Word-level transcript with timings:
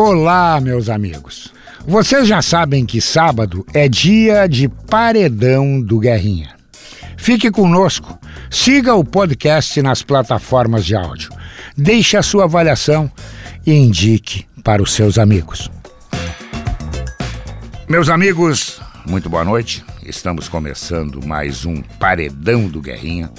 Olá, 0.00 0.60
meus 0.60 0.88
amigos. 0.88 1.52
Vocês 1.84 2.28
já 2.28 2.40
sabem 2.40 2.86
que 2.86 3.00
sábado 3.00 3.66
é 3.74 3.88
dia 3.88 4.46
de 4.46 4.68
paredão 4.68 5.80
do 5.80 5.98
Guerrinha. 5.98 6.54
Fique 7.16 7.50
conosco, 7.50 8.16
siga 8.48 8.94
o 8.94 9.04
podcast 9.04 9.82
nas 9.82 10.00
plataformas 10.00 10.84
de 10.84 10.94
áudio, 10.94 11.32
deixe 11.76 12.16
a 12.16 12.22
sua 12.22 12.44
avaliação 12.44 13.10
e 13.66 13.72
indique 13.72 14.46
para 14.62 14.80
os 14.80 14.92
seus 14.92 15.18
amigos. 15.18 15.68
Meus 17.88 18.08
amigos, 18.08 18.80
muito 19.04 19.28
boa 19.28 19.44
noite. 19.44 19.84
Estamos 20.06 20.48
começando 20.48 21.26
mais 21.26 21.66
um 21.66 21.82
Paredão 21.98 22.68
do 22.68 22.80
Guerrinha 22.80 23.32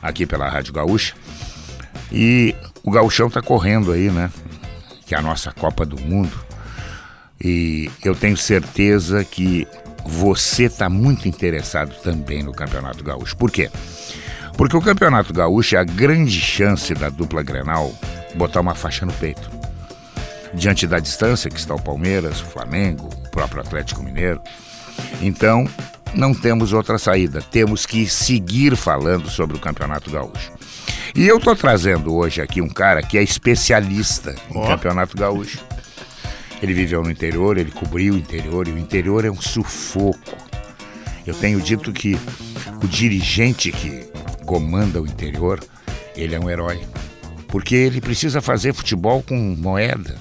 aqui 0.00 0.24
pela 0.24 0.48
Rádio 0.48 0.72
Gaúcha. 0.72 1.14
E 2.10 2.54
o 2.82 2.90
gauchão 2.90 3.28
tá 3.28 3.42
correndo 3.42 3.92
aí, 3.92 4.10
né? 4.10 4.30
Que 5.06 5.14
é 5.14 5.18
a 5.18 5.22
nossa 5.22 5.52
Copa 5.52 5.86
do 5.86 5.98
Mundo. 6.00 6.44
E 7.40 7.90
eu 8.04 8.14
tenho 8.14 8.36
certeza 8.36 9.24
que 9.24 9.66
você 10.04 10.64
está 10.64 10.88
muito 10.88 11.28
interessado 11.28 11.94
também 12.02 12.42
no 12.42 12.52
Campeonato 12.52 13.02
Gaúcho. 13.02 13.36
Por 13.36 13.50
quê? 13.50 13.70
Porque 14.56 14.76
o 14.76 14.80
Campeonato 14.80 15.32
Gaúcho 15.32 15.76
é 15.76 15.78
a 15.78 15.84
grande 15.84 16.40
chance 16.40 16.94
da 16.94 17.08
dupla 17.08 17.42
Grenal 17.42 17.92
botar 18.34 18.60
uma 18.60 18.74
faixa 18.74 19.04
no 19.04 19.12
peito. 19.12 19.50
Diante 20.54 20.86
da 20.86 20.98
distância 20.98 21.50
que 21.50 21.58
está 21.58 21.74
o 21.74 21.82
Palmeiras, 21.82 22.40
o 22.40 22.46
Flamengo, 22.46 23.08
o 23.26 23.30
próprio 23.30 23.60
Atlético 23.60 24.02
Mineiro. 24.02 24.40
Então, 25.20 25.68
não 26.14 26.32
temos 26.32 26.72
outra 26.72 26.96
saída. 26.98 27.42
Temos 27.42 27.84
que 27.84 28.08
seguir 28.08 28.74
falando 28.76 29.28
sobre 29.28 29.56
o 29.56 29.60
Campeonato 29.60 30.10
Gaúcho. 30.10 30.55
E 31.14 31.26
eu 31.26 31.38
estou 31.38 31.56
trazendo 31.56 32.14
hoje 32.14 32.42
aqui 32.42 32.60
um 32.60 32.68
cara 32.68 33.02
que 33.02 33.16
é 33.16 33.22
especialista 33.22 34.34
em. 34.50 34.66
Campeonato 34.66 35.16
Gaúcho. 35.16 35.64
Ele 36.62 36.72
viveu 36.72 37.02
no 37.02 37.10
interior, 37.10 37.58
ele 37.58 37.70
cobriu 37.70 38.14
o 38.14 38.18
interior, 38.18 38.66
e 38.66 38.72
o 38.72 38.78
interior 38.78 39.24
é 39.24 39.30
um 39.30 39.40
sufoco. 39.40 40.36
Eu 41.26 41.34
tenho 41.34 41.60
dito 41.60 41.92
que 41.92 42.18
o 42.82 42.86
dirigente 42.86 43.72
que 43.72 44.08
comanda 44.44 45.00
o 45.00 45.06
interior, 45.06 45.62
ele 46.14 46.34
é 46.34 46.40
um 46.40 46.48
herói. 46.48 46.80
Porque 47.48 47.74
ele 47.74 48.00
precisa 48.00 48.40
fazer 48.40 48.74
futebol 48.74 49.22
com 49.22 49.36
moeda. 49.36 50.16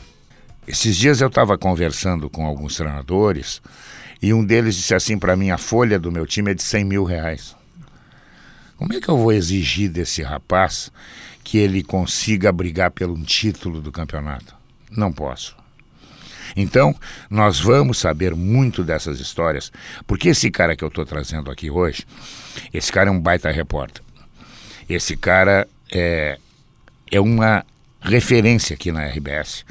Esses 0.68 0.96
dias 0.98 1.22
eu 1.22 1.28
estava 1.28 1.58
conversando 1.58 2.30
com 2.30 2.46
alguns 2.46 2.76
treinadores 2.76 3.62
e 4.22 4.34
um 4.34 4.44
deles 4.44 4.76
disse 4.76 4.96
assim 4.96 5.18
para 5.18 5.36
mim: 5.36 5.52
a 5.52 5.58
folha 5.58 6.00
do 6.00 6.12
meu 6.12 6.26
time 6.26 6.52
é 6.52 6.54
de 6.54 6.64
100 6.64 6.84
mil 6.86 7.04
reais. 7.04 7.56
Como 8.78 8.94
é 8.94 9.00
que 9.00 9.10
eu 9.10 9.18
vou 9.18 9.32
exigir 9.32 9.90
desse 9.90 10.22
rapaz 10.22 10.92
que 11.44 11.58
ele 11.58 11.84
consiga 11.84 12.52
brigar 12.52 12.92
pelo 12.92 13.18
título 13.24 13.82
do 13.82 13.92
campeonato? 13.92 14.56
Não 14.92 15.12
posso. 15.12 15.56
Então, 16.56 16.96
nós 17.30 17.60
vamos 17.60 17.98
saber 17.98 18.36
muito 18.36 18.84
dessas 18.84 19.20
histórias, 19.20 19.72
porque 20.06 20.30
esse 20.30 20.52
cara 20.52 20.76
que 20.76 20.84
eu 20.84 20.90
estou 20.90 21.06
trazendo 21.06 21.50
aqui 21.50 21.70
hoje, 21.70 22.06
esse 22.74 22.92
cara 22.92 23.10
é 23.10 23.12
um 23.12 23.20
baita 23.20 23.50
repórter. 23.52 24.04
Esse 24.88 25.18
cara 25.18 25.68
é, 25.92 26.38
é 27.12 27.20
uma 27.20 27.66
referência 28.02 28.76
aqui 28.76 28.92
na 28.92 29.06
RBS. 29.06 29.66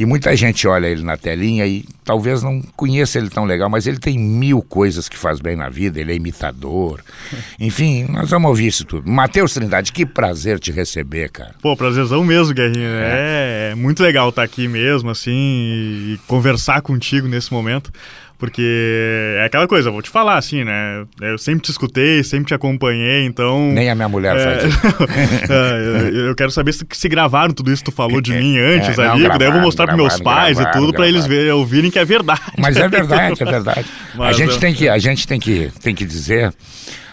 E 0.00 0.06
muita 0.06 0.34
gente 0.34 0.66
olha 0.66 0.86
ele 0.86 1.02
na 1.02 1.14
telinha 1.14 1.66
e 1.66 1.84
talvez 2.02 2.42
não 2.42 2.62
conheça 2.74 3.18
ele 3.18 3.28
tão 3.28 3.44
legal, 3.44 3.68
mas 3.68 3.86
ele 3.86 3.98
tem 3.98 4.18
mil 4.18 4.62
coisas 4.62 5.10
que 5.10 5.18
faz 5.18 5.40
bem 5.40 5.54
na 5.54 5.68
vida, 5.68 6.00
ele 6.00 6.10
é 6.10 6.14
imitador. 6.14 7.02
Enfim, 7.60 8.06
nós 8.08 8.30
vamos 8.30 8.48
ouvir 8.48 8.68
isso 8.68 8.86
tudo. 8.86 9.06
Matheus 9.06 9.52
Trindade, 9.52 9.92
que 9.92 10.06
prazer 10.06 10.58
te 10.58 10.72
receber, 10.72 11.28
cara. 11.28 11.54
Pô, 11.60 11.76
prazerzão 11.76 12.24
mesmo, 12.24 12.54
Guerrinha. 12.54 12.88
É, 12.88 13.68
é 13.72 13.74
muito 13.74 14.02
legal 14.02 14.30
estar 14.30 14.42
aqui 14.42 14.66
mesmo, 14.66 15.10
assim, 15.10 15.32
e, 15.32 16.14
e 16.14 16.20
conversar 16.26 16.80
contigo 16.80 17.28
nesse 17.28 17.52
momento. 17.52 17.92
Porque 18.40 19.36
é 19.38 19.44
aquela 19.44 19.68
coisa, 19.68 19.90
eu 19.90 19.92
vou 19.92 20.00
te 20.00 20.08
falar 20.08 20.38
assim, 20.38 20.64
né? 20.64 21.04
Eu 21.20 21.36
sempre 21.36 21.62
te 21.62 21.70
escutei, 21.70 22.24
sempre 22.24 22.46
te 22.46 22.54
acompanhei, 22.54 23.26
então. 23.26 23.70
Nem 23.70 23.90
a 23.90 23.94
minha 23.94 24.08
mulher 24.08 24.34
É, 24.34 24.42
faz 24.44 24.64
isso. 24.64 24.80
é, 25.52 26.28
eu- 26.30 26.34
quero 26.34 26.50
saber 26.50 26.72
se, 26.72 26.84
se 26.90 27.08
gravaram 27.08 27.52
tudo 27.52 27.70
isso 27.70 27.84
que 27.84 27.90
tu 27.90 27.94
falou 27.94 28.18
de 28.18 28.32
mim 28.40 28.58
antes 28.58 28.98
É, 28.98 29.04
não, 29.04 29.12
ali, 29.12 29.22
daí 29.22 29.22
eu 29.24 29.28
vou 29.28 29.38
gravaram, 29.38 29.60
mostrar 29.60 29.86
pros 29.88 29.96
meus 29.98 30.14
gravaram, 30.16 30.40
pais 30.42 30.56
e 30.58 30.62
gravaram, 30.62 30.80
tudo 30.80 30.92
pra 30.94 31.06
eles 31.06 31.20
gravaram. 31.26 31.36
verem, 31.42 31.52
ouvirem 31.52 31.90
que 31.90 31.98
é 31.98 32.04
verdade. 32.04 32.40
Mas 32.58 32.76
é 32.78 32.88
verdade, 32.88 33.42
é 33.42 33.44
verdade. 33.44 33.84
a 34.14 34.16
Mas, 34.16 34.36
gente 34.38 34.56
é. 34.56 34.58
tem 34.58 34.74
que, 34.74 34.88
a 34.88 34.98
gente 34.98 35.28
tem 35.28 35.38
que, 35.38 35.70
tem 35.82 35.94
que 35.94 36.06
dizer 36.06 36.50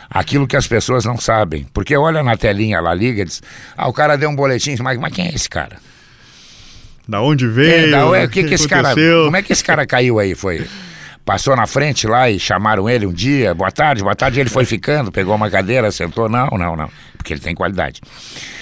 aquilo 0.10 0.48
que 0.48 0.56
as 0.56 0.66
pessoas 0.66 1.04
não 1.04 1.18
sabem. 1.18 1.68
Porque 1.74 1.96
olha 1.98 2.24
na 2.24 2.38
telinha 2.38 2.80
lá, 2.80 2.94
liga 2.94 3.22
e 3.24 3.26
diz, 3.26 3.42
ah, 3.78 3.90
o 3.90 3.94
cara 3.94 4.16
deu 4.16 4.30
um 4.30 4.36
boletim, 4.36 4.76
mas, 4.82 4.98
mas 4.98 5.14
quem 5.14 5.28
é 5.28 5.36
esse 5.36 5.50
cara? 5.50 5.76
Da 7.06 7.22
onde 7.22 7.44
É, 7.46 7.50
veio? 7.50 7.92
da- 7.92 8.08
ué, 8.08 8.24
o 8.26 8.30
que, 8.30 8.44
que 8.46 8.54
esse 8.54 8.68
cara. 8.68 8.94
Como 8.96 9.36
é 9.36 9.42
que 9.42 9.52
esse 9.52 9.64
cara 9.64 9.86
caiu 9.86 10.20
aí? 10.20 10.34
Foi. 10.34 10.66
Passou 11.28 11.58
na 11.58 11.68
frente 11.68 12.08
lá 12.08 12.30
e 12.32 12.40
chamaram 12.40 12.90
ele 12.90 13.06
um 13.06 13.12
dia, 13.12 13.54
boa 13.54 13.70
tarde, 13.70 14.02
boa 14.02 14.16
tarde, 14.16 14.40
ele 14.40 14.50
foi 14.50 14.64
ficando, 14.66 15.12
pegou 15.12 15.36
uma 15.36 15.50
cadeira, 15.50 15.92
sentou. 15.92 16.30
Não, 16.30 16.48
não, 16.52 16.74
não. 16.78 16.90
Porque 17.18 17.34
ele 17.34 17.42
tem 17.42 17.54
qualidade. 17.54 18.00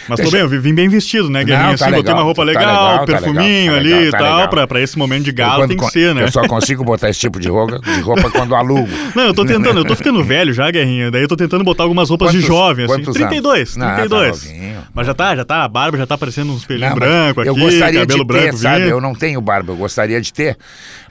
Mas 0.08 0.18
Deixa- 0.18 0.32
tô 0.32 0.48
bem, 0.48 0.56
eu 0.56 0.62
vim 0.62 0.74
bem 0.74 0.88
vestido, 0.90 1.30
né, 1.30 1.44
Guerrinha? 1.44 1.70
Não, 1.70 1.76
tá 1.78 1.86
assim, 1.86 1.96
botei 1.96 1.98
legal, 2.14 2.16
uma 2.18 2.24
roupa 2.24 2.42
tá 2.42 2.46
legal, 2.46 3.00
tá 3.00 3.06
perfuminho 3.06 3.72
legal, 3.74 3.74
tá 3.74 3.78
ali 3.80 3.90
legal, 3.90 4.04
e 4.08 4.12
tá 4.12 4.18
tal, 4.18 4.50
pra, 4.50 4.68
pra 4.68 4.82
esse 4.82 4.98
momento 4.98 5.24
de 5.26 5.30
Eu 5.32 5.36
gala 5.36 5.56
quando 5.64 5.70
tem 5.70 5.78
que 5.78 5.90
ser, 5.92 6.16
né? 6.16 6.24
Eu 6.24 6.32
só 6.32 6.48
consigo 6.48 6.84
botar 6.84 7.10
esse 7.10 7.20
tipo 7.20 7.40
de 7.40 7.50
roupa, 7.50 7.80
de 7.80 8.02
roupa 8.02 8.30
quando 8.32 8.56
alugo. 8.56 8.88
Não, 9.16 9.24
eu 9.24 9.34
tô 9.34 9.46
tentando, 9.46 9.80
eu 9.80 9.86
tô 9.86 9.96
ficando 9.96 10.24
velho 10.24 10.54
já, 10.54 10.70
Guerrinha. 10.72 11.12
Daí 11.12 11.22
eu 11.24 11.28
tô 11.28 11.36
tentando 11.36 11.64
botar 11.64 11.84
algumas 11.84 12.10
roupas 12.10 12.32
de 12.32 12.38
Quantos- 12.38 12.48
jovem, 12.48 12.86
assim. 12.86 12.94
quantos 12.96 13.14
32, 13.16 13.60
anos? 13.60 13.76
Não, 13.78 13.88
tá 13.88 13.96
32. 13.96 14.46
novinho. 14.46 14.76
Mas 14.94 15.08
já 15.08 15.14
tá, 15.14 15.36
já 15.36 15.46
tá, 15.46 15.64
a 15.64 15.68
barba 15.68 15.98
já 15.98 16.06
tá 16.08 16.18
parecendo 16.18 16.52
uns 16.54 16.66
pelinhos 16.66 16.94
brancos 16.96 17.42
aqui, 17.42 17.50
eu 17.50 17.56
gostaria 17.56 18.00
cabelo 18.02 18.20
de 18.20 18.26
branco 18.26 18.46
ter, 18.46 18.58
sabe? 18.58 18.80
vindo. 18.82 18.90
Eu 18.90 19.02
não 19.02 19.14
tenho 19.14 19.42
barba, 19.42 19.74
eu 19.74 19.78
gostaria 19.78 20.22
de 20.22 20.32
ter, 20.32 20.56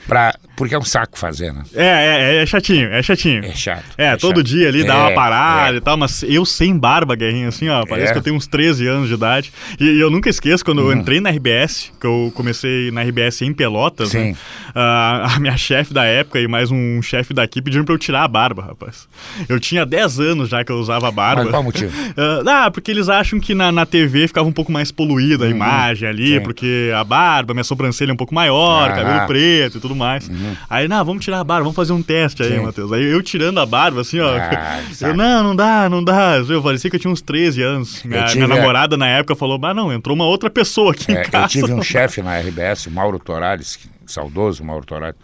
pra... 0.06 0.34
porque 0.56 0.75
é 0.75 0.78
um 0.78 0.84
saco 0.84 1.19
fazer, 1.19 1.53
né? 1.53 1.62
É, 1.75 2.37
é, 2.38 2.42
é 2.42 2.47
chatinho, 2.47 2.88
é 2.92 3.03
chatinho. 3.03 3.44
É 3.44 3.53
chato. 3.53 3.84
É, 3.98 4.16
todo 4.16 4.37
chato. 4.38 4.42
dia 4.47 4.69
ali 4.69 4.84
dá 4.84 4.97
uma 4.98 5.10
É, 5.10 5.15
parada 5.15 5.75
é. 5.75 5.78
e 5.78 5.81
tal, 5.81 5.97
mas 5.97 6.22
eu 6.22 6.44
sem 6.44 6.76
barba, 6.76 7.15
Guerrinha, 7.15 7.48
assim, 7.48 7.69
ó, 7.69 7.84
parece 7.87 8.10
É. 8.10 8.12
que 8.12 8.19
eu 8.19 8.22
tenho 8.22 8.37
uns 8.37 8.47
13 8.47 8.87
anos 8.87 9.09
de 9.09 9.15
idade. 9.15 9.53
E, 9.81 9.84
e 9.84 10.00
eu 10.00 10.10
nunca 10.10 10.28
esqueço, 10.31 10.65
quando 10.65 10.78
Uhum. 10.81 10.92
eu 10.92 10.97
entrei 10.98 11.20
na 11.20 11.31
RBS, 11.31 11.92
que 12.00 12.06
eu 12.06 12.32
comecei 12.34 12.91
na 12.91 13.03
RBS 13.03 13.42
em 13.42 13.53
Pelotas, 13.53 14.10
Sim. 14.10 14.31
né? 14.31 14.37
Ah, 14.75 15.34
a 15.37 15.41
minha 15.41 15.56
chefe 15.56 15.92
da 15.94 16.04
época 16.04 16.41
e 16.41 16.47
mais 16.48 16.71
um 16.71 17.00
chefe 17.03 17.32
daqui 17.34 17.60
pediram 17.62 17.84
pra 17.84 17.94
eu 17.94 17.98
tirar 17.98 18.25
a 18.25 18.28
barba, 18.28 18.62
rapaz. 18.62 19.09
Eu 19.48 19.59
tinha 19.60 19.84
10 19.86 20.21
anos 20.21 20.48
já 20.48 20.65
que 20.65 20.71
eu 20.72 20.76
usava 20.76 21.10
barba. 21.10 21.42
Mas 21.42 21.50
qual 21.50 21.62
motivo? 21.62 21.92
Ah, 22.47 22.71
porque 22.71 22.91
eles 22.91 23.09
acham 23.09 23.38
que 23.41 23.54
na, 23.54 23.71
na 23.72 23.84
TV 23.86 24.26
ficava 24.28 24.48
um 24.48 24.53
pouco 24.53 24.71
mais 24.71 24.91
poluída 24.92 25.47
a 25.47 25.48
imagem 25.48 26.09
ali, 26.09 26.32
Uhum. 26.34 26.38
sim. 26.38 26.42
porque 26.44 26.91
a 26.94 27.03
barba, 27.04 27.53
minha 27.54 27.65
sobrancelha 27.65 28.10
é 28.10 28.15
um 28.15 28.16
pouco 28.16 28.34
maior, 28.34 28.91
Aham. 28.91 28.97
cabelo 29.03 29.26
preto 29.26 29.78
e 29.78 29.81
tudo 29.81 29.94
mais. 29.94 30.31
Aí, 30.69 30.87
não, 30.88 31.05
vamos 31.05 31.25
tirar 31.25 31.41
a 31.41 31.44
barba, 31.44 31.62
vamos 31.65 31.77
fazer 31.77 31.93
um 31.93 32.03
teste 32.03 32.43
aí, 32.43 32.50
Uhum. 32.53 32.59
Sim. 32.59 32.65
Matheus. 32.66 32.93
Aí 32.93 33.05
eu 33.05 33.22
tirando 33.22 33.59
a 33.60 33.66
barba, 33.66 34.00
assim, 34.00 34.21
ó. 34.21 34.34
Ah, 34.37 34.81
eu, 35.00 35.15
não, 35.16 35.43
não 35.43 35.56
dá, 35.56 35.88
não 35.88 36.03
dá. 36.03 36.37
Eu 36.49 36.62
parecia 36.62 36.91
que 36.91 36.97
eu 36.97 37.00
tinha 37.00 37.12
uns 37.12 37.21
13 37.22 37.62
anos. 37.62 38.03
Minha, 38.04 38.25
tive 38.25 38.44
minha 38.47 38.56
namorada 38.56 38.97
na 38.97 39.06
época 39.09 39.34
falou, 39.34 39.59
mas 39.59 39.75
não, 39.75 39.93
entrou 39.93 40.15
uma 40.15 40.25
outra 40.27 40.50
pessoa 40.50 40.93
aqui 40.93 41.12
É, 41.12 41.22
em 41.22 41.31
casa. 41.31 41.44
eu 41.44 41.49
tive 41.62 41.72
um 41.72 41.83
chefe 41.83 42.22
na 42.22 42.38
RBS, 42.38 42.87
o 42.87 42.91
Mauro 42.91 43.19
Torales, 43.19 43.77
que- 43.77 43.88
saudoso 44.06 44.62
Mauro 44.65 44.84
Torales, 44.84 45.16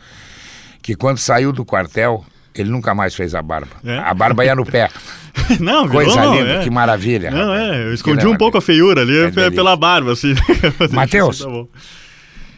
que 0.82 0.94
quando 0.94 1.18
saiu 1.18 1.52
do 1.52 1.64
quartel, 1.64 2.24
ele 2.54 2.70
nunca 2.70 2.94
mais 2.94 3.14
fez 3.14 3.34
a 3.34 3.42
barba. 3.42 3.68
É? 3.84 3.98
A 3.98 4.14
barba 4.14 4.44
ia 4.44 4.54
no 4.54 4.64
pé. 4.64 4.88
não, 5.60 5.86
virou, 5.86 6.02
Coisa 6.04 6.20
não, 6.20 6.34
linda, 6.34 6.50
é. 6.54 6.58
que 6.64 6.70
maravilha. 6.70 7.30
Não, 7.30 7.54
é, 7.54 7.84
eu 7.84 7.94
escondi 7.94 8.26
um 8.26 8.36
pouco 8.36 8.58
a 8.58 8.60
feiura 8.60 9.02
ali 9.02 9.16
É 9.36 9.50
pela 9.50 9.76
barba, 9.76 10.12
assim. 10.12 10.34
Matheus. 10.92 11.40
Tá. 11.44 11.48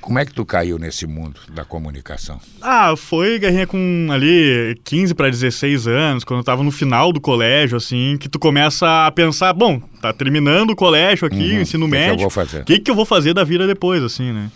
Como 0.03 0.19
é 0.19 0.27
que 0.27 0.35
tu 0.35 0.45
caiu 0.45 0.79
nesse 0.79 1.07
mundo 1.07 1.41
da 1.55 1.65
comunicação? 1.65 2.39
Ah, 2.61 2.95
foi, 2.97 3.39
Guerrinha, 3.39 3.67
com 3.67 4.09
ali 4.11 4.77
15 4.85 5.15
para 5.15 5.31
16 5.31 5.87
anos, 5.87 6.25
quando 6.25 6.41
eu 6.41 6.45
tava 6.45 6.63
no 6.63 6.71
final 6.73 7.13
do 7.13 7.21
colégio, 7.21 7.77
assim, 7.77 8.17
que 8.21 8.29
tu 8.29 8.39
começa 8.39 9.07
a 9.07 9.11
pensar, 9.13 9.53
bom, 9.53 9.81
tá 10.03 10.13
terminando 10.13 10.71
o 10.71 10.77
colégio 10.77 11.27
aqui, 11.27 11.37
o 11.57 11.61
ensino 11.63 11.87
Uhum. 11.87 11.91
que 11.91 11.97
que 11.97 12.03
eu 12.03 12.09
médio. 12.11 12.21
vou 12.23 12.31
fazer? 12.31 12.61
O 12.61 12.65
que, 12.65 12.79
que 12.81 12.91
eu 12.91 12.95
vou 12.95 13.07
fazer 13.07 13.33
da 13.33 13.45
vida 13.45 13.67
depois, 13.67 14.03
assim, 14.03 14.33
né? 14.33 14.51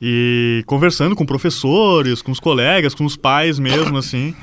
E 0.00 0.62
conversando 0.66 1.14
com 1.16 1.26
professores, 1.26 2.22
com 2.22 2.30
os 2.32 2.40
colegas, 2.40 2.94
com 2.94 3.04
os 3.04 3.16
pais 3.16 3.58
mesmo, 3.58 3.98
assim. 3.98 4.34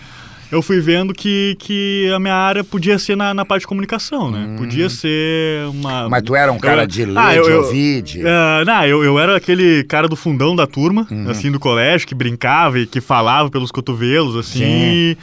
Eu 0.52 0.62
fui 0.64 0.80
vendo 0.80 1.14
que, 1.14 1.56
que 1.60 2.12
a 2.12 2.20
minha 2.20 2.34
área 2.34 2.64
podia 2.64 2.98
ser 2.98 3.16
na, 3.16 3.34
na 3.36 3.46
parte 3.46 3.62
de 3.62 3.68
comunicação, 3.68 4.32
né? 4.32 4.56
Podia 4.58 4.90
ser 4.90 5.66
uma. 5.68 6.06
Hum. 6.06 6.10
Mas 6.10 6.24
tu 6.24 6.36
era 6.36 6.52
um 6.52 6.58
cara 6.58 6.84
Eu- 6.84 6.88
de 6.88 7.06
ler, 7.06 7.18
Ah, 7.18 7.36
eu- 7.36 7.44
de 7.44 7.52
ouvir, 7.52 8.02
de... 8.02 8.22
ah, 8.28 8.64
não, 8.66 8.84
eu, 8.86 9.04
eu 9.04 9.20
era 9.20 9.36
aquele 9.38 9.84
cara 9.84 10.08
do 10.08 10.16
fundão 10.16 10.56
da 10.56 10.66
turma, 10.66 11.06
Uhum. 11.12 11.30
assim, 11.30 11.52
do 11.52 11.60
colégio, 11.60 12.08
que 12.08 12.16
brincava 12.16 12.80
e 12.80 12.88
que 12.88 13.00
falava 13.00 13.50
pelos 13.52 13.72
cotovelos, 13.72 14.36
assim. 14.36 14.60
Sim. 14.60 14.66
E, 14.66 15.18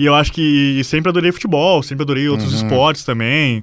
e 0.00 0.04
eu 0.06 0.14
acho 0.16 0.32
que 0.32 0.42
e 0.80 0.82
sempre 0.82 1.10
adorei 1.10 1.30
futebol, 1.30 1.80
sempre 1.82 2.02
adorei 2.02 2.28
outros 2.28 2.50
Uhum. 2.50 2.66
esportes 2.68 3.04
também. 3.04 3.62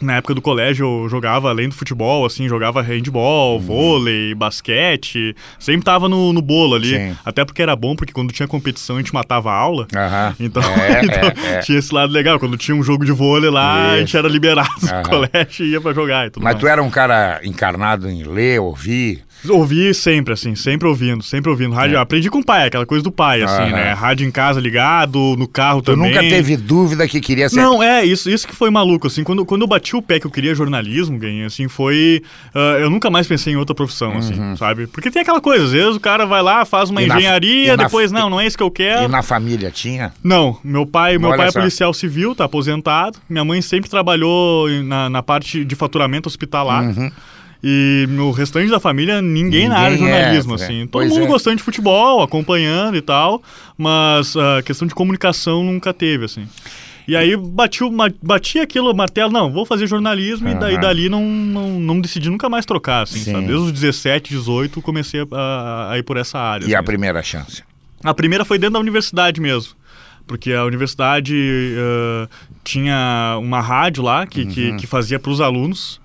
Na 0.00 0.16
época 0.16 0.34
do 0.34 0.42
colégio 0.42 0.86
eu 1.04 1.08
jogava 1.08 1.48
além 1.50 1.68
do 1.68 1.74
futebol, 1.74 2.24
assim, 2.24 2.48
jogava 2.48 2.80
handball, 2.82 3.54
Uhum. 3.56 3.60
vôlei, 3.60 4.34
basquete, 4.34 5.34
sempre 5.58 5.84
tava 5.84 6.08
no, 6.08 6.32
no 6.32 6.42
bolo 6.42 6.74
ali. 6.74 6.96
Sim. 6.96 7.16
Até 7.24 7.44
porque 7.44 7.62
era 7.62 7.74
bom, 7.76 7.94
porque 7.96 8.12
quando 8.12 8.32
tinha 8.32 8.46
competição 8.48 8.96
a 8.96 8.98
gente 8.98 9.12
matava 9.14 9.50
a 9.50 9.54
aula. 9.54 9.86
Aham. 9.94 10.34
Então, 10.40 10.62
É, 10.62 11.00
então 11.04 11.44
é, 11.48 11.54
é. 11.56 11.58
tinha 11.60 11.78
esse 11.78 11.94
lado 11.94 12.12
legal. 12.12 12.38
Quando 12.38 12.56
tinha 12.56 12.74
um 12.74 12.82
jogo 12.82 13.04
de 13.04 13.12
vôlei 13.12 13.50
lá, 13.50 13.92
a 13.92 13.98
gente 13.98 14.08
Isso. 14.08 14.16
era 14.18 14.28
liberado 14.28 14.68
Aham. 14.84 15.02
do 15.02 15.08
colégio 15.10 15.66
e 15.66 15.70
ia 15.72 15.80
pra 15.80 15.92
jogar 15.92 16.26
e 16.26 16.30
tudo 16.30 16.42
Mas 16.42 16.54
mais. 16.54 16.60
tu 16.60 16.66
era 16.66 16.82
um 16.82 16.90
cara 16.90 17.40
encarnado 17.44 18.08
em 18.08 18.22
ler, 18.24 18.60
ouvir. 18.60 19.22
Ouvi 19.48 19.94
sempre, 19.94 20.34
assim, 20.34 20.54
sempre 20.54 20.86
ouvindo, 20.86 21.22
sempre 21.22 21.50
ouvindo. 21.50 21.74
Rádio, 21.74 21.96
É. 21.96 22.00
aprendi 22.00 22.28
com 22.28 22.38
o 22.40 22.44
pai, 22.44 22.66
aquela 22.66 22.84
coisa 22.84 23.02
do 23.02 23.10
pai, 23.10 23.42
assim, 23.42 23.62
Aham. 23.62 23.70
né? 23.70 23.92
Rádio 23.92 24.26
em 24.26 24.30
casa 24.30 24.60
ligado, 24.60 25.34
no 25.38 25.48
carro 25.48 25.80
Tu 25.80 25.92
também. 25.92 26.08
nunca 26.10 26.20
teve 26.20 26.56
dúvida 26.56 27.08
que 27.08 27.20
queria 27.20 27.48
ser. 27.48 27.56
Não, 27.56 27.82
é, 27.82 28.04
isso, 28.04 28.28
isso 28.28 28.46
que 28.46 28.54
foi 28.54 28.68
maluco, 28.70 29.06
assim, 29.06 29.24
quando, 29.24 29.44
quando 29.46 29.62
eu 29.62 29.68
bati 29.68 29.96
o 29.96 30.02
pé 30.02 30.20
que 30.20 30.26
eu 30.26 30.30
queria 30.30 30.54
jornalismo, 30.54 31.18
ganhei, 31.18 31.44
assim, 31.44 31.68
foi... 31.68 32.22
ah, 32.54 32.76
eu 32.80 32.90
nunca 32.90 33.08
mais 33.10 33.26
pensei 33.26 33.52
em 33.52 33.56
outra 33.56 33.74
profissão, 33.74 34.16
assim, 34.18 34.34
sabe? 34.56 34.86
Porque 34.86 35.10
tem 35.10 35.22
aquela 35.22 35.40
coisa, 35.40 35.64
às 35.64 35.72
vezes 35.72 35.96
o 35.96 36.00
cara 36.00 36.26
vai 36.26 36.42
lá, 36.42 36.64
faz 36.64 36.90
uma 36.90 37.00
Uhum. 37.00 37.06
E 37.06 37.08
na- 37.08 37.16
engenharia, 37.16 37.72
e 37.72 37.76
na- 37.76 37.84
depois, 37.84 38.12
não, 38.12 38.28
não 38.28 38.40
é 38.40 38.46
isso 38.46 38.56
que 38.58 38.62
eu 38.62 38.70
quero. 38.70 39.04
E 39.04 39.08
na 39.08 39.22
família 39.22 39.70
tinha? 39.70 40.12
Não, 40.22 40.58
meu 40.62 40.84
pai, 40.84 41.16
meu 41.18 41.28
Olha 41.30 41.38
pai 41.38 41.48
é 41.48 41.50
só. 41.50 41.60
policial 41.60 41.94
civil, 41.94 42.34
tá 42.34 42.44
aposentado. 42.44 43.18
Minha 43.28 43.44
mãe 43.44 43.62
sempre 43.62 43.88
trabalhou 43.88 44.68
na, 44.84 45.08
na 45.08 45.22
parte 45.22 45.64
de 45.64 45.74
faturamento 45.74 46.28
hospitalar. 46.28 46.84
E 47.62 48.06
no 48.08 48.30
restante 48.30 48.70
da 48.70 48.80
família, 48.80 49.20
ninguém, 49.20 49.68
na 49.68 49.78
área 49.78 49.96
de 49.96 50.02
Ninguém 50.02 50.14
é, 50.16 50.20
jornalismo, 50.22 50.52
é. 50.52 50.54
assim. 50.56 50.80
Todo 50.86 50.90
Pois 50.92 51.10
mundo 51.10 51.24
é. 51.24 51.26
gostando 51.26 51.56
de 51.56 51.62
futebol, 51.62 52.22
acompanhando 52.22 52.96
e 52.96 53.02
tal, 53.02 53.42
mas 53.76 54.34
a 54.36 54.62
questão 54.62 54.88
de 54.88 54.94
comunicação 54.94 55.62
nunca 55.62 55.92
teve, 55.92 56.24
assim. 56.24 56.46
E 57.06 57.16
aí 57.16 57.36
bati, 57.36 57.82
o- 57.84 57.90
bati 58.22 58.60
aquilo, 58.60 58.94
martelo, 58.94 59.32
não, 59.32 59.50
vou 59.50 59.66
fazer 59.66 59.86
jornalismo, 59.86 60.48
e 60.48 60.54
daí 60.54 60.80
dali 60.80 61.08
não, 61.08 61.24
não, 61.26 61.80
não 61.80 62.00
decidi 62.00 62.30
nunca 62.30 62.48
mais 62.48 62.64
trocar, 62.64 63.02
assim, 63.02 63.18
Sim. 63.18 63.32
sabe? 63.32 63.46
Desde 63.48 63.64
os 63.66 63.72
17, 63.72 64.30
18, 64.30 64.80
comecei 64.80 65.26
a, 65.32 65.90
a 65.92 65.98
ir 65.98 66.02
por 66.02 66.16
essa 66.16 66.38
área. 66.38 66.64
E 66.66 66.74
a 66.74 66.78
assim. 66.78 66.86
primeira 66.86 67.22
chance? 67.22 67.62
A 68.04 68.14
primeira 68.14 68.44
foi 68.44 68.58
dentro 68.58 68.74
da 68.74 68.80
universidade 68.80 69.40
mesmo. 69.40 69.74
Porque 70.26 70.52
a 70.52 70.64
universidade 70.64 71.34
eh, 71.36 72.28
tinha 72.62 73.36
uma 73.42 73.60
rádio 73.60 74.04
lá 74.04 74.26
que, 74.26 74.42
Uhum. 74.42 74.48
que, 74.48 74.72
que 74.76 74.86
fazia 74.86 75.18
para 75.18 75.32
os 75.32 75.40
alunos. 75.40 76.00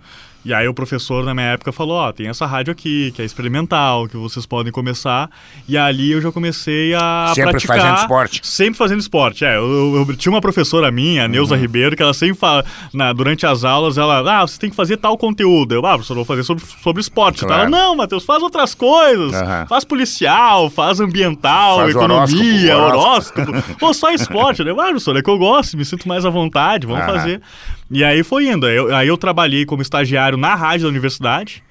E 0.46 0.54
aí 0.54 0.68
o 0.68 0.74
professor, 0.76 1.26
na 1.26 1.34
minha 1.34 1.48
época, 1.48 1.72
falou, 1.72 1.96
ó, 1.98 2.12
tem 2.12 2.28
essa 2.28 2.46
rádio 2.46 2.72
aqui, 2.72 3.12
que 3.16 3.22
é 3.22 3.26
experimental, 3.26 4.08
que 4.08 4.16
vocês 4.16 4.46
podem 4.46 4.72
começar. 4.72 5.28
E 5.68 5.76
ali 5.76 6.12
eu 6.12 6.22
já 6.22 6.32
comecei 6.32 6.94
a 6.94 7.32
Sempre 7.34 7.50
praticar... 7.52 7.78
fazendo 7.80 7.98
esporte. 7.98 8.42
Sempre 8.44 8.78
fazendo 8.78 9.00
esporte, 9.00 9.44
é. 9.44 9.56
Eu, 9.58 9.96
eu- 9.96 10.06
eu 10.10 10.16
tinha 10.16 10.32
uma 10.32 10.42
professora 10.42 10.92
minha, 10.92 11.24
a 11.24 11.26
Uhum. 11.26 11.32
Neuza 11.32 11.56
Ribeiro, 11.56 11.96
que 11.96 12.04
ela 12.04 12.14
sempre 12.14 12.36
fala, 12.36 12.64
na, 12.94 13.12
durante 13.12 13.44
as 13.48 13.64
aulas, 13.64 13.98
ela, 13.98 14.20
ah, 14.42 14.46
você 14.46 14.60
tem 14.60 14.70
que 14.70 14.76
fazer 14.76 14.98
tal 14.98 15.18
conteúdo. 15.18 15.74
Eu, 15.74 15.84
ah, 15.84 15.94
professor, 15.94 16.14
eu 16.14 16.18
vou 16.18 16.26
fazer 16.26 16.44
sobre, 16.44 16.64
sobre 16.84 17.02
esporte. 17.02 17.40
Claro. 17.44 17.62
Ela, 17.64 17.70
não, 17.70 17.96
Matheus, 17.96 18.24
faz 18.24 18.44
outras 18.44 18.76
coisas. 18.76 19.34
Aham. 19.34 19.66
Faz 19.68 19.84
policial, 19.84 20.70
faz 20.70 21.00
ambiental, 21.00 21.78
Faz 21.78 21.90
economia, 21.90 22.78
horóscopo, 22.78 23.42
horóscopo. 23.50 23.76
Ou 23.84 23.94
só 23.96 24.12
esporte, 24.12 24.64
né? 24.64 24.72
Ah, 24.74 24.76
professor, 24.76 25.18
é 25.18 25.24
que 25.24 25.30
eu 25.30 25.40
gosto, 25.40 25.76
me 25.76 25.84
sinto 25.84 26.08
mais 26.08 26.24
à 26.24 26.30
vontade, 26.30 26.86
vamos 26.86 27.02
Aham. 27.02 27.14
fazer. 27.14 27.42
E 27.90 28.04
aí 28.04 28.24
foi 28.24 28.48
indo. 28.48 28.66
Aí 28.66 28.76
eu, 28.76 28.96
aí 28.96 29.08
eu 29.08 29.18
trabalhei 29.18 29.66
como 29.66 29.82
estagiário 29.82 30.38
na 30.38 30.56
rádio 30.56 30.84
da 30.84 30.90
universidade. 30.90 31.64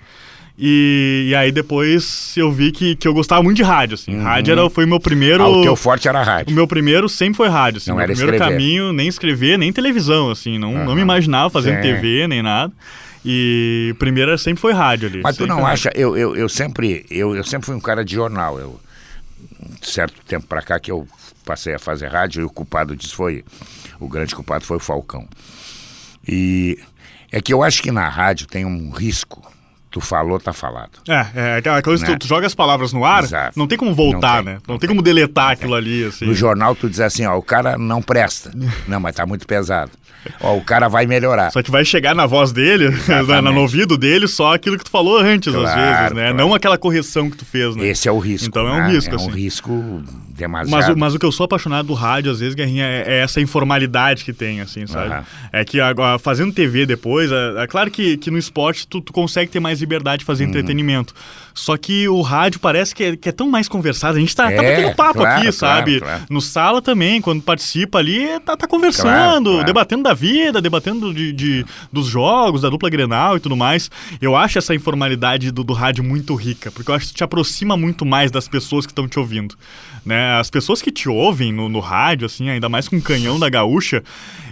E, 0.56 1.26
e 1.31 1.34
aí 1.34 1.50
depois 1.50 2.32
eu 2.37 2.52
vi 2.52 2.70
que, 2.70 2.94
que 2.94 3.08
eu 3.08 3.12
gostava 3.12 3.43
muito 3.43 3.56
de 3.56 3.64
rádio, 3.64 3.94
assim. 3.94 4.16
Rádio 4.20 4.52
era, 4.52 4.70
foi 4.70 4.84
o 4.84 4.88
meu 4.88 5.00
primeiro... 5.00 5.43
Ah, 5.43 5.49
o 5.49 5.62
teu 5.62 5.75
forte 5.75 6.06
era 6.06 6.20
a 6.20 6.22
O 6.22 6.25
rádio. 6.25 6.55
meu 6.55 6.66
primeiro 6.69 7.08
sempre 7.08 7.37
foi 7.37 7.49
rádio, 7.49 7.78
assim. 7.78 7.90
Não 7.90 7.96
meu 7.96 8.05
era 8.05 8.12
primeiro 8.12 8.37
escrever. 8.37 8.52
caminho, 8.52 8.93
nem 8.93 9.08
escrever, 9.08 9.58
nem 9.58 9.72
televisão, 9.72 10.31
assim. 10.31 10.56
Não, 10.56 10.72
não 10.72 10.82
Aham. 10.82 10.94
me 10.94 11.02
imaginava 11.02 11.50
fazendo 11.50 11.76
Sim. 11.76 11.82
TV, 11.82 12.28
nem 12.28 12.40
nada. 12.40 12.72
E 13.25 13.90
o 13.93 13.94
primeiro 13.96 14.37
sempre 14.38 14.60
foi 14.60 14.72
rádio 14.72 15.08
ali. 15.08 15.20
Mas 15.25 15.37
tu 15.37 15.44
não 15.44 15.67
acha, 15.67 15.90
eu, 15.94 16.17
eu, 16.17 16.37
eu 16.37 16.49
sempre 16.49 17.05
eu, 17.10 17.34
eu 17.34 17.43
sempre 17.43 17.67
fui 17.67 17.75
um 17.75 17.81
cara 17.81 18.05
de 18.05 18.14
jornal. 18.14 18.56
Eu, 18.58 18.78
um 19.60 19.82
certo 19.82 20.14
tempo 20.28 20.46
pra 20.46 20.62
cá 20.62 20.78
que 20.78 20.90
eu 20.93 21.08
passei 21.44 21.75
a 21.75 21.78
fazer 21.81 22.06
rádio 22.08 22.43
e 22.43 22.44
o 22.44 22.50
culpado 22.50 22.94
disso 22.94 23.17
foi, 23.17 23.44
o 23.99 24.06
grande 24.08 24.34
culpado 24.37 24.64
foi 24.64 24.76
o 24.76 24.81
Falcão. 24.81 25.26
E 26.29 26.79
é 27.32 27.41
que 27.41 27.53
eu 27.53 27.62
acho 27.62 27.82
que 27.82 27.91
na 27.91 28.09
rádio 28.09 28.47
tem 28.47 28.65
um 28.65 28.91
risco. 28.91 29.43
Tu 29.91 30.00
falou, 30.00 30.41
tá 30.41 30.53
falado. 30.53 30.91
É, 31.09 31.26
é 31.37 31.56
aquela 31.59 31.81
coisa, 31.81 32.05
Né? 32.05 32.15
tu, 32.15 32.19
tu 32.21 32.26
joga 32.26 32.44
as 32.49 32.55
palavras 32.55 32.93
no 32.93 33.05
ar, 33.05 33.23
Exato. 33.23 33.56
não 33.56 33.69
tem 33.69 33.79
como 33.79 33.94
voltar, 33.94 34.38
Não 34.38 34.44
tem, 34.44 34.55
né? 34.55 34.61
Não 34.67 34.76
tem 34.76 34.88
como 34.88 35.00
deletar 35.00 35.53
aquilo 35.53 35.73
ali, 35.73 36.05
assim. 36.06 36.25
No 36.26 36.35
jornal 36.35 36.75
tu 36.75 36.91
diz 36.91 36.99
assim, 36.99 37.25
ó, 37.25 37.37
o 37.38 37.43
cara 37.43 37.79
não 37.79 38.03
presta. 38.03 38.50
Não, 38.88 38.99
mas 38.99 39.15
tá 39.15 39.25
muito 39.25 39.47
pesado. 39.47 39.93
Ó, 40.41 40.56
o 40.56 40.62
cara 40.65 40.88
vai 40.88 41.06
melhorar. 41.06 41.53
Só 41.53 41.62
que 41.62 41.71
vai 41.71 41.85
chegar 41.85 42.12
na 42.12 42.27
voz 42.27 42.50
dele, 42.50 42.88
na, 43.29 43.41
no 43.41 43.61
ouvido 43.61 43.97
dele, 43.97 44.27
só 44.27 44.53
aquilo 44.55 44.77
que 44.77 44.85
tu 44.85 44.91
falou 44.91 45.19
antes, 45.19 45.55
às 45.55 45.61
Claro, 45.61 45.81
vezes, 45.81 46.12
né? 46.17 46.23
claro. 46.23 46.37
não 46.38 46.53
aquela 46.55 46.77
correção 46.77 47.31
que 47.31 47.37
tu 47.37 47.44
fez, 47.44 47.77
né? 47.77 47.87
Esse 47.87 48.09
é 48.09 48.12
o 48.12 48.19
risco. 48.19 48.49
Então 48.49 48.67
é 48.67 48.73
um 48.73 48.77
né? 48.88 48.88
risco, 48.88 49.12
É 49.12 49.15
assim. 49.15 49.29
um 49.29 49.31
risco 49.32 50.03
demasiado. 50.36 50.70
Mas, 50.70 50.88
o- 50.88 50.98
mas 50.98 51.14
o 51.14 51.19
que 51.19 51.25
eu 51.26 51.32
sou 51.32 51.44
apaixonado 51.44 51.86
do 51.86 51.94
rádio, 51.94 52.31
às 52.32 52.40
vezes, 52.40 52.54
Guerrinha, 52.54 52.84
é, 52.84 53.04
é 53.06 53.20
essa 53.22 53.40
informalidade 53.40 54.25
que 54.25 54.32
tem, 54.32 54.60
assim, 54.60 54.86
sabe? 54.86 55.12
Aham. 55.12 55.25
É 55.52 55.64
que 55.64 55.81
agora, 55.81 56.19
fazendo 56.19 56.52
TV 56.52 56.84
depois, 56.86 57.31
é, 57.31 57.62
é 57.62 57.66
claro 57.66 57.90
que, 57.90 58.16
que 58.16 58.31
no 58.31 58.38
esporte 58.38 58.86
tu, 58.86 59.00
tu 59.00 59.12
consegue 59.12 59.50
ter 59.50 59.60
mais 59.60 59.81
liberdade 59.81 60.19
de 60.19 60.25
Uhum. 60.25 60.26
fazer 60.26 60.44
entretenimento. 60.44 61.14
Só 61.54 61.76
que 61.76 62.08
o 62.08 62.20
rádio 62.20 62.58
parece 62.58 62.92
que 62.94 63.04
é, 63.04 63.16
que 63.16 63.28
é 63.28 63.32
tão 63.32 63.48
mais 63.48 63.69
conversado. 63.69 64.16
A 64.16 64.20
gente 64.20 64.34
tá, 64.34 64.44
tá 64.46 64.50
É, 64.52 64.56
batendo 64.76 64.96
papo 64.96 65.20
claro, 65.20 65.40
aqui, 65.40 65.52
sabe? 65.52 66.00
claro. 66.00 66.22
No 66.28 66.40
sala 66.40 66.82
também, 66.82 67.20
quando 67.20 67.40
participa 67.42 67.98
ali, 67.98 68.26
tá, 68.44 68.56
tá 68.56 68.66
conversando, 68.66 69.62
debatendo 69.62 70.02
da 70.02 70.12
vida, 70.14 70.60
debatendo 70.60 71.14
de, 71.14 71.32
de- 71.32 71.64
dos 71.92 72.06
jogos, 72.08 72.62
da 72.62 72.69
dupla 72.69 72.90
Grenal 72.90 73.36
e 73.36 73.40
tudo 73.40 73.56
mais. 73.56 73.88
Eu 74.20 74.34
acho 74.34 74.58
essa 74.58 74.75
informalidade 74.75 75.52
do, 75.52 75.62
do 75.62 75.72
rádio 75.72 76.02
muito 76.02 76.34
rica, 76.34 76.72
porque 76.72 76.90
eu 76.90 76.94
acho 76.96 77.08
que 77.08 77.14
te 77.14 77.22
aproxima 77.25 77.76
muito 77.76 78.04
mais 78.04 78.32
das 78.32 78.48
pessoas 78.48 78.84
que 78.84 78.90
estão 78.90 79.06
te 79.06 79.19
ouvindo. 79.19 79.54
Né? 80.04 80.24
As 80.38 80.50
pessoas 80.50 80.81
que 80.82 80.91
te 80.91 81.09
ouvem 81.09 81.53
no, 81.53 81.69
no 81.69 81.81
rádio, 81.81 82.26
assim, 82.26 82.49
ainda 82.50 82.69
mais 82.69 82.88
com 82.88 82.97
o 82.97 83.03
canhão 83.03 83.38
da 83.38 83.49
gaúcha, 83.49 84.03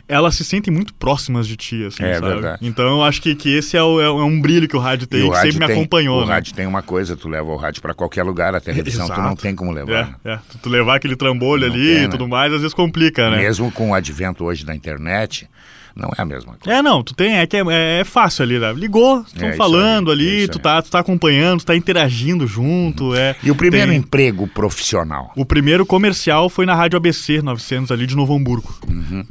elas 0.09 0.35
se 0.35 0.45
sentem 0.45 0.73
muito 0.73 0.93
próximas 0.95 1.47
de 1.47 1.57
ti, 1.57 1.85
assim, 1.85 2.03
É 2.05 2.15
sabe? 2.15 2.27
verdade. 2.29 2.59
Então 2.67 2.85
eu 2.85 3.03
acho 3.05 3.23
que, 3.23 3.35
que 3.35 3.55
esse 3.57 3.77
é, 3.77 3.83
o- 3.83 4.01
é 4.01 4.11
um 4.11 4.41
brilho 4.41 4.69
que 4.69 4.77
o 4.77 4.81
rádio 4.81 5.07
tem, 5.07 5.23
o 5.23 5.31
que 5.31 5.37
rádio 5.37 5.53
sempre 5.53 5.67
me 5.67 5.73
tem- 5.73 5.81
acompanhou. 5.81 6.23
O 6.23 6.27
né? 6.27 6.33
rádio 6.35 6.55
tem 6.55 6.67
uma 6.67 6.83
coisa, 6.83 7.17
tu 7.17 7.29
leva 7.29 7.49
o 7.51 7.57
rádio 7.57 7.81
pra 7.81 7.95
qualquer 7.95 8.23
lugar, 8.25 8.55
a 8.55 8.61
televisão 8.61 9.07
tu 9.09 9.17
não 9.21 9.27
Exato. 9.29 9.43
tem 9.43 9.55
como 9.55 9.71
levar. 9.73 10.07
né? 10.07 10.15
É, 10.25 10.33
é. 10.33 10.39
Tu, 10.51 10.59
tu 10.59 10.69
levar 10.69 10.97
aquele 10.97 11.17
trambolho 11.17 11.67
Não 11.69 11.75
ali 11.75 11.87
tem, 11.87 11.97
e 11.99 12.01
né? 12.03 12.09
tudo 12.09 12.29
mais, 12.29 12.53
às 12.53 12.61
vezes 12.61 12.75
complica, 12.75 13.31
né? 13.31 13.39
Mesmo 13.39 13.71
com 13.73 13.91
o 13.91 13.95
advento 13.95 14.45
hoje 14.45 14.65
da 14.67 14.75
internet, 14.75 15.49
não 15.95 16.11
é 16.17 16.23
a 16.23 16.25
mesma 16.25 16.55
coisa. 16.61 16.79
É, 16.79 16.83
não, 16.83 17.03
tu 17.03 17.15
tem, 17.15 17.37
é 17.39 17.47
que 17.47 17.57
é, 17.57 18.01
é 18.01 18.05
fácil 18.05 18.43
ali, 18.45 18.59
né? 18.59 18.73
Ligou, 18.73 19.21
estão 19.27 19.49
É 19.49 19.53
falando 19.55 20.11
aí, 20.11 20.19
é 20.19 20.21
ali, 20.21 20.39
isso 20.41 20.53
tu 20.53 20.59
aí. 20.59 20.63
tá, 20.63 20.83
tu 20.83 20.91
tá 20.91 20.99
acompanhando, 21.01 21.61
tu 21.61 21.67
tá 21.67 21.77
interagindo 21.77 22.47
junto, 22.47 23.15
é. 23.15 23.37
E 23.43 23.51
o 23.51 23.55
primeiro 23.55 23.91
tem- 23.91 23.99
emprego 23.99 24.47
profissional? 24.47 25.33
O 25.37 25.45
primeiro 25.45 25.85
comercial 25.87 26.49
foi 26.49 26.65
na 26.67 26.75
Rádio 26.75 26.97
ABC 26.97 27.43
900 27.43 27.91
ali 27.93 28.07
de 28.07 28.17
Novo 28.17 28.35
Hamburgo, 28.35 28.73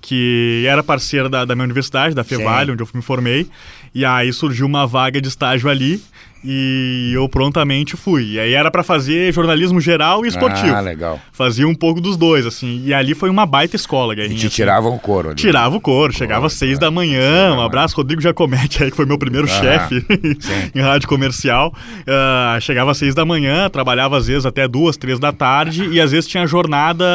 que 0.02 0.64
era 0.68 0.84
parceira 0.84 1.28
da, 1.30 1.46
da 1.46 1.56
minha 1.56 1.66
universidade, 1.66 2.16
da 2.16 2.24
Fevale, 2.24 2.68
Sim. 2.68 2.72
onde 2.74 2.84
eu 2.84 2.88
me 2.94 3.02
formei. 3.02 3.48
E 3.94 4.06
aí 4.06 4.32
surgiu 4.32 4.66
uma 4.66 4.88
vaga 4.88 5.20
de 5.22 5.28
estágio 5.28 5.70
ali 5.70 6.02
e 6.44 7.12
eu 7.14 7.28
prontamente 7.30 7.96
fui. 7.96 8.32
E 8.32 8.40
aí 8.40 8.54
era 8.54 8.72
pra 8.72 8.84
fazer 8.84 9.32
jornalismo 9.34 9.80
geral 9.80 10.26
e 10.26 10.28
esportivo. 10.28 10.74
Ah, 10.76 10.80
legal. 10.80 11.20
Fazia 11.32 11.68
um 11.68 11.76
pouco 11.76 12.02
dos 12.02 12.18
dois, 12.18 12.46
assim. 12.46 12.82
E 12.86 12.94
ali 12.94 13.14
foi 13.14 13.30
uma 13.30 13.46
baita 13.46 13.76
escola, 13.76 14.14
E 14.14 14.16
Guerrinha. 14.18 14.38
te 14.40 14.48
assim. 14.48 14.56
tiravam 14.56 14.96
o 14.96 15.00
couro 15.00 15.30
ali. 15.30 15.36
Tirava 15.36 15.76
o 15.76 15.82
couro, 15.82 16.12
chegava 16.14 16.48
às 16.48 16.54
seis 16.54 16.80
da 16.80 16.90
manhã. 16.90 17.54
Um 17.56 17.62
abraço, 17.62 17.96
Rodrigo 17.96 18.22
Jacomete, 18.22 18.84
aí, 18.84 18.90
que 18.90 18.96
foi 18.98 19.06
meu 19.06 19.18
primeiro 19.18 19.48
Ah, 19.48 19.62
chefe 19.62 20.06
em 20.76 20.82
rádio 20.82 21.08
comercial. 21.08 21.74
Ah, 22.08 22.58
chegava 22.62 22.92
às 22.92 22.98
seis 22.98 23.14
da 23.14 23.24
manhã, 23.26 23.70
trabalhava 23.70 24.18
às 24.18 24.28
vezes 24.28 24.46
até 24.46 24.68
duas, 24.68 24.98
três 24.98 25.20
da 25.20 25.32
tarde, 25.32 25.88
e 25.92 26.00
às 26.02 26.12
vezes 26.12 26.28
tinha 26.28 26.46
jornada, 26.48 27.06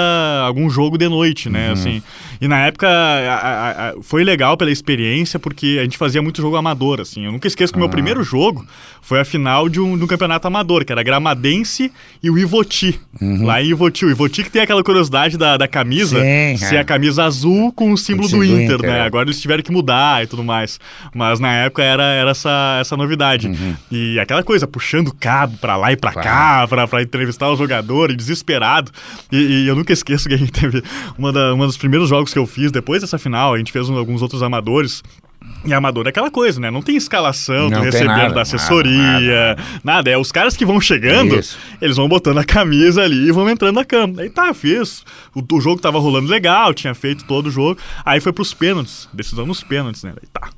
algum 0.46 0.68
jogo 0.70 0.96
de 0.96 1.08
noite, 1.08 1.48
né? 1.48 1.66
Uhum. 1.68 1.72
Assim. 1.72 2.02
E 2.40 2.46
na 2.48 2.58
época 2.66 2.88
a- 2.88 3.88
a- 3.90 3.94
foi 4.02 4.24
legal 4.24 4.56
pela 4.56 4.70
experiência, 4.70 5.38
porque 5.38 5.76
a 5.80 5.82
gente 5.84 5.96
fazia 5.98 6.20
muito 6.22 6.40
jogo 6.42 6.56
amador, 6.56 7.00
assim. 7.00 7.24
Eu 7.24 7.32
nunca 7.32 7.46
esqueço 7.48 7.72
que 7.72 7.78
o 7.78 7.80
Ah. 7.80 7.84
meu 7.84 7.88
primeiro 7.90 8.22
jogo 8.22 8.66
foi 9.00 9.20
a 9.20 9.24
final 9.24 9.68
de 9.68 9.80
um, 9.80 9.96
de 9.96 10.04
um 10.04 10.06
campeonato 10.06 10.46
amador, 10.46 10.84
que 10.84 10.92
era 10.92 11.02
Gramadense 11.02 11.92
e 12.22 12.30
o 12.30 12.38
Ivoti. 12.38 13.00
Lá 13.20 13.62
em 13.62 13.68
Ivoti. 13.68 14.04
O 14.04 14.10
Ivoti 14.10 14.42
que 14.42 14.50
tem 14.50 14.62
aquela 14.62 14.82
curiosidade 14.82 15.38
da, 15.38 15.56
da 15.56 15.68
camisa, 15.68 16.20
Sim, 16.20 16.56
ser 16.56 16.76
é. 16.76 16.78
a 16.80 16.84
camisa 16.84 17.24
azul 17.24 17.72
com 17.72 17.92
o 17.92 17.96
símbolo 17.96 18.26
O 18.26 18.30
do 18.30 18.32
símbolo 18.32 18.48
do 18.50 18.60
Inter, 18.62 18.76
Inter, 18.76 18.90
né? 18.90 18.98
é. 18.98 19.02
Agora 19.02 19.24
eles 19.26 19.40
tiveram 19.40 19.62
que 19.62 19.72
mudar 19.72 20.22
e 20.24 20.26
tudo 20.26 20.42
mais. 20.44 20.78
Mas 21.14 21.38
na 21.40 21.52
época 21.52 21.82
era, 21.82 22.02
era 22.02 22.30
essa, 22.32 22.78
essa 22.80 22.96
novidade. 22.96 23.50
E 23.90 24.18
aquela 24.18 24.42
coisa, 24.42 24.66
puxando 24.66 25.12
cabo 25.14 25.56
pra 25.58 25.76
lá 25.76 25.92
e 25.92 25.96
pra 25.96 26.12
Claro. 26.12 26.28
cá, 26.28 26.66
pra, 26.68 26.86
pra 26.88 27.02
entrevistar 27.02 27.48
o 27.50 27.56
jogador, 27.56 28.10
e 28.10 28.16
desesperado. 28.16 28.90
E, 29.32 29.36
e 29.64 29.68
eu 29.68 29.74
nunca 29.76 29.92
esqueço 29.92 30.28
que 30.28 30.34
a 30.34 30.38
gente 30.38 30.52
teve 30.52 30.82
uma, 31.16 31.32
da, 31.32 31.54
uma 31.54 31.66
dos 31.66 31.76
primeiros 31.76 32.08
jogos 32.08 32.25
que 32.32 32.38
eu 32.38 32.46
fiz, 32.46 32.70
depois 32.72 33.00
dessa 33.00 33.18
final, 33.18 33.54
a 33.54 33.58
gente 33.58 33.72
fez 33.72 33.88
alguns 33.88 34.22
outros 34.22 34.42
amadores. 34.42 35.02
E 35.64 35.74
amador 35.74 36.06
é 36.06 36.10
aquela 36.10 36.30
coisa, 36.30 36.60
né? 36.60 36.70
Não 36.70 36.80
tem 36.80 36.96
escalação, 36.96 37.68
Não 37.68 37.80
tu 37.80 37.84
recebendo 37.84 38.08
nada, 38.16 38.34
da 38.34 38.42
assessoria, 38.42 39.56
nada, 39.82 40.10
É 40.10 40.16
os 40.16 40.30
caras 40.30 40.56
que 40.56 40.64
vão 40.64 40.80
chegando, 40.80 41.36
Isso. 41.40 41.58
eles 41.80 41.96
vão 41.96 42.08
botando 42.08 42.38
a 42.38 42.44
camisa 42.44 43.02
ali 43.02 43.28
e 43.28 43.32
vão 43.32 43.48
entrando 43.50 43.74
na 43.74 43.84
cama. 43.84 44.22
Aí 44.22 44.30
tá, 44.30 44.54
fiz. 44.54 45.04
O, 45.34 45.42
o 45.56 45.60
jogo 45.60 45.80
tava 45.80 45.98
rolando 45.98 46.28
legal, 46.30 46.72
tinha 46.72 46.94
feito 46.94 47.24
todo 47.24 47.46
o 47.46 47.50
jogo. 47.50 47.80
Aí 48.04 48.20
foi 48.20 48.32
pros 48.32 48.54
pênaltis, 48.54 49.08
decisão 49.12 49.44
nos 49.44 49.62
pênaltis, 49.64 50.04
né? 50.04 50.12
Aí 50.22 50.28
tá. 50.32 50.48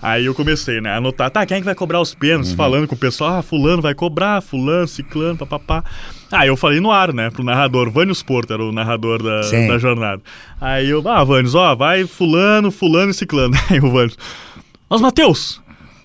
Aí 0.00 0.24
eu 0.26 0.34
comecei, 0.34 0.80
né, 0.80 0.90
a 0.92 0.96
anotar, 0.96 1.30
tá, 1.30 1.44
quem 1.44 1.56
é 1.56 1.60
que 1.60 1.64
vai 1.66 1.74
cobrar 1.74 2.00
os 2.00 2.12
Uhum. 2.12 2.18
pênaltis? 2.18 2.52
Falando 2.52 2.86
com 2.86 2.94
o 2.94 2.98
pessoal, 2.98 3.38
ah, 3.38 3.42
fulano 3.42 3.82
vai 3.82 3.94
cobrar, 3.94 4.40
fulano, 4.40 4.86
ciclano, 4.86 5.36
papapá. 5.36 5.82
Aí 6.30 6.48
eu 6.48 6.56
falei 6.56 6.78
no 6.78 6.90
ar, 6.92 7.12
né, 7.12 7.30
pro 7.30 7.42
narrador, 7.42 7.90
Vânios 7.90 8.22
Porto 8.22 8.52
era 8.52 8.62
o 8.62 8.70
narrador 8.70 9.22
da, 9.22 9.42
Sim. 9.44 9.66
da 9.66 9.78
jornada. 9.78 10.22
Aí 10.60 10.88
eu, 10.90 11.02
ah, 11.08 11.24
Vânios, 11.24 11.54
ó, 11.54 11.74
vai 11.74 12.06
fulano, 12.06 12.70
fulano 12.70 13.10
e 13.10 13.14
ciclano. 13.14 13.54
Aí 13.70 13.78
o 13.80 13.90
Vânios, 13.90 14.16
mas 14.88 15.00
Matheus, 15.00 15.60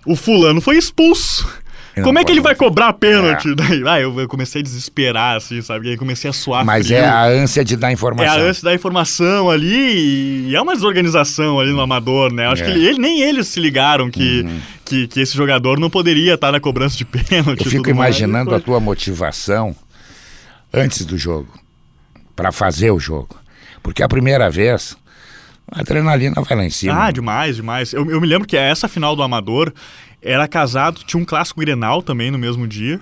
o 0.06 0.16
fulano 0.16 0.60
foi 0.62 0.78
expulso. 0.78 1.62
Como 2.04 2.18
é 2.18 2.24
que 2.24 2.32
ele 2.32 2.42
vai 2.42 2.56
cobrar 2.56 2.92
pênalti? 2.94 3.54
Daí, 3.54 3.84
ah, 3.88 4.02
eu, 4.02 4.20
eu 4.20 4.28
comecei 4.28 4.62
a 4.62 4.64
desesperar, 4.64 5.38
assim, 5.38 5.62
sabe? 5.62 5.90
Aí 5.92 5.96
comecei 5.96 6.28
a 6.28 6.34
suar 6.34 6.66
Mas 6.66 6.88
frio. 6.88 6.98
é 6.98 7.06
a 7.06 7.24
ânsia 7.26 7.64
de 7.64 7.76
dar 7.78 7.90
É 7.90 7.94
informação. 7.94 8.34
a 8.34 8.38
ânsia 8.40 8.64
da 8.64 8.74
informação 8.74 9.48
ali 9.52 10.50
e 10.50 10.56
é 10.56 10.60
uma 10.60 10.74
desorganização 10.74 11.60
ali 11.60 11.72
no 11.72 11.80
amador, 11.82 12.34
né? 12.34 12.48
Acho 12.48 12.64
É. 12.64 12.66
que 12.66 12.72
ele, 12.72 12.88
ele- 12.88 12.98
nem 12.98 13.22
eles 13.22 13.48
se 13.48 13.60
ligaram 13.60 14.10
que, 14.10 14.44
que, 14.84 15.08
que 15.08 15.20
esse 15.20 15.38
jogador 15.38 15.80
não 15.80 15.88
poderia 15.88 16.34
estar 16.34 16.52
na 16.52 16.60
cobrança 16.60 16.98
de 16.98 17.06
pênalti. 17.06 17.64
Eu 17.64 17.70
fico 17.70 17.84
mais. 17.94 18.16
imaginando 18.18 18.50
Foi- 18.50 18.58
a 18.58 18.62
tua 18.62 18.80
motivação 18.80 19.76
antes 20.74 21.06
do 21.06 21.16
jogo, 21.16 21.48
para 22.36 22.52
fazer 22.52 22.90
o 22.90 23.00
jogo. 23.00 23.38
Porque 23.84 24.02
a 24.02 24.08
primeira 24.08 24.50
vez, 24.50 24.98
a 25.72 25.80
adrenalina 25.82 26.42
vai 26.42 26.58
lá 26.58 26.66
em 26.66 26.70
cima. 26.70 27.06
Ah, 27.06 27.12
demais, 27.12 27.56
demais. 27.56 27.94
Eu, 27.94 28.10
eu 28.10 28.20
me 28.22 28.28
lembro 28.28 28.48
que 28.48 28.56
essa 28.58 28.88
final 28.88 29.16
do 29.16 29.24
Amador 29.24 29.74
era 30.22 30.48
casado, 30.48 31.02
tinha 31.06 31.22
um 31.22 31.26
clássico 31.26 31.60
Grenal 31.60 32.02
também 32.02 32.32
no 32.32 32.38
mesmo 32.38 32.68
dia. 32.68 33.00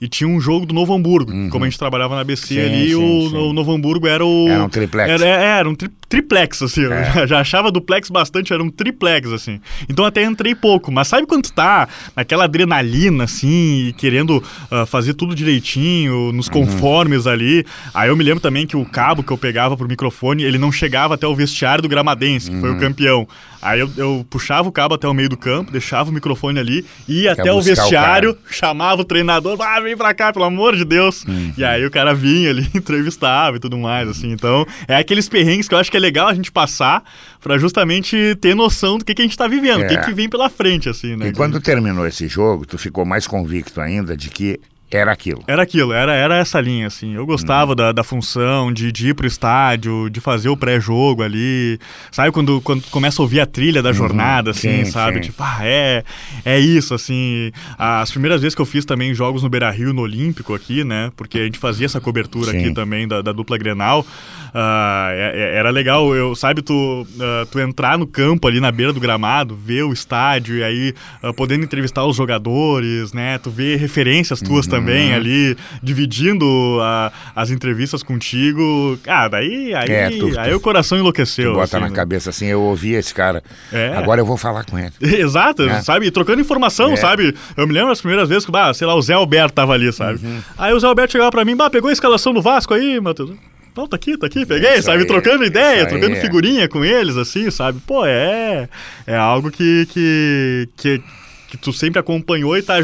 E 0.00 0.08
tinha 0.08 0.28
um 0.28 0.40
jogo 0.40 0.66
do 0.66 0.74
Novo 0.74 0.92
Hamburgo. 0.92 1.32
Como 1.48 1.64
a 1.64 1.68
gente 1.68 1.78
trabalhava 1.78 2.14
na 2.16 2.22
ABC 2.22 2.46
Sim, 2.54 2.60
ali, 2.60 2.88
sim, 2.88 2.94
o, 2.96 3.30
sim. 3.30 3.36
o 3.36 3.52
Novo 3.52 3.72
Hamburgo 3.72 4.06
era 4.08 4.26
o. 4.26 4.48
Era 4.48 4.64
um 4.64 4.68
triplex. 4.68 5.08
Era, 5.08 5.24
é, 5.26 5.58
era 5.60 5.70
um 5.70 5.74
tri- 5.74 5.88
triplex, 6.14 6.62
assim. 6.62 6.82
Eu 6.82 7.26
já, 7.26 7.40
achava 7.40 7.70
duplex 7.72 8.08
bastante, 8.08 8.52
era 8.52 8.62
um 8.62 8.70
triplex, 8.70 9.32
assim. 9.32 9.60
Então 9.88 10.04
até 10.04 10.22
entrei 10.22 10.54
pouco. 10.54 10.92
Mas 10.92 11.08
sabe 11.08 11.26
quando 11.26 11.44
tu 11.44 11.52
tá 11.52 11.88
naquela 12.14 12.44
adrenalina, 12.44 13.24
assim, 13.24 13.88
e 13.88 13.92
querendo 13.94 14.42
ah, 14.70 14.86
fazer 14.86 15.14
tudo 15.14 15.34
direitinho, 15.34 16.30
nos 16.32 16.46
Uhum. 16.46 16.52
conformes 16.52 17.26
ali. 17.26 17.64
Aí 17.92 18.08
eu 18.08 18.16
me 18.16 18.22
lembro 18.22 18.40
também 18.40 18.66
que 18.66 18.76
o 18.76 18.84
cabo 18.84 19.22
que 19.22 19.32
eu 19.32 19.38
pegava 19.38 19.76
pro 19.76 19.88
microfone, 19.88 20.42
ele 20.44 20.58
não 20.58 20.70
chegava 20.70 21.14
até 21.14 21.26
o 21.26 21.34
vestiário 21.34 21.82
do 21.82 21.88
Gramadense, 21.88 22.50
que 22.50 22.60
foi 22.60 22.70
Uhum. 22.70 22.76
o 22.76 22.80
campeão. 22.80 23.28
Aí 23.60 23.80
eu, 23.80 23.90
eu 23.96 24.26
puxava 24.28 24.68
o 24.68 24.72
cabo 24.72 24.94
até 24.94 25.08
o 25.08 25.14
meio 25.14 25.28
do 25.30 25.38
campo, 25.38 25.72
deixava 25.72 26.10
o 26.10 26.12
microfone 26.12 26.58
ali, 26.58 26.84
ia 27.08 27.34
Quer 27.34 27.40
até 27.40 27.50
o 27.50 27.56
buscar 27.56 27.72
o 27.72 27.76
vestiário, 27.76 28.38
chamava 28.50 29.00
o 29.00 29.04
treinador, 29.06 29.56
ah, 29.62 29.80
vem 29.80 29.96
pra 29.96 30.12
cá, 30.12 30.30
pelo 30.34 30.44
amor 30.44 30.76
de 30.76 30.84
Deus. 30.84 31.24
Uhum. 31.24 31.54
E 31.56 31.64
aí 31.64 31.84
o 31.86 31.90
cara 31.90 32.12
vinha 32.14 32.50
ali, 32.50 32.68
entrevistava 32.76 33.56
e 33.56 33.60
tudo 33.60 33.78
mais, 33.78 34.06
assim. 34.06 34.30
Então, 34.32 34.66
é 34.86 34.96
aqueles 34.96 35.30
perrengues 35.30 35.66
que 35.66 35.74
eu 35.74 35.78
acho 35.78 35.90
que 35.90 35.96
é 35.96 36.00
legal 36.04 36.28
a 36.28 36.34
gente 36.34 36.52
passar 36.52 37.02
pra 37.40 37.56
justamente 37.58 38.36
ter 38.40 38.54
noção 38.54 38.98
do 38.98 39.04
que, 39.04 39.14
que 39.14 39.22
a 39.22 39.24
gente 39.24 39.36
tá 39.36 39.48
vivendo, 39.48 39.82
o 39.82 39.86
que, 39.86 39.94
É. 39.94 40.00
que 40.04 40.12
vem 40.12 40.28
pela 40.28 40.48
frente, 40.50 40.88
assim, 40.88 41.16
né? 41.16 41.28
E 41.28 41.32
quando 41.32 41.60
terminou 41.60 42.06
esse 42.06 42.28
jogo, 42.28 42.66
tu 42.66 42.76
ficou 42.78 43.04
mais 43.04 43.26
convicto 43.26 43.80
ainda 43.80 44.16
de 44.16 44.28
que 44.30 44.60
era 44.90 45.10
aquilo. 45.10 45.42
Era 45.48 45.62
aquilo, 45.62 45.92
era, 45.92 46.12
era 46.14 46.36
essa 46.36 46.60
linha, 46.60 46.86
assim. 46.86 47.14
Eu 47.14 47.26
gostava 47.26 47.70
Uhum. 47.72 47.76
da, 47.76 47.90
da 47.92 48.04
função 48.04 48.72
de, 48.72 48.92
de 48.92 49.08
ir 49.08 49.14
pro 49.14 49.26
estádio, 49.26 50.08
de 50.08 50.20
fazer 50.20 50.48
o 50.48 50.56
pré-jogo 50.56 51.22
ali. 51.22 51.80
Sabe 52.12 52.30
quando, 52.30 52.60
quando 52.60 52.82
começa 52.90 53.20
a 53.20 53.24
ouvir 53.24 53.40
a 53.40 53.46
trilha 53.46 53.82
da 53.82 53.92
jornada, 53.92 54.52
assim, 54.52 54.68
Uhum. 54.78 54.84
Sim, 54.84 54.90
sabe? 54.92 55.14
sim. 55.16 55.20
Tipo, 55.22 55.42
ah, 55.42 55.58
é, 55.62 56.04
é 56.44 56.60
isso, 56.60 56.94
assim. 56.94 57.50
As 57.76 58.10
primeiras 58.12 58.40
vezes 58.40 58.54
que 58.54 58.60
eu 58.62 58.66
fiz 58.66 58.84
também 58.84 59.12
jogos 59.14 59.42
no 59.42 59.48
Beira 59.48 59.68
Rio, 59.70 59.92
no 59.92 60.02
Olímpico 60.02 60.54
aqui, 60.54 60.84
né? 60.84 61.10
Porque 61.16 61.38
a 61.40 61.44
gente 61.44 61.58
fazia 61.58 61.86
essa 61.86 62.00
cobertura 62.00 62.52
Sim. 62.52 62.58
aqui 62.58 62.74
também 62.74 63.08
da, 63.08 63.20
da 63.20 63.32
dupla 63.32 63.58
Grenal. 63.58 64.06
é- 64.54 65.54
era 65.58 65.70
legal, 65.70 66.14
eu, 66.14 66.34
sabe, 66.36 66.62
tu, 66.62 67.06
ah, 67.20 67.46
tu 67.50 67.58
entrar 67.58 67.98
no 67.98 68.06
campo 68.06 68.46
ali 68.46 68.60
na 68.60 68.70
beira 68.70 68.92
do 68.92 69.00
gramado, 69.00 69.56
ver 69.56 69.82
o 69.82 69.92
estádio 69.92 70.56
e 70.58 70.62
aí 70.64 70.94
ah, 71.22 71.32
podendo 71.32 71.64
entrevistar 71.64 72.04
os 72.04 72.16
jogadores, 72.16 73.12
né? 73.12 73.38
Tu 73.38 73.50
vê 73.50 73.76
referências 73.76 74.40
Uhum. 74.40 74.46
Também 74.78 75.14
ali, 75.14 75.56
dividindo 75.82 76.44
ah, 76.82 77.12
as 77.34 77.50
entrevistas 77.50 78.02
contigo. 78.02 78.98
Ah, 79.06 79.28
daí, 79.28 79.74
aí, 79.74 79.90
É, 79.90 80.10
tu- 80.10 80.30
tu- 80.30 80.40
aí 80.40 80.54
o 80.54 80.60
coração 80.60 80.98
enlouqueceu. 80.98 81.52
Tu 81.52 81.54
bota 81.56 81.76
assim, 81.76 81.84
na 81.84 81.90
né? 81.90 81.94
cabeça 81.96 82.30
assim, 82.30 82.46
eu 82.46 82.60
ouvi 82.62 82.92
esse 82.92 83.14
cara. 83.14 83.42
É. 83.72 83.92
Agora 83.96 84.20
eu 84.20 84.26
vou 84.26 84.36
falar 84.36 84.64
com 84.64 84.78
ele. 84.78 84.92
Exato, 85.00 85.62
É. 85.68 85.82
sabe? 85.82 86.10
Trocando 86.10 86.40
informação, 86.40 86.92
É. 86.92 86.96
sabe? 86.96 87.34
Eu 87.56 87.66
me 87.66 87.72
lembro 87.72 87.92
as 87.92 88.00
primeiras 88.00 88.28
vezes 88.28 88.44
que, 88.44 88.52
bah, 88.52 88.72
sei 88.74 88.86
lá, 88.86 88.94
o 88.94 89.02
Zé 89.02 89.14
Alberto 89.14 89.54
tava 89.54 89.72
ali, 89.74 89.92
sabe? 89.92 90.24
Uhum. 90.24 90.40
Aí 90.58 90.72
o 90.72 90.80
Zé 90.80 90.86
Alberto 90.86 91.12
chegava 91.12 91.30
pra 91.30 91.44
mim, 91.44 91.56
bah, 91.56 91.70
pegou 91.70 91.88
a 91.90 91.92
escalação 91.92 92.32
do 92.34 92.42
Vasco 92.42 92.74
aí, 92.74 93.00
Matheus? 93.00 93.30
Não, 93.76 93.88
tá 93.88 93.96
aqui, 93.96 94.16
tá 94.16 94.26
aqui, 94.26 94.46
peguei, 94.46 94.74
Isso 94.74 94.84
sabe? 94.84 94.98
aí, 94.98 95.04
trocando 95.04 95.44
ideia, 95.44 95.84
trocando 95.86 96.14
aí. 96.14 96.20
figurinha 96.20 96.68
com 96.68 96.84
eles, 96.84 97.16
assim, 97.16 97.50
sabe? 97.50 97.80
Pô, 97.84 98.06
é. 98.06 98.68
É 99.04 99.16
algo 99.16 99.50
que. 99.50 99.86
que, 99.90 100.68
que, 100.76 101.02
que 101.48 101.56
tu 101.56 101.72
sempre 101.72 101.98
acompanhou 101.98 102.56
e 102.56 102.62
tá, 102.62 102.74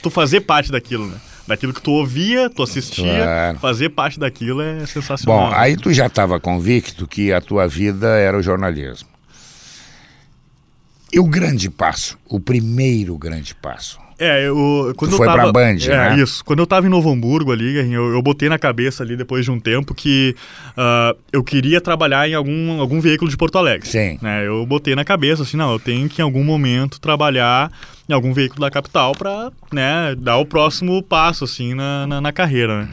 tu 0.00 0.08
fazer 0.08 0.40
parte 0.42 0.70
daquilo, 0.70 1.06
né? 1.08 1.16
Daquilo 1.46 1.72
que 1.72 1.80
tu 1.80 1.92
ouvia, 1.92 2.50
tu 2.50 2.62
assistia, 2.62 3.04
Claro. 3.22 3.58
fazer 3.60 3.90
parte 3.90 4.18
daquilo 4.18 4.60
é 4.60 4.84
sensacional. 4.86 5.50
Bom, 5.50 5.54
aí 5.54 5.76
tu 5.76 5.92
já 5.92 6.06
estava 6.06 6.40
convicto 6.40 7.06
que 7.06 7.32
a 7.32 7.40
tua 7.40 7.68
vida 7.68 8.08
era 8.18 8.36
o 8.36 8.42
jornalismo. 8.42 9.08
E 11.12 11.20
o 11.20 11.24
grande 11.24 11.70
passo, 11.70 12.18
o 12.28 12.40
primeiro 12.40 13.16
grande 13.16 13.54
passo. 13.54 13.98
É, 14.18 14.48
eu, 14.48 14.94
quando 14.96 15.10
Tu 15.10 15.14
eu 15.14 15.18
foi 15.18 15.26
tava, 15.26 15.42
pra 15.42 15.52
Band, 15.52 15.76
é, 15.84 15.88
né? 15.88 16.18
isso. 16.18 16.42
Quando 16.44 16.60
eu 16.60 16.66
tava 16.66 16.86
em 16.86 16.90
Novo 16.90 17.10
Hamburgo 17.10 17.52
ali, 17.52 17.76
eu, 17.92 18.14
eu 18.14 18.22
botei 18.22 18.48
na 18.48 18.58
cabeça 18.58 19.02
ali, 19.02 19.14
depois 19.14 19.44
de 19.44 19.50
um 19.50 19.60
tempo, 19.60 19.94
que 19.94 20.34
ah, 20.76 21.14
eu 21.32 21.44
queria 21.44 21.80
trabalhar 21.80 22.28
em 22.28 22.34
algum, 22.34 22.80
algum 22.80 22.98
veículo 22.98 23.30
de 23.30 23.36
Porto 23.36 23.58
Alegre. 23.58 23.86
Sim. 23.86 24.18
Né? 24.22 24.46
Eu 24.46 24.64
botei 24.64 24.94
na 24.94 25.04
cabeça, 25.04 25.42
assim, 25.42 25.56
não, 25.56 25.70
eu 25.70 25.78
tenho 25.78 26.08
que 26.08 26.22
em 26.22 26.24
algum 26.24 26.42
momento 26.42 26.98
trabalhar 26.98 27.70
em 28.08 28.12
algum 28.12 28.32
veículo 28.32 28.60
da 28.60 28.70
capital 28.70 29.12
pra, 29.12 29.50
né, 29.72 30.14
dar 30.16 30.38
o 30.38 30.46
próximo 30.46 31.02
passo, 31.02 31.44
assim, 31.44 31.74
na, 31.74 32.06
na, 32.06 32.20
na 32.20 32.32
carreira, 32.32 32.82
né? 32.82 32.88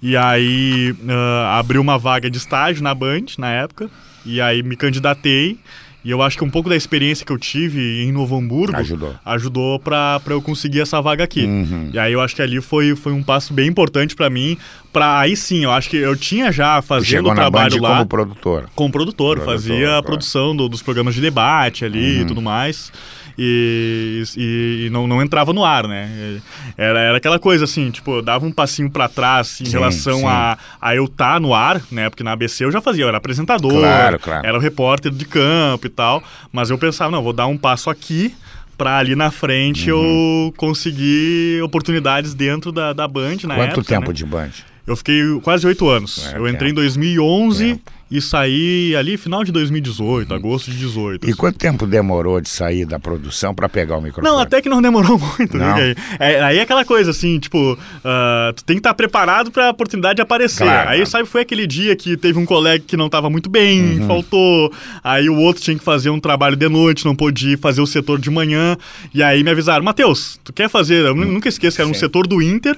E 0.00 0.16
aí 0.16 0.94
ah, 1.08 1.58
abriu 1.58 1.80
uma 1.80 1.98
vaga 1.98 2.30
de 2.30 2.38
estágio 2.38 2.84
na 2.84 2.94
Band, 2.94 3.24
na 3.36 3.50
época, 3.50 3.90
e 4.24 4.40
aí 4.40 4.62
me 4.62 4.76
candidatei, 4.76 5.58
e 6.04 6.10
eu 6.10 6.22
acho 6.22 6.38
que 6.38 6.44
um 6.44 6.50
pouco 6.50 6.68
da 6.68 6.76
experiência 6.76 7.26
que 7.26 7.32
eu 7.32 7.38
tive 7.38 8.02
em 8.04 8.12
Novo 8.12 8.36
Hamburgo 8.36 8.76
Ajudou. 8.76 9.14
ajudou 9.24 9.78
pra 9.78 10.20
pra 10.20 10.32
eu 10.34 10.40
conseguir 10.40 10.80
essa 10.80 11.00
vaga 11.02 11.24
aqui. 11.24 11.44
Uhum. 11.44 11.90
E 11.92 11.98
aí 11.98 12.12
eu 12.12 12.20
acho 12.20 12.34
que 12.36 12.42
ali 12.42 12.60
foi, 12.60 12.94
foi 12.96 13.12
um 13.12 13.22
passo 13.22 13.52
bem 13.52 13.68
importante 13.68 14.14
pra 14.14 14.30
mim, 14.30 14.56
para 14.92 15.18
aí 15.20 15.36
sim, 15.36 15.64
eu 15.64 15.70
acho 15.72 15.90
que 15.90 15.96
eu 15.96 16.16
tinha 16.16 16.50
já 16.52 16.80
fazendo 16.82 17.28
o 17.30 17.34
trabalho 17.34 17.80
lá 17.82 17.96
como 17.98 18.06
produtor. 18.06 18.70
como 18.74 18.90
produtor, 18.92 19.36
Produtor, 19.36 19.54
fazia 19.54 19.80
claro. 19.86 19.96
a 19.98 20.02
produção 20.02 20.56
do- 20.56 20.68
dos 20.68 20.82
programas 20.82 21.14
de 21.14 21.20
debate 21.20 21.84
ali 21.84 22.20
e 22.20 22.24
tudo 22.24 22.40
mais. 22.40 22.92
E, 23.40 24.24
e- 24.36 24.86
e 24.86 24.90
não, 24.90 25.06
não 25.06 25.22
entrava 25.22 25.52
no 25.52 25.64
ar, 25.64 25.86
né? 25.86 26.40
Era, 26.76 26.98
era 27.00 27.16
aquela 27.18 27.38
coisa 27.38 27.64
assim, 27.64 27.88
tipo, 27.90 28.16
eu 28.16 28.22
dava 28.22 28.44
um 28.44 28.50
passinho 28.50 28.90
pra 28.90 29.08
trás 29.08 29.60
em 29.60 29.66
Sim, 29.66 29.70
relação 29.72 30.18
sim. 30.20 30.26
a, 30.26 30.58
a 30.80 30.94
eu 30.96 31.04
estar 31.04 31.40
no 31.40 31.54
ar, 31.54 31.80
né? 31.90 32.10
Porque 32.10 32.24
na 32.24 32.32
ABC 32.32 32.64
eu 32.64 32.72
já 32.72 32.80
fazia, 32.80 33.04
eu 33.04 33.08
era 33.08 33.18
apresentador, 33.18 33.72
Claro, 33.80 34.18
claro. 34.18 34.46
era 34.46 34.58
o 34.58 34.60
repórter 34.60 35.12
de 35.12 35.24
campo 35.24 35.86
e 35.86 35.90
tal. 35.90 36.22
Mas 36.52 36.68
eu 36.70 36.76
pensava, 36.78 37.10
não, 37.12 37.22
vou 37.22 37.32
dar 37.32 37.46
um 37.46 37.56
passo 37.56 37.88
aqui 37.88 38.34
pra 38.76 38.98
ali 38.98 39.14
na 39.14 39.30
frente 39.30 39.90
Uhum. 39.90 40.46
eu 40.48 40.54
conseguir 40.56 41.62
oportunidades 41.62 42.34
dentro 42.34 42.72
da, 42.72 42.92
da 42.92 43.06
Band 43.06 43.36
na 43.44 43.54
Quanto 43.54 43.70
época, 43.72 43.82
tempo 43.84 44.08
né? 44.08 44.12
de 44.12 44.24
Band? 44.24 44.50
Eu 44.86 44.96
fiquei 44.96 45.20
quase 45.42 45.66
oito 45.66 45.88
anos. 45.88 46.32
É, 46.32 46.38
eu 46.38 46.48
entrei 46.48 46.70
em 46.70 46.74
tempo. 46.74 46.80
2011 46.80 47.66
Tempo. 47.74 47.92
E 48.10 48.20
saí 48.20 48.94
ali 48.96 49.16
final 49.16 49.44
de 49.44 49.52
2018, 49.52 50.32
agosto 50.34 50.70
de 50.70 50.78
18. 50.78 51.24
E 51.26 51.30
assim. 51.30 51.36
quanto 51.38 51.58
tempo 51.58 51.86
demorou 51.86 52.40
de 52.40 52.48
sair 52.48 52.86
da 52.86 52.98
produção 52.98 53.54
para 53.54 53.68
pegar 53.68 53.96
o 53.96 54.00
microfone? 54.00 54.26
Não, 54.34 54.38
até 54.40 54.60
que 54.62 54.68
não 54.68 54.80
demorou 54.80 55.18
muito, 55.38 55.56
Não. 55.56 55.76
né? 55.76 55.94
É, 56.18 56.42
aí 56.42 56.58
é 56.58 56.62
aquela 56.62 56.84
coisa 56.84 57.10
assim, 57.10 57.38
tipo, 57.38 57.78
ah, 58.04 58.52
tu 58.56 58.64
tem 58.64 58.76
que 58.76 58.80
estar 58.80 58.94
preparado 58.94 59.50
pra 59.50 59.70
oportunidade 59.70 60.16
de 60.16 60.22
aparecer. 60.22 60.64
Claro, 60.64 60.88
aí, 60.90 60.96
claro. 60.98 61.10
sabe, 61.10 61.28
foi 61.28 61.42
aquele 61.42 61.66
dia 61.66 61.94
que 61.96 62.16
teve 62.16 62.38
um 62.38 62.46
colega 62.46 62.82
que 62.86 62.96
não 62.96 63.08
tava 63.08 63.28
muito 63.28 63.50
bem, 63.50 64.00
Uhum. 64.00 64.06
faltou. 64.06 64.72
Aí 65.04 65.28
o 65.28 65.36
outro 65.36 65.62
tinha 65.62 65.76
que 65.76 65.84
fazer 65.84 66.10
um 66.10 66.20
trabalho 66.20 66.56
de 66.56 66.68
noite, 66.68 67.04
não 67.04 67.14
pôde 67.14 67.50
ir 67.52 67.58
fazer 67.58 67.80
o 67.80 67.86
setor 67.86 68.18
de 68.18 68.30
manhã. 68.30 68.76
E 69.12 69.22
aí 69.22 69.42
me 69.44 69.50
avisaram, 69.50 69.84
Matheus, 69.84 70.38
tu 70.44 70.52
quer 70.52 70.68
fazer? 70.68 71.04
Eu 71.04 71.14
nu- 71.14 71.24
nunca 71.26 71.48
esqueço 71.48 71.76
que 71.76 71.82
era 71.82 71.90
um. 71.90 71.94
Sim. 71.94 72.00
setor 72.00 72.26
do 72.26 72.40
Inter. 72.40 72.76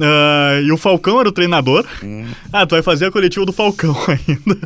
Ah, 0.00 0.60
e 0.62 0.72
o 0.72 0.76
Falcão 0.76 1.20
era 1.20 1.28
o 1.28 1.32
treinador. 1.32 1.84
Hum. 2.02 2.24
Ah, 2.52 2.66
tu 2.66 2.70
vai 2.70 2.82
fazer 2.82 3.06
a 3.06 3.10
coletiva 3.10 3.44
do 3.46 3.52
Falcão 3.52 3.96
ainda. 4.08 4.58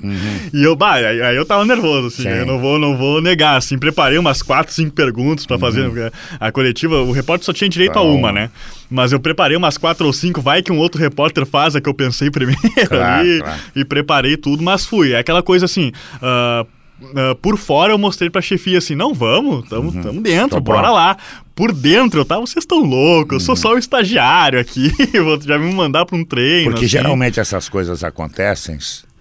E 0.53 0.63
eu, 0.63 0.75
bah, 0.77 0.95
aí, 0.95 1.21
aí 1.23 1.37
eu 1.37 1.45
tava 1.45 1.65
nervoso, 1.65 2.09
assim, 2.09 2.27
Uhum. 2.27 2.33
Sim. 2.35 2.39
eu 2.41 2.47
não 2.47 2.59
vou, 2.59 2.79
não 2.79 2.97
vou 2.97 3.21
negar, 3.21 3.57
assim, 3.57 3.79
preparei 3.79 4.19
umas 4.19 4.43
quatro, 4.43 4.73
cinco 4.73 4.93
perguntas 4.95 5.47
pra 5.47 5.59
fazer 5.59 5.83
Uhum. 5.89 6.11
a 6.41 6.53
coletiva, 6.53 7.01
o 7.03 7.13
repórter 7.13 7.45
só 7.47 7.53
tinha 7.53 7.69
direito 7.69 7.99
a 7.99 8.03
Então. 8.03 8.15
uma, 8.15 8.33
né? 8.33 8.51
Mas 8.91 9.13
eu 9.13 9.21
preparei 9.21 9.57
umas 9.57 9.77
quatro 9.77 10.07
ou 10.07 10.13
cinco, 10.13 10.41
vai 10.41 10.63
que 10.63 10.73
um 10.73 10.79
outro 10.79 11.01
repórter 11.01 11.45
faz 11.45 11.77
a 11.77 11.81
que 11.81 11.89
eu 11.89 11.95
pensei 11.95 12.31
primeiro 12.33 12.61
Claro, 12.89 13.21
ali, 13.21 13.39
claro. 13.41 13.61
e 13.77 13.85
preparei 13.85 14.37
tudo, 14.37 14.63
mas 14.63 14.87
fui. 14.87 15.13
É 15.13 15.19
aquela 15.19 15.43
coisa 15.43 15.67
assim, 15.67 15.93
ah, 16.23 16.65
uh, 17.01 17.35
por 17.37 17.57
fora 17.57 17.93
eu 17.93 17.99
mostrei 17.99 18.29
pra 18.31 18.41
chefia 18.43 18.79
assim, 18.79 18.95
não, 18.95 19.13
vamos, 19.15 19.69
tamo, 19.69 19.91
Uhum. 19.91 20.03
tamo 20.03 20.21
dentro, 20.21 20.51
Tô 20.57 20.61
bora 20.61 20.81
pronto. 20.83 20.95
lá. 20.95 21.17
Por 21.55 21.73
dentro 21.73 22.21
eu 22.21 22.25
tava, 22.25 22.41
vocês 22.43 22.63
estão 22.63 22.79
loucos, 22.81 23.35
eu 23.35 23.41
sou 23.41 23.55
Uhum. 23.55 23.61
só 23.61 23.75
um 23.75 23.79
estagiário 23.79 24.61
aqui, 24.61 24.93
vou 25.23 25.41
já 25.41 25.59
me 25.59 25.73
mandar 25.75 26.05
pra 26.07 26.17
um 26.17 26.25
treino. 26.25 26.71
Porque 26.71 26.85
assim. 26.87 26.93
geralmente 26.93 27.41
essas 27.41 27.69
coisas 27.69 28.05
acontecem 28.05 28.79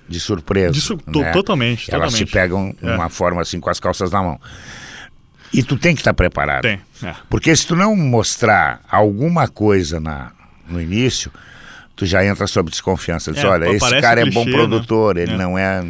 de 0.07 0.19
surpresa. 0.19 0.72
De 0.72 0.81
to- 1.12 1.19
né? 1.19 1.31
totalmente, 1.31 1.93
Elas 1.93 2.13
te 2.13 2.25
pegam 2.25 2.74
É. 2.81 2.96
uma 2.96 3.10
forma 3.10 3.41
assim 3.41 3.60
com 3.60 3.69
as 3.69 3.79
calças 3.79 4.12
na 4.12 4.22
mão. 4.22 4.39
E 5.53 5.63
tu 5.63 5.77
tem 5.77 5.96
que 5.96 6.01
estar 6.01 6.13
preparado. 6.13 6.63
Tem, 6.63 6.79
é. 7.03 7.15
Porque 7.29 7.55
se 7.55 7.65
tu 7.65 7.75
não 7.75 7.96
mostrar 7.96 8.81
alguma 8.91 9.48
coisa 9.48 10.00
na, 10.00 10.31
no 10.69 10.79
início, 10.81 11.31
tu 11.96 12.05
já 12.05 12.24
entra 12.25 12.46
sob 12.48 12.69
desconfiança. 12.69 13.31
Diz, 13.31 13.43
É, 13.43 13.48
olha, 13.48 13.69
esse 13.69 14.01
cara 14.01 14.22
é 14.22 14.25
bom 14.29 14.43
clichê, 14.43 14.57
produtor, 14.57 15.17
ele 15.17 15.31
É. 15.34 15.38
não 15.38 15.57
é. 15.57 15.84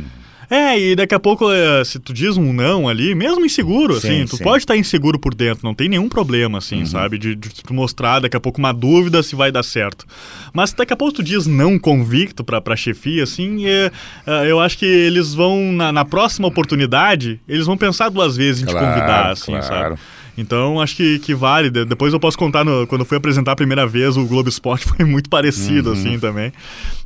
É, 0.50 0.80
e 0.80 0.96
daqui 0.96 1.13
a 1.13 1.20
pouco, 1.20 1.51
eh, 1.51 1.84
se 1.84 2.00
tu 2.00 2.13
diz 2.13 2.38
um 2.38 2.54
não 2.54 2.88
ali, 2.88 3.13
mesmo 3.13 3.46
inseguro, 3.46 4.00
Sim, 4.00 4.08
assim, 4.08 4.25
tu 4.25 4.38
sim. 4.38 4.44
pode 4.44 4.60
estar 4.63 4.77
inseguro 4.77 5.20
por 5.20 5.36
dentro, 5.36 5.66
não 5.66 5.74
tem 5.74 5.89
nenhum 5.89 6.08
problema, 6.08 6.54
Uhum. 6.54 6.58
assim, 6.58 6.86
sabe? 6.86 7.18
De, 7.18 7.36
de 7.36 7.50
tu 7.50 7.74
mostrar 7.74 8.20
daqui 8.20 8.38
a 8.38 8.39
pouco 8.39 8.58
uma 8.58 8.72
dúvida 8.72 9.22
se 9.22 9.36
vai 9.36 9.51
dar 9.51 9.63
certo. 9.63 10.06
Mas 10.54 10.72
daqui 10.72 10.94
a 10.94 10.96
pouco 10.96 11.16
tu 11.16 11.24
diz 11.24 11.46
não 11.48 11.77
convicto 11.77 12.44
pra, 12.46 12.62
pra 12.62 12.75
chefia, 12.77 13.24
assim, 13.24 13.66
é, 13.68 13.92
é, 14.25 14.50
eu 14.50 14.60
acho 14.62 14.77
que 14.77 14.86
eles 14.86 15.34
vão, 15.34 15.74
na, 15.74 15.92
na 15.92 16.06
próxima 16.06 16.48
oportunidade, 16.48 17.42
eles 17.48 17.66
vão 17.66 17.75
pensar 17.77 18.08
duas 18.10 18.38
vezes 18.38 18.62
em 18.62 18.66
Claro, 18.66 18.80
te 18.88 18.89
convidar, 18.94 19.32
assim, 19.32 19.51
claro. 19.51 19.66
sabe? 19.66 19.96
Então, 20.38 20.79
acho 20.79 20.96
que, 20.96 21.17
que 21.20 21.34
vale. 21.34 21.70
De- 21.70 21.84
Depois 21.86 22.13
eu 22.13 22.20
posso 22.20 22.38
contar, 22.38 22.63
no- 22.63 22.86
quando 22.86 23.01
eu 23.01 23.06
fui 23.06 23.17
apresentar 23.17 23.53
a 23.53 23.56
primeira 23.56 23.88
vez, 23.88 24.15
o 24.17 24.25
Globo 24.25 24.48
Esporte 24.50 24.86
foi 24.96 25.03
muito 25.06 25.29
parecido, 25.29 25.91
assim, 25.91 26.20
também. 26.20 26.53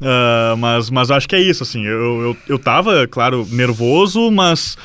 Ah, 0.01 0.55
mas, 0.57 0.89
mas 0.89 1.09
acho 1.09 1.27
que 1.29 1.35
é 1.35 1.41
isso, 1.41 1.63
assim. 1.63 1.85
Eu, 1.85 2.21
eu, 2.21 2.37
eu 2.49 2.59
tava, 2.59 3.07
claro, 3.07 3.47
nervoso, 3.49 4.29
mas, 4.31 4.77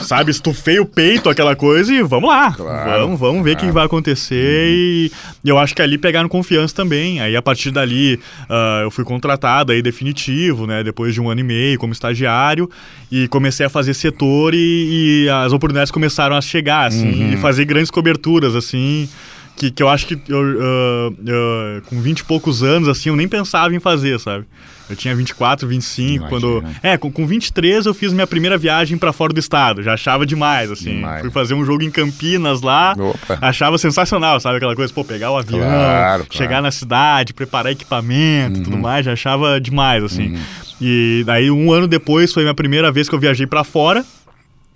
sabe, 0.00 0.30
estufei 0.30 0.78
o 0.78 0.86
peito, 0.86 1.28
aquela 1.28 1.54
coisa, 1.54 1.92
e 1.92 2.02
vamos 2.02 2.28
lá. 2.28 2.52
Claro, 2.52 3.02
vamos, 3.02 3.20
vamos 3.20 3.44
ver 3.44 3.52
o 3.52 3.54
que 3.54 3.60
claro. 3.60 3.74
vai 3.74 3.84
acontecer. 3.86 4.68
E, 4.70 5.12
e 5.44 5.48
eu 5.48 5.58
acho 5.58 5.74
que 5.74 5.82
ali 5.82 5.98
pegaram 5.98 6.28
confiança 6.28 6.74
também. 6.74 7.20
Aí, 7.20 7.36
a 7.36 7.42
partir 7.42 7.70
dali, 7.70 8.18
ah, 8.48 8.80
eu 8.82 8.90
fui 8.90 9.04
contratado 9.04 9.72
aí 9.72 9.82
definitivo, 9.82 10.66
né? 10.66 10.82
Depois 10.82 11.14
de 11.14 11.20
um 11.20 11.30
ano 11.30 11.40
e 11.40 11.44
meio 11.44 11.78
como 11.78 11.92
estagiário. 11.92 12.68
E 13.10 13.28
comecei 13.28 13.66
a 13.66 13.68
fazer 13.68 13.94
setor 13.94 14.54
e, 14.54 15.24
e 15.24 15.28
as 15.28 15.52
oportunidades 15.52 15.90
começaram 15.90 16.34
a 16.34 16.40
chegar, 16.40 16.86
assim, 16.86 17.32
e 17.32 17.36
fazer 17.36 17.64
grandes 17.64 17.90
coberturas, 17.90 18.54
assim. 18.54 19.08
Que, 19.54 19.70
que 19.70 19.82
eu 19.82 19.88
acho 19.88 20.06
que 20.06 20.18
eu, 20.28 20.58
ah, 20.60 21.10
ah, 21.28 21.82
com 21.86 22.00
20 22.00 22.20
e 22.20 22.24
poucos 22.24 22.62
anos, 22.62 22.88
assim, 22.88 23.10
eu 23.10 23.16
nem 23.16 23.28
pensava 23.28 23.74
em 23.74 23.80
fazer, 23.80 24.18
sabe? 24.18 24.46
Eu 24.92 24.96
tinha 24.96 25.14
24, 25.14 25.66
25, 25.66 26.08
Imagina. 26.26 26.28
quando. 26.28 26.64
É, 26.82 26.96
com, 26.96 27.10
com 27.10 27.26
23 27.26 27.86
eu 27.86 27.94
fiz 27.94 28.12
minha 28.12 28.26
primeira 28.26 28.58
viagem 28.58 28.96
pra 28.98 29.12
fora 29.12 29.32
do 29.32 29.40
estado. 29.40 29.82
Já 29.82 29.94
achava 29.94 30.26
demais, 30.26 30.70
assim. 30.70 30.96
Demais. 30.96 31.20
Fui 31.22 31.30
fazer 31.30 31.54
um 31.54 31.64
jogo 31.64 31.82
em 31.82 31.90
Campinas 31.90 32.60
lá. 32.62 32.94
Opa. 32.98 33.38
Achava 33.40 33.78
sensacional, 33.78 34.38
sabe? 34.40 34.56
Aquela 34.58 34.74
coisa, 34.76 34.92
pô, 34.92 35.04
pegar 35.04 35.30
o 35.30 35.38
avião, 35.38 35.60
Claro, 35.60 36.26
chegar 36.30 36.48
claro. 36.48 36.62
na 36.64 36.70
cidade, 36.70 37.32
preparar 37.34 37.72
equipamento 37.72 38.60
e 38.60 38.62
tudo 38.62 38.76
mais, 38.78 39.04
já 39.06 39.12
achava 39.12 39.60
demais, 39.60 40.02
assim. 40.04 40.38
E 40.80 41.22
daí, 41.24 41.50
um 41.50 41.72
ano 41.72 41.86
depois, 41.86 42.32
foi 42.32 42.42
a 42.42 42.46
minha 42.46 42.54
primeira 42.54 42.90
vez 42.92 43.08
que 43.08 43.14
eu 43.14 43.18
viajei 43.18 43.46
pra 43.46 43.64
fora. 43.64 44.04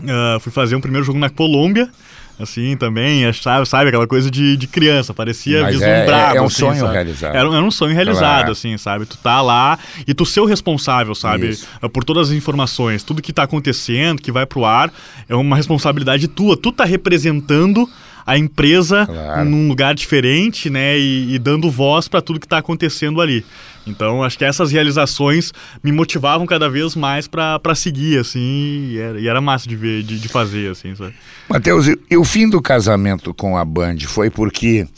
Ah, 0.06 0.38
fui 0.40 0.52
fazer 0.52 0.76
um 0.76 0.80
primeiro 0.80 1.04
jogo 1.04 1.18
na 1.18 1.28
Colômbia. 1.30 1.88
Assim, 2.38 2.76
também, 2.76 3.24
achava, 3.24 3.64
sabe, 3.64 3.88
aquela 3.88 4.06
coisa 4.06 4.30
de, 4.30 4.58
de 4.58 4.66
criança, 4.66 5.14
parecia 5.14 5.62
Mas 5.62 5.80
é- 5.80 5.94
vislumbrado. 6.02 6.36
é 6.36 6.42
um 6.42 6.44
assim, 6.44 6.56
sonho 6.58 6.80
sabe? 6.80 6.92
realizado. 6.92 7.34
Era, 7.34 7.48
um- 7.50 7.54
era 7.54 7.64
um 7.64 7.70
sonho 7.70 7.94
realizado, 7.94 8.20
Claro. 8.20 8.52
assim, 8.52 8.76
sabe? 8.76 9.06
Tu 9.06 9.16
tá 9.16 9.40
lá 9.40 9.78
e 10.06 10.12
tu 10.12 10.26
ser 10.26 10.40
o 10.40 10.44
responsável, 10.44 11.14
sabe? 11.14 11.48
Isso. 11.48 11.66
Por 11.92 12.04
todas 12.04 12.28
as 12.28 12.34
informações, 12.36 13.02
tudo 13.02 13.22
que 13.22 13.32
tá 13.32 13.44
acontecendo, 13.44 14.20
que 14.20 14.30
vai 14.30 14.44
pro 14.44 14.66
ar, 14.66 14.92
é 15.26 15.34
uma 15.34 15.56
responsabilidade 15.56 16.28
tua. 16.28 16.58
Tu 16.58 16.70
tá 16.72 16.84
representando 16.84 17.88
a 18.26 18.36
empresa 18.36 19.06
Claro. 19.06 19.44
num 19.44 19.68
lugar 19.68 19.94
diferente, 19.94 20.68
né? 20.68 20.98
E, 20.98 21.34
e 21.34 21.38
dando 21.38 21.70
voz 21.70 22.06
para 22.08 22.20
tudo 22.20 22.38
que 22.40 22.46
tá 22.48 22.58
acontecendo 22.58 23.20
ali. 23.20 23.46
Então, 23.86 24.22
acho 24.22 24.36
que 24.36 24.44
essas 24.44 24.72
realizações 24.72 25.52
me 25.82 25.92
motivavam 25.92 26.44
cada 26.44 26.68
vez 26.68 26.96
mais 26.96 27.28
para 27.28 27.74
seguir, 27.74 28.18
assim, 28.18 28.88
e 28.90 28.98
era, 28.98 29.20
e 29.20 29.28
era 29.28 29.40
massa 29.40 29.68
de 29.68 29.76
ver, 29.76 30.02
de, 30.02 30.18
de 30.18 30.28
fazer, 30.28 30.72
assim, 30.72 30.94
sabe? 30.96 31.14
Matheus, 31.48 31.86
e, 31.86 32.16
o 32.16 32.24
fim 32.24 32.50
do 32.50 32.60
casamento 32.60 33.32
com 33.32 33.56
a 33.56 33.64
Band 33.64 33.98
foi 34.06 34.28
porque 34.28 34.88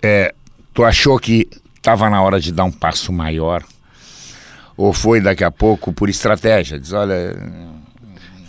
é, 0.00 0.32
tu 0.72 0.84
achou 0.84 1.18
que 1.18 1.48
estava 1.76 2.08
na 2.08 2.22
hora 2.22 2.38
de 2.38 2.52
dar 2.52 2.64
um 2.64 2.72
passo 2.72 3.12
maior? 3.12 3.64
Ou 4.76 4.92
foi 4.92 5.20
daqui 5.20 5.44
a 5.44 5.50
pouco 5.50 5.92
por 5.92 6.08
estratégia? 6.08 6.78
Diz, 6.78 6.92
olha. 6.92 7.36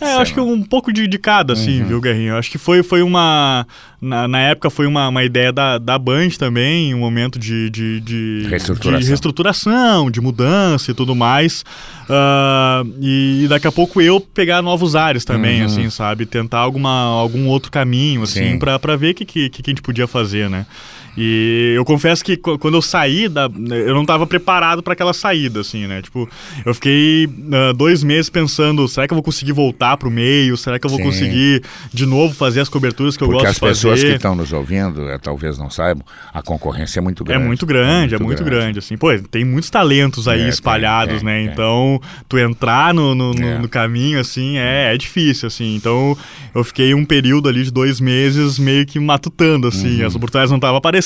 É, 0.02 0.14
eu 0.14 0.18
acho 0.18 0.34
que 0.34 0.40
um 0.40 0.62
pouco 0.62 0.92
de, 0.92 1.06
de 1.06 1.18
cada, 1.18 1.52
assim, 1.52 1.82
viu, 1.84 2.00
Guerrinho? 2.00 2.30
Eu 2.32 2.36
acho 2.36 2.50
que 2.50 2.58
foi, 2.58 2.82
foi 2.82 3.02
uma. 3.02 3.66
Na, 4.00 4.26
na 4.26 4.40
época 4.40 4.68
foi 4.68 4.86
uma, 4.86 5.08
uma 5.08 5.22
ideia 5.22 5.52
da, 5.52 5.78
da 5.78 5.96
Band 5.96 6.30
também, 6.38 6.92
um 6.92 6.98
momento 6.98 7.38
de, 7.38 7.70
de, 7.70 8.00
de, 8.00 8.46
Reestruturação. 8.48 9.00
de 9.00 9.06
reestruturação, 9.06 10.10
de 10.10 10.20
mudança 10.20 10.90
e 10.90 10.94
tudo 10.94 11.14
mais. 11.14 11.64
Ah, 12.10 12.82
e 13.00 13.46
daqui 13.48 13.66
a 13.66 13.72
pouco 13.72 14.00
eu 14.00 14.20
pegar 14.20 14.60
novos 14.60 14.96
ares 14.96 15.24
também, 15.24 15.60
Uhum. 15.60 15.66
assim, 15.66 15.90
sabe? 15.90 16.26
Tentar 16.26 16.58
alguma, 16.58 16.90
algum 17.20 17.46
outro 17.46 17.70
caminho, 17.70 18.22
assim, 18.22 18.58
pra 18.58 18.96
ver 18.96 19.10
o 19.12 19.14
que, 19.14 19.24
que, 19.24 19.48
que 19.50 19.62
a 19.64 19.70
gente 19.70 19.82
podia 19.82 20.06
fazer, 20.08 20.50
né? 20.50 20.66
E 21.16 21.74
eu 21.76 21.84
confesso 21.84 22.24
que 22.24 22.36
qu- 22.38 22.58
quando 22.58 22.74
eu 22.74 22.82
saí 22.82 23.28
da. 23.28 23.50
Eu 23.70 23.94
não 23.94 24.00
estava 24.02 24.26
preparado 24.26 24.82
para 24.82 24.94
aquela 24.94 25.12
saída, 25.12 25.60
assim, 25.60 25.86
né? 25.86 26.00
Tipo, 26.00 26.28
eu 26.64 26.72
fiquei 26.74 27.28
ah, 27.52 27.72
dois 27.74 28.02
meses 28.02 28.30
pensando: 28.30 28.88
será 28.88 29.06
que 29.06 29.12
eu 29.12 29.16
vou 29.16 29.22
conseguir 29.22 29.52
voltar 29.52 29.96
pro 29.98 30.10
meio? 30.10 30.56
Será 30.56 30.78
que 30.78 30.86
eu 30.86 30.90
vou 30.90 30.98
Sim. 30.98 31.04
conseguir 31.04 31.62
de 31.92 32.06
novo 32.06 32.34
fazer 32.34 32.60
as 32.60 32.68
coberturas 32.70 33.14
que 33.16 33.22
eu 33.22 33.28
Porque 33.28 33.44
gosto 33.44 33.50
as 33.50 33.54
de 33.56 33.60
fazer? 33.60 33.72
pessoas 33.90 34.02
que 34.04 34.16
estão 34.16 34.34
nos 34.34 34.52
ouvindo 34.54 35.08
é, 35.10 35.18
talvez 35.18 35.58
não 35.58 35.68
saibam, 35.68 36.02
a 36.32 36.40
concorrência 36.40 36.98
é 36.98 37.02
muito 37.02 37.22
É 37.24 37.26
grande. 37.26 37.46
muito 37.46 37.66
grande, 37.66 38.14
é 38.14 38.18
muito, 38.18 38.42
grande. 38.42 38.78
assim. 38.78 38.96
Pô, 38.96 39.08
tem 39.30 39.44
muitos 39.44 39.68
talentos 39.68 40.26
aí 40.26 40.40
É, 40.42 40.48
espalhados, 40.48 41.16
tem, 41.16 41.24
né? 41.24 41.42
tem. 41.44 41.52
Então, 41.52 42.00
tu 42.26 42.38
entrar 42.38 42.94
no, 42.94 43.14
no, 43.14 43.34
no- 43.34 43.46
É. 43.46 43.58
no 43.58 43.68
caminho, 43.68 44.18
assim, 44.18 44.56
é, 44.56 44.94
é 44.94 44.96
difícil, 44.96 45.46
assim. 45.46 45.76
Então, 45.76 46.16
eu 46.54 46.64
fiquei 46.64 46.94
um 46.94 47.04
período 47.04 47.50
ali 47.50 47.64
de 47.64 47.70
dois 47.70 48.00
meses 48.00 48.58
meio 48.58 48.86
que 48.86 48.98
matutando, 48.98 49.68
assim. 49.68 50.00
Uhum. 50.00 50.06
As 50.06 50.14
oportunidades 50.14 50.50
não 50.50 50.56
estavam 50.58 50.76
aparecendo, 50.78 51.01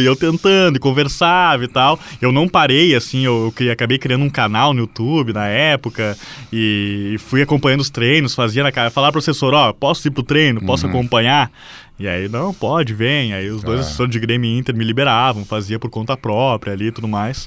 e 0.00 0.04
eu 0.06 0.14
tentando, 0.16 0.76
e 0.76 0.78
conversava 0.78 1.64
e 1.64 1.68
tal. 1.68 1.98
Eu 2.22 2.30
não 2.32 2.48
parei, 2.48 2.94
assim, 2.94 3.24
eu, 3.24 3.52
eu 3.60 3.72
acabei 3.72 3.98
criando 3.98 4.24
um 4.24 4.30
canal 4.30 4.72
no 4.72 4.80
YouTube 4.80 5.32
na 5.32 5.46
época, 5.46 6.16
e 6.52 7.16
fui 7.18 7.42
acompanhando 7.42 7.80
os 7.80 7.90
treinos, 7.90 8.34
fazia 8.34 8.62
na 8.62 8.72
cara, 8.72 8.90
falar 8.90 9.08
pro 9.12 9.20
professor, 9.20 9.52
ó, 9.52 9.72
posso 9.72 10.06
ir 10.08 10.10
pro 10.10 10.22
treino, 10.22 10.60
posso 10.64 10.86
Uhum. 10.86 10.92
acompanhar? 10.92 11.50
E 11.98 12.08
aí, 12.08 12.28
não, 12.30 12.54
pode, 12.54 12.94
vem. 12.94 13.34
Aí 13.34 13.50
os 13.50 13.62
dois 13.62 13.80
Ah. 13.80 13.82
assessores 13.82 14.10
de 14.10 14.18
Grêmio 14.18 14.50
Inter 14.58 14.74
me 14.74 14.84
liberavam, 14.84 15.44
fazia 15.44 15.78
por 15.78 15.90
conta 15.90 16.16
própria 16.16 16.72
ali 16.72 16.86
e 16.86 16.92
tudo 16.92 17.06
mais, 17.06 17.46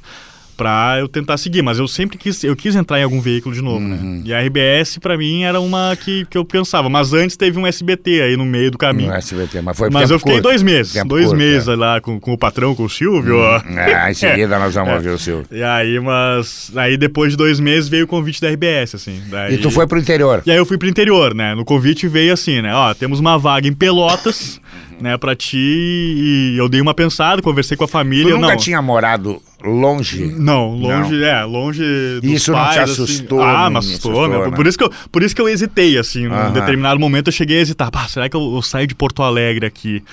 pra 0.56 0.98
eu 1.00 1.08
tentar 1.08 1.38
seguir. 1.38 1.62
Mas 1.62 1.80
eu 1.80 1.88
sempre 1.88 2.18
quis, 2.18 2.44
eu 2.44 2.56
quis 2.56 2.76
entrar 2.76 3.00
em 3.00 3.04
algum 3.04 3.20
veículo 3.22 3.54
de 3.54 3.62
novo, 3.62 3.80
Uhum. 3.84 4.18
né? 4.18 4.22
E 4.26 4.34
a 4.34 4.40
RBS, 4.42 4.98
pra 5.00 5.18
mim, 5.18 5.44
era 5.44 5.60
uma 5.60 5.96
que, 5.96 6.26
que 6.30 6.38
eu 6.38 6.46
pensava. 6.46 6.90
Mas 6.90 7.14
antes 7.14 7.36
teve 7.38 7.58
um 7.60 7.66
SBT 7.68 8.22
aí 8.22 8.38
no 8.38 8.46
meio 8.46 8.72
do 8.72 8.78
caminho. 8.78 9.10
No 9.10 9.16
SBT, 9.16 9.62
mas 9.62 9.78
foi 9.78 9.90
Mas 9.90 10.10
eu 10.12 10.20
fiquei 10.20 10.34
curto. 10.36 10.44
dois 10.44 10.62
meses, 10.64 10.94
dois 11.06 11.26
curto, 11.28 11.38
meses 11.38 11.68
é. 11.68 11.76
lá 11.76 12.00
com, 12.02 12.20
com 12.20 12.34
o 12.34 12.38
patrão, 12.38 12.74
com 12.76 12.84
o 12.84 12.90
Silvio. 12.90 13.42
Ah, 13.44 14.10
em 14.10 14.14
seguida 14.14 14.58
nós 14.60 14.74
vamos 14.74 14.90
É. 14.92 14.96
ouvir 14.96 15.10
o 15.10 15.18
Silvio. 15.20 15.46
E 15.52 15.64
aí, 15.64 16.00
mas. 16.00 16.72
Aí 16.76 16.98
depois 16.98 17.32
de 17.32 17.38
dois 17.38 17.60
meses 17.60 17.88
veio 17.90 18.06
o 18.06 18.08
convite 18.08 18.42
da 18.42 18.50
RBS, 18.50 18.96
assim. 18.96 19.22
Daí... 19.30 19.56
E 19.56 19.58
tu 19.58 19.70
foi 19.72 19.86
pro 19.88 20.00
interior. 20.00 20.42
E 20.46 20.52
aí 20.52 20.58
eu 20.58 20.66
fui 20.66 20.78
pro 20.78 20.88
interior, 20.88 21.34
né? 21.34 21.54
No 21.56 21.64
convite 21.66 22.08
veio 22.08 22.34
assim, 22.34 22.62
né? 22.62 22.74
Ó, 22.74 22.94
temos 22.94 23.20
uma 23.20 23.38
vaga 23.38 23.68
em 23.68 23.74
Pelotas, 23.74 24.60
né, 25.00 25.18
pra 25.18 25.36
ti. 25.36 25.58
E 25.58 26.56
eu 26.58 26.68
dei 26.70 26.82
uma 26.82 26.94
pensada, 26.94 27.42
conversei 27.42 27.76
com 27.78 27.84
a 27.84 27.88
Tu 27.88 27.92
família. 27.92 28.34
nunca 28.34 28.48
não, 28.50 28.58
tinha 28.58 28.82
morado 28.82 29.42
longe? 29.64 30.26
não, 30.38 30.76
longe, 30.76 31.24
é, 31.24 31.44
longe 31.44 31.84
dos 32.22 32.32
Isso 32.32 32.52
não 32.52 32.60
te 32.60 32.76
pais, 32.76 32.92
assustou 32.92 33.42
Assim. 33.42 33.56
Ah, 33.56 33.70
me 33.70 33.78
assustou, 33.78 34.12
assustou, 34.12 34.28
né? 34.28 34.50
né? 34.50 34.56
Por, 34.56 34.68
isso 34.68 34.78
que 34.78 34.84
eu, 34.84 34.92
por 35.12 35.24
isso 35.24 35.36
que 35.36 35.42
eu 35.42 35.50
hesitei, 35.50 35.98
assim. 35.98 36.28
Num 36.28 36.34
Aham. 36.36 36.52
determinado 36.52 37.00
momento 37.00 37.28
eu 37.28 37.34
cheguei 37.34 37.60
a 37.60 37.62
hesitar. 37.62 37.90
Pá, 37.92 38.08
será 38.08 38.28
que 38.30 38.36
eu, 38.36 38.56
eu 38.56 38.62
saio 38.62 38.88
de 38.88 38.96
Porto 38.96 39.24
Alegre 39.24 39.66
aqui? 39.66 40.04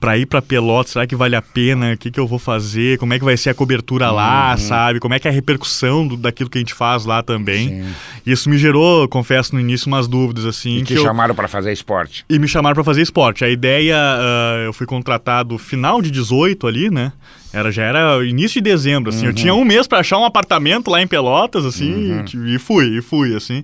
Pra 0.00 0.18
ir 0.18 0.26
pra 0.26 0.42
Pelotas, 0.42 0.92
será 0.92 1.06
que 1.06 1.16
vale 1.16 1.34
a 1.34 1.40
pena? 1.40 1.94
O 1.94 1.96
que, 1.96 2.10
que 2.10 2.20
eu 2.20 2.26
vou 2.26 2.38
fazer? 2.38 2.98
Como 2.98 3.14
é 3.14 3.18
que 3.18 3.24
vai 3.24 3.38
ser 3.38 3.48
a 3.48 3.54
cobertura 3.54 4.10
Uhum. 4.10 4.16
lá, 4.16 4.54
sabe? 4.58 5.00
Como 5.00 5.14
é 5.14 5.18
que 5.18 5.26
é 5.26 5.30
a 5.30 5.34
repercussão 5.34 6.06
do- 6.06 6.16
daquilo 6.18 6.50
que 6.50 6.58
a 6.58 6.60
gente 6.60 6.74
faz 6.74 7.06
lá 7.06 7.22
também? 7.22 7.68
Sim. 7.68 7.84
Isso 8.26 8.50
me 8.50 8.58
gerou, 8.58 9.08
confesso, 9.08 9.54
no 9.54 9.60
início, 9.62 9.86
umas 9.88 10.06
dúvidas, 10.06 10.44
assim. 10.44 10.76
E 10.76 10.80
que 10.80 10.92
te 10.92 10.94
eu- 10.96 11.02
chamaram 11.04 11.34
pra 11.34 11.48
fazer 11.48 11.72
esporte. 11.72 12.22
e 12.28 12.38
me 12.38 12.46
chamaram 12.46 12.74
pra 12.74 12.84
fazer 12.84 13.00
esporte. 13.00 13.46
A 13.46 13.48
ideia, 13.48 13.96
ah, 13.98 14.62
eu 14.66 14.74
fui 14.74 14.86
contratado 14.86 15.56
final 15.56 16.02
de 16.02 16.10
18 16.10 16.66
ali, 16.66 16.90
né? 16.90 17.10
Era, 17.54 17.70
já 17.70 17.84
era 17.84 18.24
início 18.26 18.60
de 18.60 18.68
dezembro, 18.68 19.10
assim. 19.10 19.26
Eu 19.26 19.32
tinha 19.32 19.54
um 19.54 19.64
mês 19.64 19.86
pra 19.86 20.00
achar 20.00 20.18
um 20.18 20.24
apartamento 20.24 20.90
lá 20.90 21.00
em 21.00 21.06
Pelotas, 21.06 21.64
assim, 21.64 22.24
e, 22.34 22.56
e 22.56 22.58
fui, 22.58 22.98
e 22.98 23.00
fui, 23.00 23.36
assim. 23.36 23.62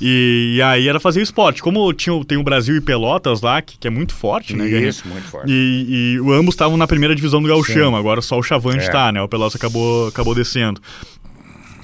E, 0.00 0.54
e 0.56 0.62
aí 0.62 0.88
era 0.88 0.98
fazer 0.98 1.22
esporte. 1.22 1.62
Como 1.62 1.92
tinha, 1.92 2.24
tem 2.24 2.36
o 2.36 2.42
Brasil 2.42 2.76
e 2.76 2.80
Pelotas 2.80 3.40
lá, 3.40 3.62
que, 3.62 3.78
que 3.78 3.86
é 3.86 3.90
muito 3.90 4.12
forte, 4.12 4.56
né? 4.56 4.66
Isso, 4.68 5.06
muito 5.06 5.28
forte. 5.28 5.50
E, 5.50 6.16
e 6.16 6.32
ambos 6.32 6.54
estavam 6.54 6.76
na 6.76 6.86
primeira 6.88 7.14
divisão 7.14 7.40
do 7.40 7.46
Gauchão, 7.46 7.94
agora 7.94 8.20
só 8.20 8.36
o 8.36 8.42
Chavante 8.42 8.86
É. 8.86 8.90
tá, 8.90 9.12
né? 9.12 9.22
O 9.22 9.28
Pelotas 9.28 9.54
acabou, 9.54 10.08
acabou 10.08 10.34
descendo. 10.34 10.80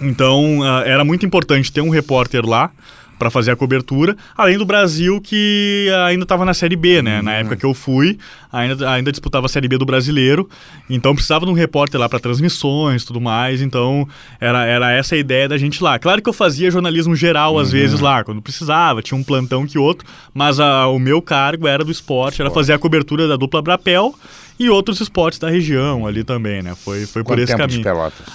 Então, 0.00 0.60
ah, 0.62 0.82
era 0.84 1.04
muito 1.04 1.24
importante 1.24 1.72
ter 1.72 1.80
um 1.80 1.88
repórter 1.88 2.44
lá 2.44 2.72
para 3.18 3.30
fazer 3.30 3.50
a 3.50 3.56
cobertura, 3.56 4.16
além 4.36 4.58
do 4.58 4.64
Brasil 4.64 5.20
que 5.20 5.88
ainda 6.06 6.24
estava 6.24 6.44
na 6.44 6.54
Série 6.54 6.76
B, 6.76 7.02
né? 7.02 7.22
Na 7.22 7.32
época 7.34 7.56
que 7.56 7.64
eu 7.64 7.74
fui, 7.74 8.18
ainda, 8.52 8.90
ainda 8.90 9.10
disputava 9.10 9.46
a 9.46 9.48
Série 9.48 9.68
B 9.68 9.78
do 9.78 9.84
Brasileiro, 9.84 10.48
então 10.88 11.14
precisava 11.14 11.44
de 11.44 11.50
um 11.50 11.54
repórter 11.54 12.00
lá 12.00 12.08
para 12.08 12.18
transmissões, 12.18 13.04
tudo 13.04 13.20
mais, 13.20 13.60
então 13.62 14.08
era, 14.40 14.64
era 14.64 14.92
essa 14.92 15.14
a 15.14 15.18
ideia 15.18 15.48
da 15.48 15.58
gente 15.58 15.82
lá. 15.82 15.98
Claro 15.98 16.22
que 16.22 16.28
eu 16.28 16.32
fazia 16.32 16.70
jornalismo 16.70 17.14
geral 17.14 17.58
às 17.58 17.70
vezes 17.70 18.00
lá, 18.00 18.24
quando 18.24 18.42
precisava, 18.42 19.02
tinha 19.02 19.18
um 19.18 19.24
plantão 19.24 19.66
que 19.66 19.78
outro, 19.78 20.06
mas 20.32 20.60
a, 20.60 20.86
o 20.88 20.98
meu 20.98 21.22
cargo 21.22 21.66
era 21.66 21.84
do 21.84 21.90
esporte, 21.90 22.40
era 22.40 22.50
fazer 22.50 22.72
a 22.72 22.78
cobertura 22.78 23.28
da 23.28 23.36
dupla 23.36 23.62
Brapel 23.62 24.14
e 24.58 24.68
outros 24.70 25.00
esportes 25.00 25.38
da 25.38 25.50
região 25.50 26.06
ali 26.06 26.24
também, 26.24 26.62
né? 26.62 26.74
Foi, 26.74 27.06
foi 27.06 27.24
por 27.24 27.38
esse 27.38 27.56
caminho. 27.56 27.84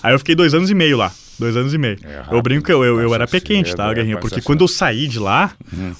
Aí 0.03 0.13
eu 0.13 0.19
fiquei 0.19 0.35
dois 0.35 0.53
anos 0.53 0.69
e 0.69 0.75
meio 0.75 0.97
lá. 0.97 1.11
Dois 1.39 1.55
anos 1.55 1.73
e 1.73 1.77
meio. 1.77 1.97
É 2.03 2.15
eu 2.15 2.17
rápido, 2.17 2.41
brinco 2.41 2.65
que 2.65 2.71
eu, 2.73 2.83
eu, 2.83 2.99
eu 2.99 3.15
era 3.15 3.25
passa 3.25 3.31
pé 3.31 3.39
quente, 3.39 3.69
cedo, 3.69 3.77
tá, 3.77 3.89
é, 3.89 3.93
Guerrinha? 3.93 4.17
Porque 4.17 4.41
quando 4.41 4.59
eu 4.61 4.67
saí 4.67 5.07
de 5.07 5.17
lá, 5.17 5.51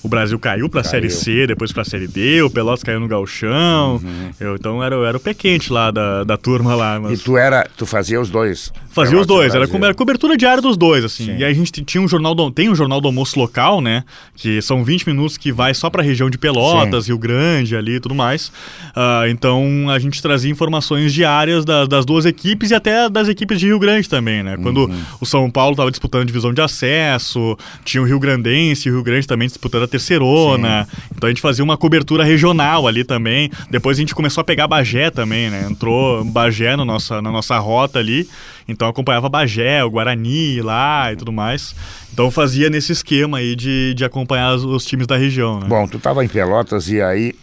o 0.03 0.09
Brasil 0.09 0.37
caiu 0.37 0.67
pra 0.67 0.83
Série 0.83 1.07
Caiu. 1.07 1.19
C, 1.19 1.47
depois 1.47 1.71
pra 1.71 1.85
Série 1.85 2.07
D, 2.07 2.41
o 2.41 2.49
Pelotas 2.49 2.83
caiu 2.83 2.99
no 2.99 3.07
Galchão. 3.07 4.01
Eu, 4.37 4.55
então 4.55 4.83
era, 4.83 4.95
eu 4.95 5.05
era 5.05 5.15
o 5.15 5.19
pé 5.19 5.33
quente 5.33 5.71
lá 5.71 5.91
da, 5.91 6.25
da 6.25 6.35
turma 6.35 6.75
lá. 6.75 6.97
E 6.97 6.99
Mas... 6.99 7.23
tu 7.23 7.37
era, 7.37 7.65
tu 7.77 7.85
fazia 7.85 8.19
os 8.19 8.29
dois? 8.29 8.73
Fazia 8.89 9.17
os 9.17 9.25
Pelotas 9.25 9.25
e 9.25 9.27
dois, 9.27 9.55
era, 9.55 9.85
era 9.85 9.93
cobertura 9.93 10.35
diária 10.35 10.61
dos 10.61 10.75
dois, 10.75 11.05
assim. 11.05 11.27
Sim. 11.27 11.37
E 11.37 11.45
aí 11.45 11.51
a 11.51 11.55
gente 11.55 11.71
tinha 11.85 12.01
um 12.01 12.07
jornal 12.07 12.35
do, 12.35 12.51
tem 12.51 12.67
um 12.67 12.75
jornal 12.75 12.99
do 12.99 13.07
almoço 13.07 13.39
local, 13.39 13.79
né? 13.79 14.03
Que 14.35 14.61
são 14.61 14.83
20 14.83 15.07
minutos 15.07 15.37
que 15.37 15.53
vai 15.53 15.73
só 15.73 15.89
pra 15.89 16.03
região 16.03 16.29
de 16.29 16.37
Pelotas, 16.37 17.07
Rio 17.07 17.17
Grande 17.17 17.77
ali 17.77 17.95
e 17.95 17.99
tudo 18.01 18.13
mais. 18.13 18.51
Ah, 18.93 19.23
então 19.29 19.89
a 19.89 19.97
gente 19.99 20.08
trazia 20.21 20.51
informações 20.51 21.13
diárias 21.13 21.63
da- 21.63 21.85
das 21.85 22.05
duas 22.05 22.25
equipes 22.25 22.71
e 22.71 22.75
até 22.75 23.07
das 23.09 23.27
equipes 23.27 23.59
de 23.59 23.67
Rio 23.67 23.77
Grande 23.79 24.09
também, 24.09 24.41
né? 24.43 24.57
Quando 24.61 24.85
Uhum. 24.85 25.01
o 25.21 25.25
São 25.25 25.49
Paulo 25.51 25.75
tava 25.75 25.91
disputando 25.91 26.25
divisão 26.25 26.53
de 26.53 26.61
acesso, 26.61 27.57
tinha 27.85 28.01
o 28.01 28.05
Rio 28.05 28.19
Grandense 28.19 28.87
e 28.87 28.91
o 28.91 28.95
Rio 28.95 29.03
Grande 29.03 29.27
também 29.27 29.47
disputando 29.47 29.83
a 29.83 29.87
terceirona. 29.87 30.87
Então 31.15 31.27
a 31.27 31.29
gente 31.31 31.41
fazia 31.41 31.63
uma 31.63 31.77
cobertura 31.77 32.23
regional 32.23 32.87
ali 32.87 33.03
também. 33.03 33.51
Depois 33.69 33.97
a 33.97 34.01
gente 34.01 34.15
começou 34.15 34.41
a 34.41 34.43
pegar 34.43 34.67
Bagé 34.67 35.09
também, 35.11 35.49
né? 35.49 35.67
Entrou 35.69 36.23
Bagé 36.25 36.75
na 36.75 36.83
nossa, 36.85 37.21
na 37.21 37.31
nossa 37.31 37.57
rota 37.59 37.99
ali. 37.99 38.27
Então 38.67 38.87
acompanhava 38.87 39.27
Bagé, 39.29 39.83
o 39.83 39.89
Guarani 39.89 40.61
lá 40.61 41.11
e 41.11 41.15
tudo 41.15 41.31
mais. 41.31 41.75
Então 42.13 42.29
fazia 42.31 42.69
nesse 42.69 42.91
esquema 42.91 43.37
aí 43.39 43.55
de, 43.55 43.93
de 43.95 44.05
acompanhar 44.05 44.53
os, 44.55 44.63
os 44.63 44.85
times 44.85 45.07
da 45.07 45.17
região, 45.17 45.59
né? 45.59 45.67
Bom, 45.67 45.87
tu 45.87 45.97
estava 45.97 46.23
em 46.23 46.27
Pelotas 46.27 46.87
e 46.89 47.01
aí 47.01 47.33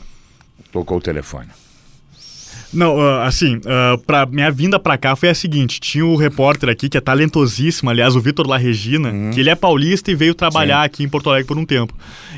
tocou 0.72 0.98
o 0.98 1.00
telefone. 1.00 1.48
Não, 2.72 3.00
ah, 3.00 3.24
assim, 3.26 3.60
ah, 3.66 3.96
pra 4.06 4.26
minha 4.26 4.50
vinda 4.50 4.78
pra 4.78 4.98
cá 4.98 5.14
foi 5.16 5.28
a 5.28 5.34
seguinte: 5.34 5.80
tinha 5.80 6.04
o 6.04 6.16
repórter 6.16 6.68
aqui 6.68 6.88
que 6.88 6.96
é 6.98 7.00
talentosíssimo, 7.00 7.88
aliás, 7.90 8.16
o 8.16 8.20
Vitor 8.20 8.46
La 8.46 8.56
Regina, 8.56 9.12
que 9.32 9.40
ele 9.40 9.50
é 9.50 9.54
paulista 9.54 10.10
e 10.10 10.14
veio 10.14 10.34
trabalhar 10.34 10.76
Uhum. 10.78 10.82
Sim. 10.82 10.86
aqui 10.86 11.04
em 11.04 11.08
Porto 11.08 11.30
Alegre 11.30 11.46
por 11.46 11.56
um 11.58 11.64
tempo. 11.64 11.94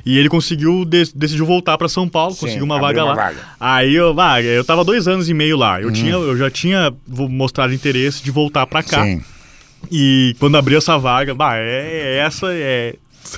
E 0.06 0.16
ele 0.18 0.28
conseguiu, 0.28 0.84
de- 0.84 1.12
decidiu 1.14 1.44
voltar 1.46 1.76
pra 1.78 1.88
São 1.88 2.08
Paulo, 2.08 2.34
Sim, 2.34 2.40
conseguiu 2.40 2.64
uma 2.64 2.78
vaga 2.78 3.02
uma 3.04 3.14
lá. 3.14 3.24
vaga. 3.24 3.38
Aí 3.58 3.94
eu, 3.94 4.14
ah, 4.20 4.40
eu 4.42 4.64
tava 4.64 4.84
dois 4.84 5.08
anos 5.08 5.28
e 5.28 5.34
meio 5.34 5.56
lá. 5.56 5.74
Uhum. 5.76 5.80
Eu, 5.82 5.92
tinha, 5.92 6.12
eu 6.12 6.36
já 6.36 6.50
tinha 6.50 6.92
mostrado 7.08 7.72
interesse 7.72 8.22
de 8.22 8.30
voltar 8.30 8.66
pra 8.66 8.82
cá. 8.82 9.02
Sim. 9.04 9.20
E 9.90 10.34
quando 10.38 10.56
abriu 10.56 10.78
essa 10.78 10.98
vaga, 10.98 11.34
bah, 11.34 11.56
é, 11.56 12.16
é 12.16 12.18
essa, 12.18 12.48
é. 12.50 12.94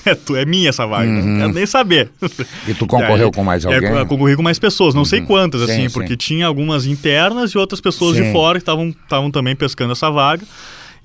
É, 0.07 0.41
é 0.41 0.45
minha 0.45 0.69
essa 0.69 0.87
vaga, 0.87 1.11
não 1.11 1.39
quero 1.39 1.53
nem 1.53 1.67
saber. 1.67 2.11
E 2.67 2.75
tu 2.75 2.87
concorreu 2.87 3.27
Aí, 3.27 3.33
com 3.33 3.45
mais 3.45 3.65
é, 3.65 3.75
alguém? 3.75 3.91
Uhum. 3.91 3.99
eu 3.99 4.07
concorri 4.07 4.37
com 4.37 4.43
mais 4.43 4.59
pessoas, 4.59 4.95
não 4.95 5.05
sei 5.05 5.21
quantas, 5.21 5.63
Sim, 5.63 5.71
assim, 5.71 5.89
sim. 5.89 5.95
porque 5.95 6.17
tinha 6.17 6.47
algumas 6.47 6.87
internas 6.87 7.51
e 7.51 7.59
outras 7.59 7.81
pessoas 7.81 8.17
Sim. 8.17 8.25
de 8.25 8.33
fora 8.33 8.59
que 8.59 8.63
estavam 8.63 8.89
estavam 8.89 9.31
também 9.31 9.55
pescando 9.55 9.93
essa 9.93 10.11
vaga. 10.11 10.45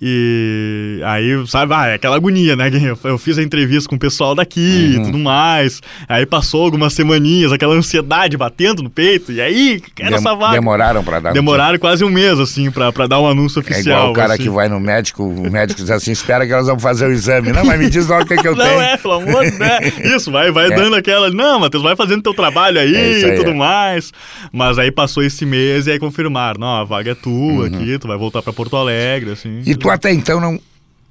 E 0.01 0.99
aí, 1.03 1.47
sabe, 1.47 1.73
ah, 1.73 1.87
é 1.87 1.93
aquela 1.95 2.15
agonia, 2.15 2.55
né? 2.55 2.69
Eu, 3.03 3.17
fiz 3.17 3.37
a 3.37 3.43
entrevista 3.43 3.89
com 3.89 3.95
o 3.95 3.99
pessoal 3.99 4.35
daqui 4.35 4.95
Uhum. 4.95 5.01
e 5.01 5.05
tudo 5.05 5.17
mais. 5.17 5.81
Aí 6.07 6.25
passou 6.25 6.63
algumas 6.65 6.93
semaninhas, 6.93 7.51
aquela 7.51 7.73
ansiedade 7.73 8.37
batendo 8.37 8.83
no 8.83 8.89
peito. 8.89 9.31
E 9.31 9.39
aí, 9.41 9.81
quero 9.95 10.09
Dem- 10.09 10.17
essa 10.19 10.35
vaga. 10.35 10.53
Demoraram 10.53 11.03
para 11.03 11.19
dar 11.19 11.33
Demoraram 11.33 11.79
quase 11.79 12.03
um 12.03 12.09
mês, 12.09 12.39
assim, 12.39 12.69
pra, 12.71 12.91
pra 12.91 13.07
dar 13.07 13.19
um 13.19 13.27
anúncio 13.27 13.59
É 13.59 13.61
oficial. 13.61 13.97
igual 13.99 14.11
o 14.11 14.13
cara 14.13 14.33
assim. 14.33 14.43
que 14.43 14.49
vai 14.49 14.67
no 14.67 14.79
médico, 14.79 15.23
o 15.23 15.49
médico 15.51 15.81
diz 15.81 15.89
assim, 15.91 16.11
espera 16.11 16.45
que 16.45 16.51
elas 16.53 16.67
vão 16.67 16.79
fazer 16.79 17.07
o 17.07 17.11
exame. 17.11 17.51
Não, 17.51 17.63
mas 17.65 17.79
me 17.79 17.89
diz 17.89 18.07
logo 18.07 18.23
o 18.23 18.25
que, 18.25 18.35
que 18.37 18.47
eu 18.47 18.55
Não, 18.55 18.65
tenho. 18.65 18.81
é, 18.81 18.97
pelo 18.97 19.13
amor 19.15 19.43
de 19.45 19.51
Deus. 19.51 20.15
Isso, 20.15 20.31
vai, 20.31 20.51
vai 20.51 20.67
É. 20.71 20.75
dando 20.75 20.95
aquela. 20.95 21.29
Não, 21.29 21.59
Matheus, 21.59 21.83
vai 21.83 21.95
fazendo 21.95 22.21
teu 22.21 22.33
trabalho 22.33 22.79
aí 22.79 22.95
É 22.95 23.33
e 23.33 23.37
tudo 23.37 23.51
é. 23.51 23.53
mais. 23.53 24.11
Mas 24.51 24.77
aí 24.77 24.91
passou 24.91 25.23
esse 25.23 25.45
mês 25.45 25.87
e 25.87 25.91
aí 25.91 25.99
confirmaram: 25.99 26.59
não, 26.59 26.75
a 26.75 26.83
vaga 26.83 27.11
é 27.11 27.15
tua 27.15 27.67
aqui, 27.67 27.97
tu 27.99 28.07
vai 28.07 28.17
voltar 28.17 28.41
pra 28.41 28.51
Porto 28.53 28.75
Alegre, 28.75 29.31
assim. 29.31 29.49
Uhum. 29.57 29.63
E 29.65 29.75
tu 29.75 29.84
até 29.89 30.11
então 30.13 30.39
não 30.39 30.59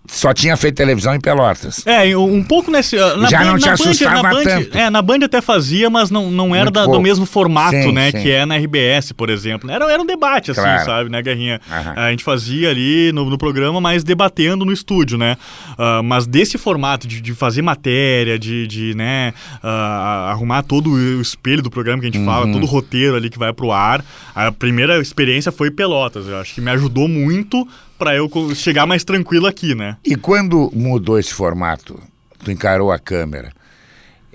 só 0.07 0.35
tinha 0.35 0.55
feito 0.55 0.75
televisão 0.75 1.15
em 1.15 1.19
Pelotas. 1.21 1.83
É, 1.87 2.15
um 2.15 2.45
pouco 2.45 2.71
nesse. 2.71 2.95
Na 3.17 3.27
Já 3.27 3.39
Band- 3.39 3.45
não 3.47 3.59
te 3.59 3.65
na 3.69 3.73
assustava 3.73 4.23
na 4.23 4.31
Band, 4.35 4.43
tanto. 4.45 4.77
É, 4.77 4.91
na 4.91 5.01
Band 5.01 5.19
até 5.25 5.41
fazia, 5.41 5.89
mas 5.89 6.11
não, 6.11 6.31
não 6.31 6.55
era 6.55 6.71
da- 6.71 6.85
do 6.85 7.01
mesmo 7.01 7.25
formato, 7.25 7.71
Sim, 7.71 7.91
né? 7.93 8.11
sim. 8.11 8.21
Que 8.21 8.31
é 8.31 8.45
na 8.45 8.55
RBS, 8.59 9.13
por 9.13 9.31
exemplo. 9.31 9.71
Era, 9.71 9.91
era 9.91 10.03
um 10.03 10.05
debate, 10.05 10.51
assim, 10.51 10.61
Claro. 10.61 10.85
sabe, 10.85 11.09
né, 11.11 11.23
Guerrinha? 11.23 11.59
A 11.97 12.11
gente 12.11 12.23
fazia 12.23 12.69
ali 12.69 13.13
no, 13.13 13.31
no 13.31 13.39
programa, 13.39 13.81
mas 13.81 14.05
debatendo 14.05 14.63
no 14.67 14.73
estúdio, 14.75 15.17
né? 15.17 15.39
Ah, 15.79 16.03
mas 16.05 16.27
desse 16.27 16.59
formato 16.59 17.09
de, 17.09 17.23
de 17.23 17.33
fazer 17.33 17.63
matéria, 17.63 18.39
de, 18.39 18.67
de 18.67 18.95
né, 18.95 19.33
ah, 19.63 20.29
arrumar 20.33 20.65
todo 20.65 20.91
o 20.91 21.21
espelho 21.23 21.63
do 21.63 21.71
programa 21.71 22.03
que 22.03 22.09
a 22.09 22.11
gente 22.11 22.19
Uhum. 22.19 22.27
fala, 22.27 22.53
todo 22.53 22.63
o 22.63 22.67
roteiro 22.67 23.17
ali 23.17 23.31
que 23.31 23.39
vai 23.39 23.55
pro 23.55 23.73
ar. 23.73 24.05
A 24.35 24.53
primeira 24.53 25.01
experiência 25.01 25.51
foi 25.51 25.71
Pelotas. 25.71 26.29
Eu 26.29 26.37
acho 26.37 26.55
que 26.55 26.61
me 26.61 26.71
ajudou 26.73 27.09
muito 27.09 27.67
pra 27.99 28.15
eu 28.15 28.31
chegar 28.55 28.87
mais 28.87 29.05
tranquilo 29.05 29.47
aqui, 29.47 29.75
né? 29.75 29.97
E 30.05 30.17
quando 30.17 30.71
mudou 30.75 31.19
esse 31.19 31.33
formato, 31.33 31.99
tu 32.45 32.51
encarou 32.51 32.91
a 32.93 32.99
câmera, 32.99 33.53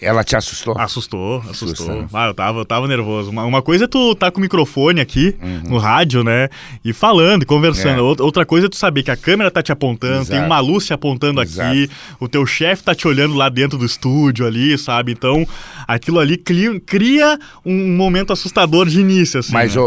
ela 0.02 0.24
te 0.24 0.34
assustou? 0.34 0.78
Assustou, 0.78 1.40
assustou. 1.50 1.72
Assusta, 1.74 1.96
né? 1.96 2.08
Ah, 2.14 2.28
eu 2.28 2.34
tava, 2.34 2.60
eu 2.60 2.66
tava 2.66 2.88
nervoso. 2.88 3.30
Uma, 3.30 3.44
uma 3.44 3.62
coisa 3.62 3.84
é 3.84 3.88
tu 3.88 4.16
tá 4.16 4.32
com 4.32 4.38
o 4.38 4.42
microfone 4.42 5.02
aqui 5.02 5.36
Uhum. 5.42 5.72
no 5.72 5.78
rádio, 5.78 6.24
né? 6.24 6.48
E 6.86 6.94
falando 6.94 7.44
e 7.44 7.46
conversando. 7.46 8.00
É. 8.00 8.24
Outra, 8.24 8.46
coisa 8.46 8.68
é 8.68 8.70
tu 8.70 8.78
saber 8.78 9.04
que 9.04 9.12
a 9.12 9.18
câmera 9.18 9.52
tá 9.52 9.62
te 9.62 9.74
apontando, 9.74 10.26
tem 10.26 10.36
Exato. 10.38 10.46
uma 10.46 10.60
luz 10.62 10.86
te 10.86 10.94
apontando 10.94 11.42
aqui, 11.42 11.60
Exato. 11.84 11.92
o 12.18 12.30
teu 12.30 12.46
chefe 12.46 12.82
tá 12.82 12.96
te 12.96 13.08
olhando 13.10 13.34
lá 13.36 13.50
dentro 13.50 13.78
do 13.78 13.86
estúdio 13.86 14.48
ali, 14.48 14.78
sabe? 14.78 15.12
Então, 15.12 15.46
aquilo 15.86 16.18
ali 16.20 16.38
cria, 16.38 16.80
cria 16.80 17.38
um 17.66 17.96
momento 17.98 18.32
assustador 18.32 18.88
de 18.88 19.02
início, 19.02 19.42
assim. 19.42 19.52
Mas 19.52 19.76
né? 19.76 19.82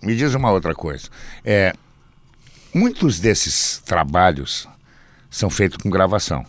me 0.00 0.14
diz 0.14 0.32
uma 0.34 0.52
outra 0.52 0.74
coisa. 0.76 1.08
É, 1.44 1.72
muitos 2.78 3.18
desses 3.18 3.82
trabalhos 3.84 4.68
são 5.28 5.50
feitos 5.50 5.78
com 5.78 5.90
gravação. 5.90 6.46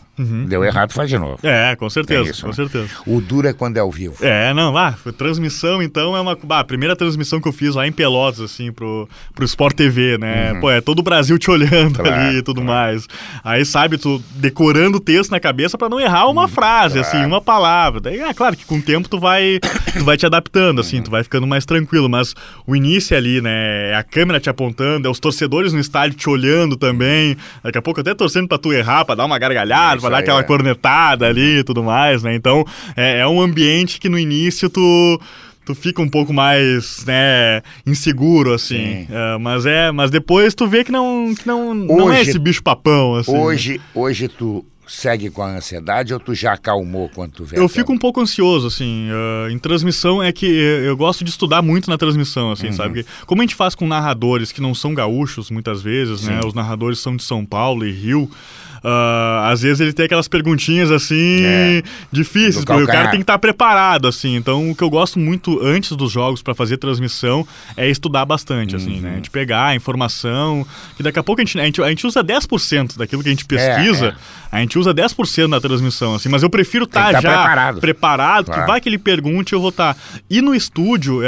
Deu 0.48 0.64
errado, 0.64 0.92
faz 0.94 1.10
de 1.10 1.18
novo. 1.18 1.40
É, 1.44 1.76
com 1.76 1.90
certeza, 1.90 2.28
É 2.28 2.32
isso, 2.32 2.42
com 2.42 2.48
né? 2.50 2.54
certeza. 2.54 2.90
O 3.06 3.22
duro 3.22 3.48
é 3.48 3.54
quando 3.54 3.78
é 3.78 3.80
ao 3.80 3.92
vivo. 3.92 4.16
É, 4.22 4.54
não, 4.54 4.76
ah, 4.78 4.94
transmissão, 5.18 5.82
então, 5.82 6.16
é 6.16 6.22
uma. 6.22 6.38
ah, 6.50 6.60
a 6.60 6.64
primeira 6.64 6.96
transmissão 6.96 7.40
que 7.40 7.48
eu 7.48 7.52
fiz 7.54 7.76
lá 7.76 7.88
em 7.88 7.92
Pelotas, 7.92 8.42
assim, 8.42 8.72
pro, 8.72 9.08
pro 9.34 9.46
Sport 9.46 9.76
TV, 9.76 10.18
né? 10.18 10.54
Pô, 10.60 10.70
é 10.72 10.82
todo 10.82 11.00
o 11.00 11.04
Brasil 11.04 11.38
te 11.38 11.50
olhando 11.50 11.70
Uhum. 12.00 12.04
Claro, 12.06 12.22
ali 12.22 12.38
e 12.38 12.42
tudo 12.42 12.62
mais. 12.64 13.08
Aí, 13.44 13.64
sabe, 13.66 13.98
tu 13.98 14.22
decorando 14.36 14.98
o 14.98 15.00
texto 15.00 15.32
na 15.32 15.40
cabeça 15.40 15.78
pra 15.78 15.88
não 15.90 16.00
errar 16.00 16.28
uma 16.28 16.48
frase, 16.48 16.98
Uhum. 16.98 17.04
claro. 17.04 17.18
assim, 17.18 17.26
uma 17.28 17.42
palavra. 17.42 18.00
Daí, 18.02 18.20
é 18.20 18.34
claro 18.34 18.56
que 18.56 18.66
com 18.66 18.78
o 18.78 18.82
tempo 18.82 19.08
tu 19.10 19.20
vai, 19.20 19.60
tu 19.98 20.04
vai 20.04 20.18
te 20.18 20.26
adaptando, 20.26 20.82
assim, 20.82 21.02
tu 21.02 21.10
vai 21.12 21.24
ficando 21.24 21.46
mais 21.48 21.66
tranquilo, 21.66 22.10
mas 22.10 22.34
o 22.68 22.76
início 22.76 23.16
ali, 23.16 23.42
né? 23.42 23.92
É 23.92 23.96
a 23.96 24.04
câmera 24.04 24.40
te 24.40 24.50
apontando, 24.50 25.08
é 25.08 25.12
os 25.12 25.20
torcedores 25.20 25.74
no 25.74 25.80
estádio 25.80 26.18
te 26.18 26.30
olhando 26.30 26.76
também. 26.76 27.38
Daqui 27.64 27.78
a 27.78 27.82
pouco 27.82 28.00
até 28.02 28.14
torcendo 28.14 28.48
pra 28.48 28.58
tu 28.58 28.72
errar, 28.74 29.06
pra 29.06 29.16
dar 29.16 29.26
uma 29.26 29.38
gargalhada, 29.38 29.96
É 30.06 30.09
pra 30.10 30.17
dar 30.17 30.24
aquela 30.24 30.39
é. 30.41 30.43
cornetada 30.43 31.28
ali 31.28 31.60
e 31.60 31.63
tudo 31.63 31.84
mais, 31.84 32.24
né? 32.24 32.36
Então, 32.36 32.65
é, 32.95 33.19
é 33.19 33.28
um 33.28 33.41
ambiente 33.41 34.00
que 34.00 34.10
no 34.10 34.17
início 34.17 34.69
tu 34.69 35.19
tu 35.65 35.76
fica 35.76 36.02
um 36.02 36.10
pouco 36.10 36.34
mais, 36.34 37.06
né, 37.06 37.62
inseguro 37.86 38.54
assim. 38.54 39.06
Sim. 39.06 39.08
É, 39.12 39.38
mas 39.38 39.67
é, 39.67 39.91
mas 39.91 40.10
depois 40.10 40.56
tu 40.56 40.67
vê 40.67 40.84
que 40.84 40.91
não 40.91 41.34
que 41.36 41.48
não, 41.48 41.76
não 41.76 42.12
é 42.12 42.22
Hoje- 42.22 42.30
esse 42.32 42.39
bicho 42.39 42.63
papão 42.63 43.15
assim. 43.15 43.38
Hoje, 43.38 43.82
hoje 43.93 44.28
tu 44.28 44.65
segue 44.88 45.30
com 45.30 45.43
a 45.43 45.58
ansiedade 45.58 46.12
ou 46.12 46.19
tu 46.19 46.34
já 46.34 46.54
acalmou 46.54 47.10
quando 47.13 47.34
tu 47.34 47.45
vê 47.45 47.60
Eu 47.60 47.69
fico 47.69 47.93
um 47.93 47.98
pouco 47.98 48.19
ansioso, 48.19 48.65
assim, 48.65 49.08
eh, 49.12 49.52
em 49.52 49.60
transmissão 49.60 50.22
é 50.22 50.32
que 50.32 50.48
eu, 50.48 50.86
eu 50.86 50.98
gosto 50.98 51.24
de 51.24 51.30
estudar 51.30 51.62
muito 51.62 51.89
na 51.89 51.98
transmissão, 51.98 52.52
assim, 52.52 52.72
sabe? 52.72 53.04
Porque 53.04 53.26
como 53.28 53.41
a 53.41 53.43
gente 53.43 53.54
faz 53.54 53.76
com 53.76 53.88
narradores 53.88 54.52
que 54.52 54.60
não 54.60 54.74
são 54.74 54.95
gaúchos, 54.95 55.52
muitas 55.52 55.82
vezes, 55.84 56.24
né? 56.24 56.39
Os 56.43 56.56
narradores 56.56 56.98
são 56.98 57.15
de 57.15 57.22
São 57.22 57.45
Paulo 57.45 57.86
e 57.86 57.91
Rio. 57.91 58.30
Ah, 58.84 59.50
às 59.52 59.62
vezes 59.62 59.80
ele 59.80 59.94
tem 59.94 60.06
aquelas 60.06 60.28
perguntinhas 60.28 60.92
assim 60.92 61.44
É. 61.44 61.84
difíceis, 62.12 62.63
porque 62.65 62.84
o 62.84 62.88
cara 62.88 63.10
tem 63.10 63.20
que 63.20 63.24
estar 63.24 63.38
preparado, 63.39 64.08
assim. 64.08 64.36
Então, 64.36 64.70
o 64.72 64.76
que 64.76 64.84
eu 64.84 64.89
gosto 64.89 65.20
muito 65.20 65.60
antes 65.63 65.92
dos 65.96 66.12
jogos 66.12 66.42
para 66.42 66.54
fazer 66.56 66.78
transmissão 66.78 67.46
é 67.76 67.89
estudar 67.89 68.26
bastante, 68.26 68.76
assim, 68.76 68.96
Uhum. 68.96 69.02
né? 69.02 69.20
De 69.22 69.30
pegar 69.30 69.68
a 69.68 69.76
informação, 69.76 70.65
que 70.96 71.04
daqui 71.04 71.20
a 71.20 71.24
pouco 71.24 71.42
a 71.42 71.46
gente, 71.46 71.60
a 71.60 71.65
gente, 71.65 71.82
a 71.82 71.89
gente 71.89 72.06
usa 72.08 72.24
10% 72.24 72.98
daquilo 72.98 73.22
que 73.24 73.30
a 73.30 73.32
gente 73.32 73.46
pesquisa, 73.46 74.15
é. 74.49 74.49
A 74.52 74.60
gente 74.60 74.80
usa 74.80 74.94
10% 74.94 75.48
na 75.48 75.60
transmissão, 75.62 76.16
assim, 76.16 76.28
mas 76.30 76.42
eu 76.44 76.50
prefiro 76.50 76.86
estar 76.86 77.12
tá 77.14 77.22
já 77.22 77.30
preparado. 77.30 77.80
preparado, 77.80 78.46
Claro. 78.46 78.62
que 78.62 78.68
vai 78.68 78.82
que 78.82 78.90
ele 78.90 78.98
pergunte, 78.98 79.54
eu 79.54 79.60
vou 79.62 79.70
estar. 79.70 79.96
E 80.30 80.42
no 80.42 80.56
estúdio, 80.56 81.22
é, 81.24 81.28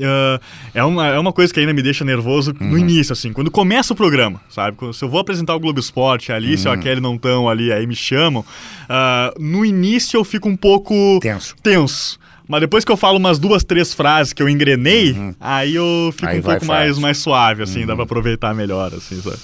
é, 0.00 0.40
é, 0.74 0.84
uma, 0.84 1.06
é 1.08 1.18
uma 1.18 1.32
coisa 1.32 1.52
que 1.52 1.58
ainda 1.60 1.72
me 1.72 1.82
deixa 1.82 2.04
nervoso 2.04 2.54
Uhum. 2.60 2.68
no 2.70 2.78
início, 2.78 3.12
assim, 3.12 3.32
quando 3.32 3.50
começa 3.50 3.92
o 3.92 3.96
programa, 3.96 4.40
sabe? 4.48 4.76
Se 4.94 5.04
eu 5.04 5.08
vou 5.08 5.20
apresentar 5.20 5.54
o 5.54 5.60
Globo 5.60 5.80
Esporte, 5.80 6.30
a 6.32 6.36
Alice 6.36 6.64
Uhum. 6.66 6.72
ou 6.74 6.78
a 6.78 6.82
querem 6.82 7.00
não 7.02 7.16
estão 7.16 7.48
ali, 7.48 7.72
aí 7.72 7.86
me 7.86 7.96
chamam. 7.96 8.42
Uh, 8.88 9.40
no 9.42 9.64
início 9.64 10.16
eu 10.16 10.24
fico 10.24 10.48
um 10.48 10.56
pouco 10.56 11.18
tenso. 11.20 11.56
tenso. 11.62 12.18
Mas 12.48 12.60
depois 12.62 12.84
que 12.84 12.90
eu 12.90 12.96
falo 12.96 13.16
umas 13.16 13.38
duas, 13.38 13.62
três 13.62 13.94
frases 13.94 14.32
que 14.32 14.42
eu 14.42 14.48
engrenei, 14.48 15.12
uhum. 15.12 15.34
aí 15.40 15.74
eu 15.74 16.12
fico 16.12 16.26
aí 16.26 16.40
um 16.40 16.42
pouco 16.42 16.66
mais, 16.66 16.98
mais 16.98 17.18
suave, 17.18 17.62
assim, 17.62 17.80
uhum. 17.82 17.86
dá 17.86 17.94
pra 17.94 18.04
aproveitar 18.04 18.52
melhor, 18.54 18.92
assim, 18.92 19.20
sabe? 19.22 19.38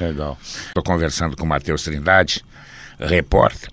Legal. 0.00 0.36
Tô 0.74 0.82
conversando 0.82 1.36
com 1.36 1.44
o 1.44 1.48
Matheus 1.48 1.82
Trindade, 1.84 2.44
repórter, 2.98 3.70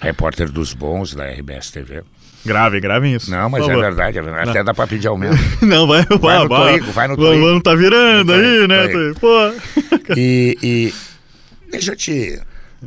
repórter 0.00 0.50
dos 0.50 0.72
bons 0.72 1.14
da 1.14 1.24
RBS 1.24 1.70
TV. 1.70 2.02
Grave, 2.44 2.80
grave 2.80 3.12
isso. 3.12 3.30
Não, 3.30 3.50
mas 3.50 3.68
é 3.68 3.76
verdade, 3.76 4.18
é 4.18 4.22
verdade. 4.22 4.50
Até 4.50 4.62
dá 4.62 4.72
pra 4.72 4.86
pedir 4.86 5.08
aumento. 5.08 5.36
não, 5.66 5.86
vai, 5.86 6.04
vai, 6.04 6.18
vai 6.18 6.38
no 6.42 6.48
vai, 6.48 6.78
Twigo, 6.78 6.92
vai 6.92 7.08
no 7.08 7.16
Twigo. 7.16 7.44
O 7.44 7.46
ano 7.46 7.60
tá 7.60 7.74
virando 7.74 8.32
aí, 8.32 8.68
né? 8.68 8.86
Pô. 9.20 9.52
E, 10.16 10.56
e 10.62 10.94
deixa 11.70 11.92
eu 11.92 11.96
te 11.96 12.40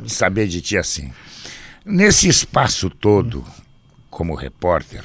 saber 0.06 0.48
de 0.48 0.62
ti 0.62 0.78
assim. 0.78 1.12
Nesse 1.84 2.28
espaço 2.28 2.88
todo, 2.88 3.44
como 4.08 4.34
repórter, 4.34 5.04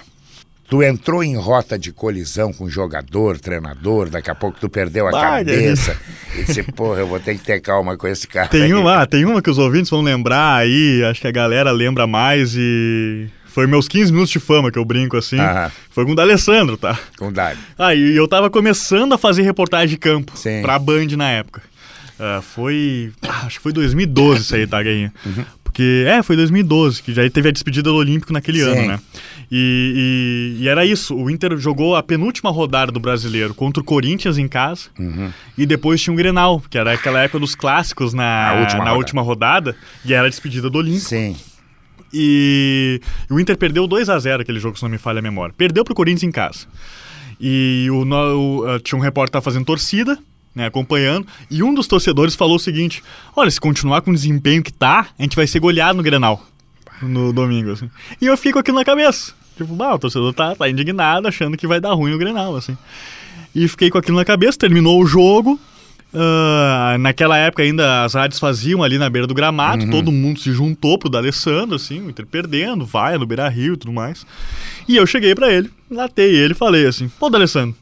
tu 0.70 0.84
entrou 0.84 1.24
em 1.24 1.36
rota 1.36 1.78
de 1.78 1.92
colisão 1.92 2.52
com 2.52 2.70
jogador, 2.70 3.40
treinador, 3.40 4.10
daqui 4.10 4.30
a 4.30 4.36
pouco 4.36 4.60
tu 4.60 4.70
perdeu 4.70 5.08
a 5.08 5.12
cabeça 5.12 5.98
e 6.36 6.44
disse, 6.44 6.64
porra, 6.64 7.00
eu 7.00 7.08
vou 7.08 7.20
ter 7.20 7.38
que 7.38 7.44
ter 7.44 7.60
calma 7.60 7.98
com 7.98 8.08
esse 8.08 8.28
cara. 8.28 8.48
Tem 8.48 8.74
uma, 8.74 9.02
ah, 9.02 9.06
tem 9.06 9.26
uma 9.26 9.42
que 9.42 9.50
os 9.50 9.58
ouvintes 9.58 9.90
vão 9.90 10.02
lembrar 10.02 10.56
aí, 10.56 11.04
acho 11.04 11.22
que 11.22 11.28
a 11.28 11.32
galera 11.32 11.72
lembra 11.72 12.08
mais 12.08 12.56
e 12.56 13.28
foi 13.56 13.68
meus 13.68 13.88
15 13.88 14.12
minutos 14.12 14.32
de 14.32 14.40
fama 14.40 14.70
que 14.70 14.78
eu 14.78 14.84
brinco 14.84 15.16
assim. 15.16 15.40
Aham. 15.40 15.72
Foi 15.90 16.06
com 16.06 16.12
o 16.12 16.16
D'Alessandro, 16.16 16.76
tá? 16.76 17.00
Com 17.18 17.30
o 17.30 17.32
Dali. 17.32 17.58
Ah, 17.78 17.96
e 17.96 18.14
eu 18.14 18.28
tava 18.28 18.50
começando 18.50 19.14
a 19.14 19.18
fazer 19.18 19.44
reportagem 19.44 19.90
de 19.92 19.98
campo 19.98 20.34
Sim. 20.36 20.62
pra 20.62 20.78
Band 20.78 21.08
na 21.16 21.30
época. 21.30 21.62
Uh, 22.20 22.42
foi. 22.42 23.12
Ah, 23.22 23.46
acho 23.46 23.58
que 23.58 23.64
foi 23.64 23.72
2012 23.72 24.42
isso 24.42 24.56
aí, 24.56 24.68
tá, 24.68 24.84
Guinha? 24.84 25.14
Uhum. 25.26 25.46
Porque. 25.64 26.04
É, 26.06 26.22
foi 26.22 26.36
2012, 26.36 27.02
que 27.02 27.14
já 27.14 27.30
teve 27.30 27.48
a 27.48 27.52
despedida 27.52 27.90
do 27.90 27.96
Olímpico 27.96 28.34
naquele 28.34 28.60
Sim. 28.60 28.70
ano, 28.70 28.88
né? 28.88 29.00
E, 29.52 30.56
e, 30.60 30.64
e, 30.64 30.68
era 30.68 30.86
isso. 30.86 31.16
O 31.16 31.30
Inter 31.30 31.58
jogou 31.58 31.96
a 31.96 32.04
penúltima 32.04 32.50
rodada 32.50 32.92
do 32.92 33.00
brasileiro 33.00 33.54
contra 33.54 33.82
o 33.82 33.86
Corinthians 33.86 34.38
em 34.38 34.48
casa. 34.48 34.90
Uhum. 34.98 35.32
E 35.58 35.66
depois 35.66 36.02
tinha 36.02 36.14
um 36.14 36.18
Grenal, 36.18 36.62
que 36.70 36.78
era 36.78 36.94
aquela 36.94 37.22
época 37.22 37.40
dos 37.40 37.56
clássicos 37.56 38.14
na, 38.14 38.54
última, 38.60 38.80
na 38.80 38.86
rodada. 38.86 38.98
última 38.98 39.22
rodada. 39.22 39.76
E 40.04 40.14
era 40.14 40.28
a 40.28 40.30
despedida 40.30 40.70
do 40.70 40.78
Olímpico. 40.78 41.10
Sim. 41.10 41.36
E 42.14 43.02
o 43.30 43.40
Inter 43.40 43.58
perdeu 43.58 43.88
2 43.88 44.10
a 44.10 44.18
0 44.18 44.42
aquele 44.42 44.60
jogo, 44.60 44.78
se 44.78 44.84
não 44.84 44.90
me 44.90 44.98
falha 44.98 45.20
a 45.20 45.22
memória. 45.22 45.54
Perdeu 45.58 45.84
pro 45.84 45.94
Corinthians 45.94 46.24
em 46.24 46.32
casa. 46.32 46.66
E 47.40 47.88
o, 47.92 48.04
o, 48.04 48.80
tinha 48.80 48.98
um 48.98 49.02
repórter 49.02 49.42
fazendo 49.42 49.66
torcida, 49.66 50.18
né, 50.56 50.68
acompanhando, 50.68 51.28
e 51.52 51.62
um 51.62 51.74
dos 51.74 51.88
torcedores 51.88 52.34
falou 52.34 52.56
o 52.56 52.60
seguinte: 52.60 53.04
Olha, 53.36 53.52
se 53.52 53.60
continuar 53.60 54.02
com 54.02 54.12
o 54.12 54.14
desempenho 54.14 54.64
que 54.64 54.72
tá, 54.72 55.08
a 55.20 55.22
gente 55.22 55.36
vai 55.36 55.46
ser 55.46 55.60
goleado 55.60 55.98
no 55.98 56.04
Grenal. 56.04 56.42
No 57.02 57.34
domingo, 57.34 57.72
assim. 57.72 57.90
E 58.22 58.26
eu 58.26 58.38
fico 58.38 58.60
aqui 58.60 58.72
na 58.72 58.86
cabeça. 58.86 59.34
Tipo, 59.58 59.74
bah, 59.74 59.96
o 59.96 60.00
torcedor 60.00 60.34
tá, 60.34 60.56
tá 60.56 60.70
indignado, 60.70 61.28
achando 61.28 61.58
que 61.58 61.68
vai 61.68 61.80
dar 61.80 61.94
ruim 61.94 62.12
no 62.12 62.18
Grenal, 62.18 62.56
assim. 62.56 62.78
E 63.54 63.68
fiquei 63.68 63.90
com 63.90 63.98
aquilo 63.98 64.18
na 64.18 64.26
cabeça, 64.26 64.58
terminou 64.58 65.02
o 65.02 65.06
jogo. 65.06 65.60
Uh, 66.14 66.98
naquela 66.98 67.38
época 67.38 67.62
ainda 67.62 68.06
as 68.06 68.14
rádios 68.14 68.40
faziam 68.40 68.82
ali 68.82 68.98
na 68.98 69.10
beira 69.10 69.28
do 69.28 69.34
gramado, 69.34 69.84
uhum. 69.84 69.92
todo 69.92 70.14
mundo 70.14 70.40
se 70.40 70.50
juntou 70.54 70.98
pro 70.98 71.10
D'Alessandro, 71.10 71.76
assim, 71.76 72.00
o 72.00 72.10
Inter 72.10 72.26
perdendo, 72.26 72.86
vai 72.86 73.18
no 73.18 73.26
Beira 73.26 73.50
Rio 73.50 73.74
e 73.74 73.78
tudo 73.78 73.92
mais. 73.92 74.26
E 74.88 74.96
eu 74.96 75.06
cheguei 75.06 75.36
para 75.36 75.52
ele, 75.52 75.70
latei 75.92 76.34
ele 76.34 76.54
e 76.54 76.56
falei 76.56 76.88
assim: 76.88 77.10
pô, 77.20 77.30
D'Alessandro, 77.30 77.76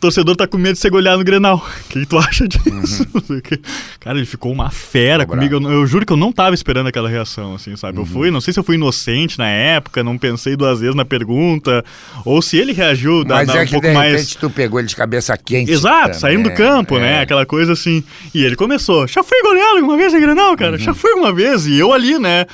torcedor 0.00 0.36
tá 0.36 0.46
com 0.46 0.56
medo 0.58 0.74
de 0.74 0.80
ser 0.80 0.90
goleado 0.90 1.18
no 1.18 1.24
Grenal. 1.24 1.56
O 1.56 1.60
que, 1.88 2.00
que, 2.00 2.06
tu 2.06 2.18
acha 2.18 2.46
disso? 2.46 3.06
Uhum. 3.14 3.40
Cara, 4.00 4.18
ele 4.18 4.26
ficou 4.26 4.52
uma 4.52 4.70
fera 4.70 5.26
comigo. 5.26 5.54
Eu, 5.54 5.72
eu, 5.72 5.86
juro 5.86 6.06
que 6.06 6.12
eu 6.12 6.16
não 6.16 6.32
tava 6.32 6.54
esperando 6.54 6.86
aquela 6.86 7.08
reação, 7.08 7.54
assim, 7.54 7.76
sabe? 7.76 7.98
Uhum. 7.98 8.04
Eu 8.04 8.06
fui, 8.06 8.30
não 8.30 8.40
sei 8.40 8.52
se 8.52 8.60
eu 8.60 8.64
fui 8.64 8.76
inocente 8.76 9.38
na 9.38 9.48
época, 9.48 10.04
não 10.04 10.18
pensei 10.18 10.56
duas 10.56 10.80
vezes 10.80 10.94
na 10.94 11.04
pergunta, 11.04 11.84
ou 12.24 12.40
se 12.40 12.56
ele 12.56 12.72
reagiu 12.72 13.24
da, 13.24 13.36
Mas 13.36 13.48
da, 13.48 13.58
é 13.58 13.62
um 13.62 13.64
que 13.64 13.72
pouco 13.72 13.86
de 13.88 13.94
mais... 13.94 14.12
repente 14.12 14.38
tu 14.38 14.50
pegou 14.50 14.78
ele 14.78 14.88
de 14.88 14.96
cabeça 14.96 15.36
quente. 15.36 15.70
Exato, 15.70 16.18
saindo 16.18 16.48
do 16.48 16.54
campo, 16.54 16.98
né? 16.98 17.06
é. 17.06 17.10
né? 17.12 17.20
Aquela 17.22 17.46
coisa 17.46 17.72
assim. 17.72 18.04
E 18.34 18.44
ele 18.44 18.56
começou, 18.56 19.06
já 19.06 19.22
fui 19.22 19.40
goleado 19.42 19.84
uma 19.84 19.96
vez 19.96 20.12
em 20.12 20.20
Grenal, 20.20 20.56
cara, 20.56 20.72
uhum. 20.72 20.78
já 20.78 20.94
fui 20.94 21.12
uma 21.12 21.32
vez. 21.32 21.66
E 21.66 21.78
eu 21.78 21.92
ali, 21.92 22.18
né? 22.18 22.46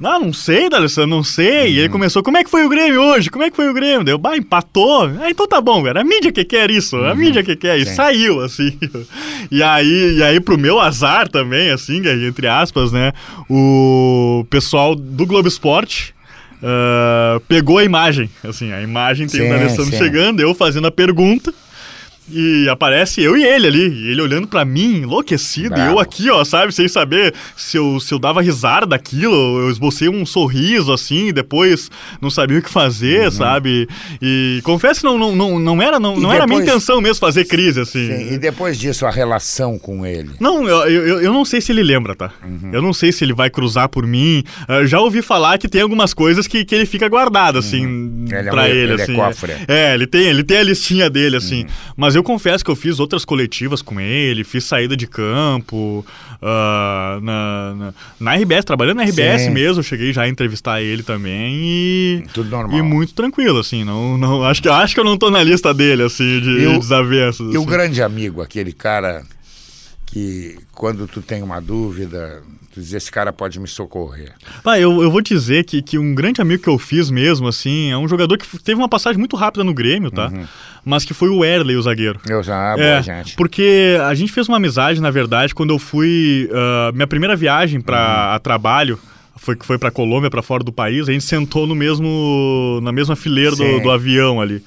Não, 0.00 0.20
não 0.20 0.32
sei, 0.32 0.68
D'Alessandro, 0.68 1.10
não 1.10 1.24
sei. 1.24 1.62
Uhum. 1.62 1.66
E 1.66 1.78
ele 1.78 1.86
uhum. 1.86 1.92
começou, 1.92 2.22
como 2.22 2.36
é 2.36 2.44
que 2.44 2.50
foi 2.50 2.64
o 2.64 2.68
Grêmio 2.68 3.00
hoje? 3.02 3.30
Como 3.30 3.42
é 3.44 3.50
que 3.50 3.56
foi 3.56 3.68
o 3.68 3.74
Grêmio? 3.74 4.04
Deu, 4.04 4.18
bah, 4.18 4.36
empatou. 4.36 5.10
Ah, 5.20 5.30
então 5.30 5.46
tá 5.46 5.60
bom, 5.60 5.82
cara. 5.82 6.00
A 6.00 6.04
mídia 6.04 6.30
que 6.30 6.44
quer 6.44 6.70
isso, 6.70 6.96
a 6.96 7.10
uhum. 7.10 7.16
mídia 7.16 7.42
que 7.42 7.56
quer. 7.56 7.78
E 7.78 7.86
Sim. 7.86 7.94
saiu, 7.94 8.40
assim. 8.40 8.76
E 9.50 9.62
aí, 9.62 10.16
e 10.18 10.22
aí, 10.22 10.40
pro 10.40 10.58
meu 10.58 10.78
azar 10.78 11.26
também, 11.26 11.70
assim, 11.70 12.02
entre 12.26 12.46
aspas, 12.46 12.92
né? 12.92 13.12
O 13.48 14.44
pessoal 14.50 14.94
do 14.94 15.24
Globo 15.24 15.48
Esporte 15.48 16.14
uh, 16.62 17.40
pegou 17.48 17.78
a 17.78 17.84
imagem. 17.84 18.28
Assim, 18.44 18.72
a 18.72 18.82
imagem 18.82 19.26
tem 19.26 19.40
sim, 19.40 19.46
o 19.46 19.48
D'Alessandro 19.48 19.96
chegando, 19.96 20.40
eu 20.40 20.54
fazendo 20.54 20.86
a 20.86 20.90
pergunta. 20.90 21.54
E 22.30 22.68
aparece 22.68 23.22
eu 23.22 23.36
e 23.36 23.44
ele 23.44 23.66
ali, 23.66 23.88
e 23.88 24.10
ele 24.10 24.20
olhando 24.20 24.46
para 24.46 24.64
mim, 24.64 25.02
enlouquecido, 25.02 25.70
Bravo. 25.70 25.90
e 25.90 25.92
eu 25.92 25.98
aqui, 25.98 26.30
ó, 26.30 26.44
sabe, 26.44 26.72
sem 26.72 26.86
saber 26.88 27.34
se 27.56 27.76
eu, 27.76 27.98
se 28.00 28.12
eu 28.12 28.18
dava 28.18 28.42
risada 28.42 28.86
daquilo, 28.86 29.60
eu 29.60 29.70
esbocei 29.70 30.08
um 30.08 30.26
sorriso 30.26 30.92
assim, 30.92 31.32
depois 31.32 31.90
não 32.20 32.30
sabia 32.30 32.58
o 32.58 32.62
que 32.62 32.70
fazer, 32.70 33.26
uhum. 33.26 33.30
sabe? 33.30 33.88
E 34.20 34.60
confesso 34.62 35.00
que 35.00 35.06
não, 35.06 35.18
não, 35.18 35.34
não, 35.34 35.58
não 35.58 35.82
era, 35.82 35.98
não, 35.98 36.12
não 36.12 36.20
depois... 36.20 36.34
era 36.34 36.44
a 36.44 36.46
minha 36.46 36.60
intenção 36.60 37.00
mesmo 37.00 37.20
fazer 37.20 37.44
crise, 37.46 37.80
assim. 37.80 38.06
Sim, 38.06 38.34
e 38.34 38.38
depois 38.38 38.78
disso, 38.78 39.06
a 39.06 39.10
relação 39.10 39.78
com 39.78 40.04
ele? 40.04 40.30
Não, 40.38 40.68
eu, 40.68 40.88
eu, 40.88 41.20
eu 41.22 41.32
não 41.32 41.44
sei 41.44 41.60
se 41.60 41.72
ele 41.72 41.82
lembra, 41.82 42.14
tá? 42.14 42.30
Uhum. 42.44 42.70
Eu 42.72 42.82
não 42.82 42.92
sei 42.92 43.10
se 43.10 43.24
ele 43.24 43.32
vai 43.32 43.48
cruzar 43.48 43.88
por 43.88 44.06
mim. 44.06 44.44
Eu 44.68 44.86
já 44.86 45.00
ouvi 45.00 45.22
falar 45.22 45.58
que 45.58 45.68
tem 45.68 45.80
algumas 45.80 46.12
coisas 46.12 46.46
que, 46.46 46.64
que 46.64 46.74
ele 46.74 46.86
fica 46.86 47.08
guardado, 47.08 47.58
assim, 47.58 47.86
uhum. 47.86 48.24
ele 48.30 48.50
pra 48.50 48.68
é 48.68 48.70
um, 48.70 48.74
ele, 48.74 48.80
ele 48.80 48.92
é 48.92 49.02
assim. 49.02 49.12
É, 49.12 49.16
cofre. 49.16 49.52
é, 49.66 49.94
ele 49.94 50.06
tem, 50.06 50.26
ele 50.26 50.44
tem 50.44 50.58
a 50.58 50.62
listinha 50.62 51.08
dele, 51.08 51.36
assim. 51.36 51.62
Uhum. 51.62 51.68
Mas 51.96 52.14
eu 52.18 52.22
confesso 52.22 52.64
que 52.64 52.70
eu 52.70 52.76
fiz 52.76 52.98
outras 52.98 53.24
coletivas 53.24 53.80
com 53.80 54.00
ele, 54.00 54.42
fiz 54.42 54.64
saída 54.64 54.96
de 54.96 55.06
campo, 55.06 56.04
uh, 56.42 57.20
na, 57.22 57.74
na, 57.74 57.94
na, 58.18 58.34
RBS, 58.34 58.64
trabalhando 58.64 58.96
na 58.96 59.04
RBS 59.04 59.42
Sim. 59.42 59.50
mesmo, 59.50 59.82
cheguei 59.82 60.12
já 60.12 60.22
a 60.22 60.28
entrevistar 60.28 60.82
ele 60.82 61.02
também 61.02 61.54
e. 61.54 62.24
Tudo 62.34 62.50
normal. 62.50 62.78
E 62.78 62.82
muito 62.82 63.14
tranquilo, 63.14 63.60
assim. 63.60 63.84
Não, 63.84 64.18
não, 64.18 64.42
acho, 64.42 64.60
que, 64.60 64.68
acho 64.68 64.94
que 64.94 65.00
eu 65.00 65.04
não 65.04 65.16
tô 65.16 65.30
na 65.30 65.42
lista 65.42 65.72
dele, 65.72 66.02
assim, 66.02 66.40
de, 66.40 66.62
eu, 66.62 66.78
desavenças. 66.78 67.46
E 67.46 67.50
assim. 67.50 67.58
o 67.58 67.64
grande 67.64 68.02
amigo, 68.02 68.42
aquele 68.42 68.72
cara 68.72 69.24
que 70.06 70.58
quando 70.72 71.06
tu 71.06 71.22
tem 71.22 71.42
uma 71.42 71.60
dúvida, 71.60 72.42
tu 72.78 72.82
diz, 72.82 72.92
esse 72.92 73.10
cara 73.10 73.32
pode 73.32 73.58
me 73.58 73.66
socorrer. 73.66 74.32
Eu, 74.78 75.02
eu 75.02 75.10
vou 75.10 75.20
dizer 75.20 75.64
que, 75.64 75.82
que 75.82 75.98
um 75.98 76.14
grande 76.14 76.40
amigo 76.40 76.62
que 76.62 76.68
eu 76.68 76.78
fiz 76.78 77.10
mesmo, 77.10 77.48
assim, 77.48 77.90
é 77.90 77.96
um 77.96 78.06
jogador 78.06 78.38
que 78.38 78.58
teve 78.58 78.78
uma 78.78 78.88
passagem 78.88 79.18
muito 79.18 79.36
rápida 79.36 79.64
no 79.64 79.74
Grêmio, 79.74 80.10
tá? 80.10 80.28
Uhum. 80.28 80.44
Mas 80.84 81.04
que 81.04 81.12
foi 81.12 81.28
o 81.28 81.44
Erley, 81.44 81.76
o 81.76 81.82
zagueiro. 81.82 82.20
Eu 82.28 82.42
já, 82.42 82.74
boa, 82.74 82.86
é, 82.86 83.02
gente. 83.02 83.34
Porque 83.36 83.98
a 84.06 84.14
gente 84.14 84.32
fez 84.32 84.48
uma 84.48 84.56
amizade, 84.56 85.00
na 85.00 85.10
verdade, 85.10 85.54
quando 85.54 85.70
eu 85.70 85.78
fui... 85.78 86.48
Uh, 86.50 86.94
minha 86.94 87.06
primeira 87.06 87.36
viagem 87.36 87.80
para 87.80 88.32
uhum. 88.34 88.40
trabalho 88.40 88.98
foi 89.36 89.56
que 89.56 89.64
foi 89.64 89.78
para 89.78 89.90
Colômbia, 89.90 90.28
para 90.28 90.42
fora 90.42 90.64
do 90.64 90.72
país, 90.72 91.08
a 91.08 91.12
gente 91.12 91.24
sentou 91.24 91.66
no 91.66 91.74
mesmo 91.74 92.80
na 92.82 92.90
mesma 92.90 93.14
fileira 93.14 93.54
do, 93.54 93.80
do, 93.80 93.90
avião 93.90 94.40
ali. 94.40 94.62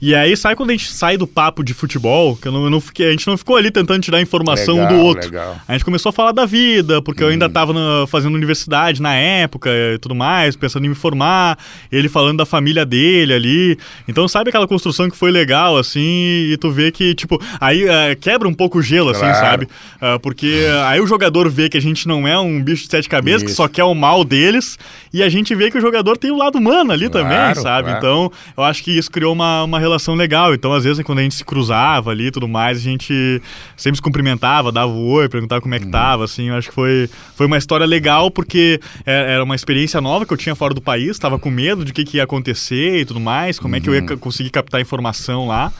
E 0.00 0.14
aí, 0.14 0.36
sai 0.36 0.54
quando 0.54 0.70
a 0.70 0.72
gente 0.72 0.90
sai 0.90 1.16
do 1.16 1.26
papo 1.26 1.62
de 1.62 1.74
futebol, 1.74 2.36
que 2.36 2.48
eu 2.48 2.52
não, 2.52 2.64
eu 2.64 2.70
não 2.70 2.80
fiquei, 2.80 3.08
a 3.08 3.10
gente 3.10 3.26
não 3.26 3.36
ficou 3.36 3.56
ali 3.56 3.70
tentando 3.70 4.00
tirar 4.00 4.20
informação 4.20 4.76
legal, 4.76 4.92
um 4.92 4.96
do 4.96 5.04
outro. 5.04 5.30
Legal. 5.30 5.56
A 5.66 5.72
gente 5.72 5.84
começou 5.84 6.10
a 6.10 6.12
falar 6.12 6.32
da 6.32 6.46
vida, 6.46 7.02
porque 7.02 7.22
eu 7.22 7.28
ainda 7.28 7.46
estava 7.46 7.72
uhum. 7.72 8.06
fazendo 8.06 8.34
universidade 8.34 9.02
na 9.02 9.14
época 9.14 9.70
e 9.70 9.98
tudo 9.98 10.14
mais, 10.14 10.56
pensando 10.56 10.86
em 10.86 10.88
me 10.88 10.94
formar, 10.94 11.58
ele 11.90 12.08
falando 12.08 12.38
da 12.38 12.46
família 12.46 12.86
dele 12.86 13.32
ali. 13.32 13.78
Então, 14.06 14.28
sabe 14.28 14.50
aquela 14.50 14.68
construção 14.68 15.10
que 15.10 15.16
foi 15.16 15.30
legal, 15.30 15.76
assim, 15.76 16.00
e 16.00 16.56
tu 16.60 16.70
vê 16.70 16.92
que, 16.92 17.14
tipo, 17.14 17.40
aí 17.60 17.84
uh, 17.84 18.16
quebra 18.20 18.48
um 18.48 18.54
pouco 18.54 18.78
o 18.78 18.82
gelo, 18.82 19.10
assim, 19.10 19.20
claro. 19.20 19.34
assim, 19.34 19.44
sabe? 19.44 19.64
Uh, 19.64 20.20
porque 20.20 20.66
aí 20.86 21.00
o 21.00 21.06
jogador 21.06 21.48
vê 21.48 21.68
que 21.68 21.76
a 21.76 21.82
gente 21.82 22.06
não 22.06 22.26
é 22.26 22.38
um 22.38 22.62
bicho 22.62 22.84
de 22.84 22.90
sete 22.90 23.08
cabeças, 23.08 23.42
Isso. 23.42 23.50
que 23.50 23.56
só 23.56 23.66
quer 23.66 23.84
o 23.84 23.94
mal 23.94 24.24
deles, 24.24 24.78
e 25.12 25.22
a 25.22 25.28
gente 25.28 25.54
vê 25.54 25.70
que 25.70 25.78
o 25.78 25.80
jogador 25.80 26.16
tem 26.16 26.30
o 26.30 26.34
um 26.34 26.38
lado 26.38 26.58
humano 26.58 26.92
ali 26.92 27.08
claro, 27.08 27.28
também, 27.28 27.54
sabe? 27.62 27.88
Claro. 27.88 27.98
Então, 27.98 28.32
eu 28.56 28.62
acho 28.62 28.82
que 28.82 28.96
isso 28.96 29.10
criou 29.10 29.32
uma, 29.32 29.64
uma 29.64 29.78
relação 29.88 30.14
legal. 30.14 30.54
Então, 30.54 30.72
às 30.72 30.84
vezes, 30.84 31.02
quando 31.04 31.18
a 31.18 31.22
gente 31.22 31.34
se 31.34 31.44
cruzava 31.44 32.10
ali 32.10 32.26
e 32.26 32.30
tudo 32.30 32.46
mais, 32.46 32.78
a 32.78 32.80
gente 32.80 33.42
sempre 33.76 33.96
se 33.96 34.02
cumprimentava, 34.02 34.70
dava 34.70 34.92
o 34.92 35.08
oi, 35.08 35.28
perguntava 35.28 35.60
como 35.60 35.74
é 35.74 35.78
que 35.78 35.86
uhum. 35.86 35.90
tava, 35.90 36.24
assim. 36.24 36.48
Eu 36.48 36.54
acho 36.54 36.68
que 36.68 36.74
foi, 36.74 37.08
foi 37.34 37.46
uma 37.46 37.58
história 37.58 37.86
legal, 37.86 38.30
porque 38.30 38.80
é, 39.04 39.34
era 39.34 39.44
uma 39.44 39.54
experiência 39.54 40.00
nova 40.00 40.24
que 40.24 40.32
eu 40.32 40.36
tinha 40.36 40.54
fora 40.54 40.72
do 40.72 40.80
país, 40.80 41.10
estava 41.10 41.38
com 41.38 41.50
medo 41.50 41.84
de 41.84 41.90
o 41.90 41.94
que, 41.94 42.04
que, 42.04 42.16
ia 42.18 42.24
acontecer 42.24 43.00
e 43.00 43.04
tudo 43.04 43.20
mais, 43.20 43.58
como 43.58 43.74
uhum. 43.74 43.78
é 43.78 43.80
que 43.80 43.88
eu 43.88 43.94
ia 43.94 44.02
uhum. 44.02 44.18
conseguir 44.18 44.50
captar 44.50 44.80
informação 44.80 45.46
lá. 45.46 45.72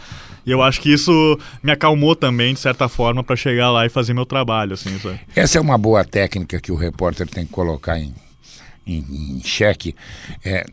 E 0.46 0.50
eu 0.50 0.62
acho 0.62 0.80
que 0.80 0.90
isso 0.90 1.38
me 1.62 1.70
acalmou 1.70 2.16
também, 2.16 2.54
de 2.54 2.60
certa 2.60 2.88
forma, 2.88 3.22
para 3.22 3.36
chegar 3.36 3.70
lá 3.70 3.84
e 3.84 3.90
fazer 3.90 4.14
meu 4.14 4.24
trabalho, 4.24 4.72
assim, 4.72 4.98
sabe? 4.98 5.20
Essa 5.36 5.58
é 5.58 5.60
uma 5.60 5.76
boa 5.76 6.02
técnica 6.04 6.58
que 6.58 6.72
o 6.72 6.74
repórter 6.74 7.28
tem 7.28 7.44
que 7.44 7.52
colocar 7.52 7.98
em, 7.98 8.14
em, 8.86 9.04
em 9.36 9.42
xeque. 9.44 9.94
É, 10.42 10.64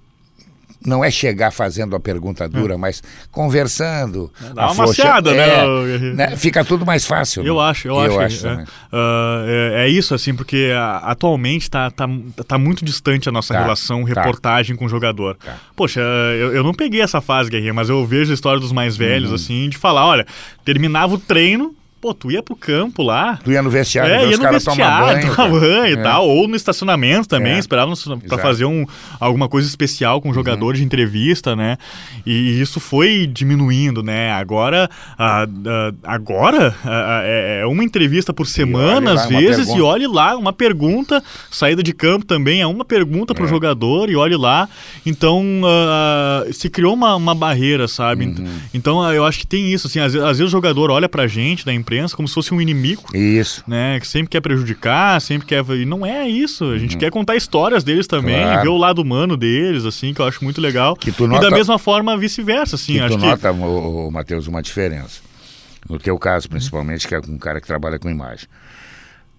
não 0.86 1.04
é 1.04 1.10
chegar 1.12 1.52
fazendo 1.52 1.96
a 1.96 2.00
pergunta 2.00 2.48
dura, 2.48 2.78
mas 2.78 3.02
conversando. 3.32 4.32
Dá 4.54 4.72
uma 4.72 4.86
maciada, 4.86 5.34
né, 5.34 5.48
é, 5.64 5.98
né? 6.14 6.36
Fica 6.36 6.64
tudo 6.64 6.86
mais 6.86 7.06
fácil. 7.06 7.44
Eu 7.46 7.56
né? 7.56 7.62
acho, 7.64 7.88
eu, 7.88 8.00
acho. 8.00 8.40
que, 8.42 8.48
é. 8.48 8.50
também. 8.50 8.66
Ah, 8.92 9.44
é, 9.48 9.86
é 9.86 9.90
isso, 9.90 10.14
assim, 10.14 10.34
porque 10.34 10.72
atualmente 11.04 11.70
tá, 11.70 11.90
tá, 11.92 12.08
tá 12.48 12.58
muito 12.58 12.84
distante 12.84 13.30
a 13.30 13.32
nossa 13.32 13.54
Tá, 13.54 13.62
relação 13.62 14.04
tá. 14.06 14.22
reportagem 14.22 14.76
com 14.76 14.86
o 14.86 14.90
jogador. 14.90 15.36
Tá. 15.36 15.56
Poxa, 15.76 16.00
eu, 16.02 16.54
eu 16.54 16.64
não 16.64 16.74
peguei 16.74 17.02
essa 17.02 17.22
fase, 17.22 17.50
Guerrinha, 17.50 17.74
mas 17.74 17.90
eu 17.90 18.06
vejo 18.06 18.32
a 18.32 18.34
história 18.34 18.60
dos 18.60 18.72
mais 18.72 18.98
velhos, 18.98 19.30
Uhum. 19.30 19.36
assim, 19.36 19.70
de 19.70 19.78
falar, 19.78 20.06
olha, 20.06 20.26
terminava 20.64 21.14
o 21.14 21.18
treino, 21.18 21.74
pô, 22.06 22.14
tu 22.14 22.30
ia 22.30 22.44
pro 22.44 22.56
campo 22.56 23.02
lá, 23.02 23.40
Tu 23.44 23.52
ia 23.52 23.64
no 23.64 23.70
vestiário, 23.72 24.14
é, 24.14 24.20
ia 24.26 24.32
no 24.32 24.38
tomar 24.38 24.52
vestiário, 24.52 25.06
banho. 25.08 25.22
tomar 25.22 25.36
cara. 25.36 25.50
banho 25.50 25.88
e 25.88 25.94
É. 25.94 26.04
tal, 26.04 26.30
ou 26.30 26.48
no 26.48 26.56
estacionamento 26.56 27.28
também, 27.28 27.54
É. 27.54 27.58
esperava 27.60 27.92
para 28.28 28.38
fazer 28.38 28.66
um, 28.66 28.86
alguma 29.20 29.50
coisa 29.50 29.68
especial 29.68 30.22
com 30.22 30.30
o 30.30 30.34
jogador 30.34 30.68
Uhum. 30.68 30.74
de 30.74 30.84
entrevista, 30.84 31.56
né? 31.56 31.78
E 32.24 32.62
isso 32.62 32.80
foi 32.80 33.26
diminuindo, 33.26 34.04
né? 34.04 34.32
Agora, 34.34 34.88
ah, 35.18 35.48
ah, 35.66 35.92
agora 36.04 36.76
ah, 36.86 37.22
é 37.24 37.62
é 37.62 37.66
uma 37.66 37.84
entrevista 37.84 38.32
por 38.34 38.46
semana, 38.46 39.14
às 39.14 39.26
vezes, 39.28 39.68
e 39.70 39.82
olhe 39.82 40.06
lá, 40.06 40.36
uma 40.38 40.54
pergunta, 40.54 41.24
saída 41.50 41.82
de 41.82 41.92
campo 41.94 42.24
também 42.26 42.62
é 42.62 42.68
uma 42.68 42.86
pergunta 42.86 43.34
para 43.34 43.44
o 43.44 43.48
É. 43.48 43.50
jogador, 43.50 44.10
e 44.12 44.16
olhe 44.16 44.36
lá. 44.36 44.70
Então, 45.06 45.44
se 46.52 46.70
criou 46.70 46.94
uma, 46.94 47.16
uma 47.16 47.34
barreira, 47.34 47.88
sabe? 47.88 48.26
Uhum. 48.26 48.46
Então, 48.74 49.12
eu 49.14 49.26
acho 49.26 49.40
que 49.40 49.48
tem 49.48 49.72
isso, 49.74 49.88
assim, 49.88 50.00
às, 50.00 50.14
vezes- 50.14 50.28
às 50.28 50.38
vezes 50.38 50.52
o 50.52 50.52
jogador 50.52 50.92
olha 50.92 51.08
pra 51.10 51.26
gente, 51.28 51.66
da 51.66 51.74
imprensa, 51.96 52.16
como 52.16 52.28
se 52.28 52.34
fosse 52.34 52.54
um 52.54 52.60
inimigo 52.62 53.04
Isso. 53.16 53.64
né, 53.68 54.00
que 54.00 54.08
sempre 54.08 54.30
quer 54.30 54.42
prejudicar, 54.42 55.20
sempre 55.22 55.48
quer. 55.48 55.64
E 55.72 55.86
não 55.86 56.06
é 56.06 56.28
isso. 56.28 56.66
A 56.72 56.78
gente 56.78 56.98
quer 56.98 57.10
contar 57.12 57.36
histórias 57.36 57.84
deles 57.84 58.08
também, 58.08 58.36
Uhum. 58.38 58.44
Claro. 58.44 58.62
ver 58.62 58.68
o 58.70 58.78
lado 58.78 59.02
humano 59.02 59.38
deles, 59.38 59.86
assim, 59.86 60.14
que 60.14 60.22
eu 60.22 60.26
acho 60.28 60.44
muito 60.44 60.60
legal. 60.62 60.96
Que 60.96 61.12
tu 61.12 61.26
E 61.26 61.28
nota- 61.28 61.50
da 61.50 61.56
mesma 61.56 61.80
forma, 61.80 62.18
vice-versa, 62.18 62.76
assim. 62.76 62.94
E 62.96 63.00
acho 63.00 63.16
tu 63.16 63.20
que. 63.22 63.26
nota, 63.26 63.52
o, 63.52 64.12
Matheus, 64.12 64.48
uma 64.48 64.62
diferença. 64.62 65.22
No 65.90 65.98
teu 66.00 66.18
caso, 66.18 66.50
principalmente, 66.50 67.08
que 67.08 67.14
é 67.16 67.20
um 67.20 67.38
cara 67.38 67.62
que 67.62 67.68
trabalha 67.68 67.98
com 68.00 68.10
imagem. 68.10 68.48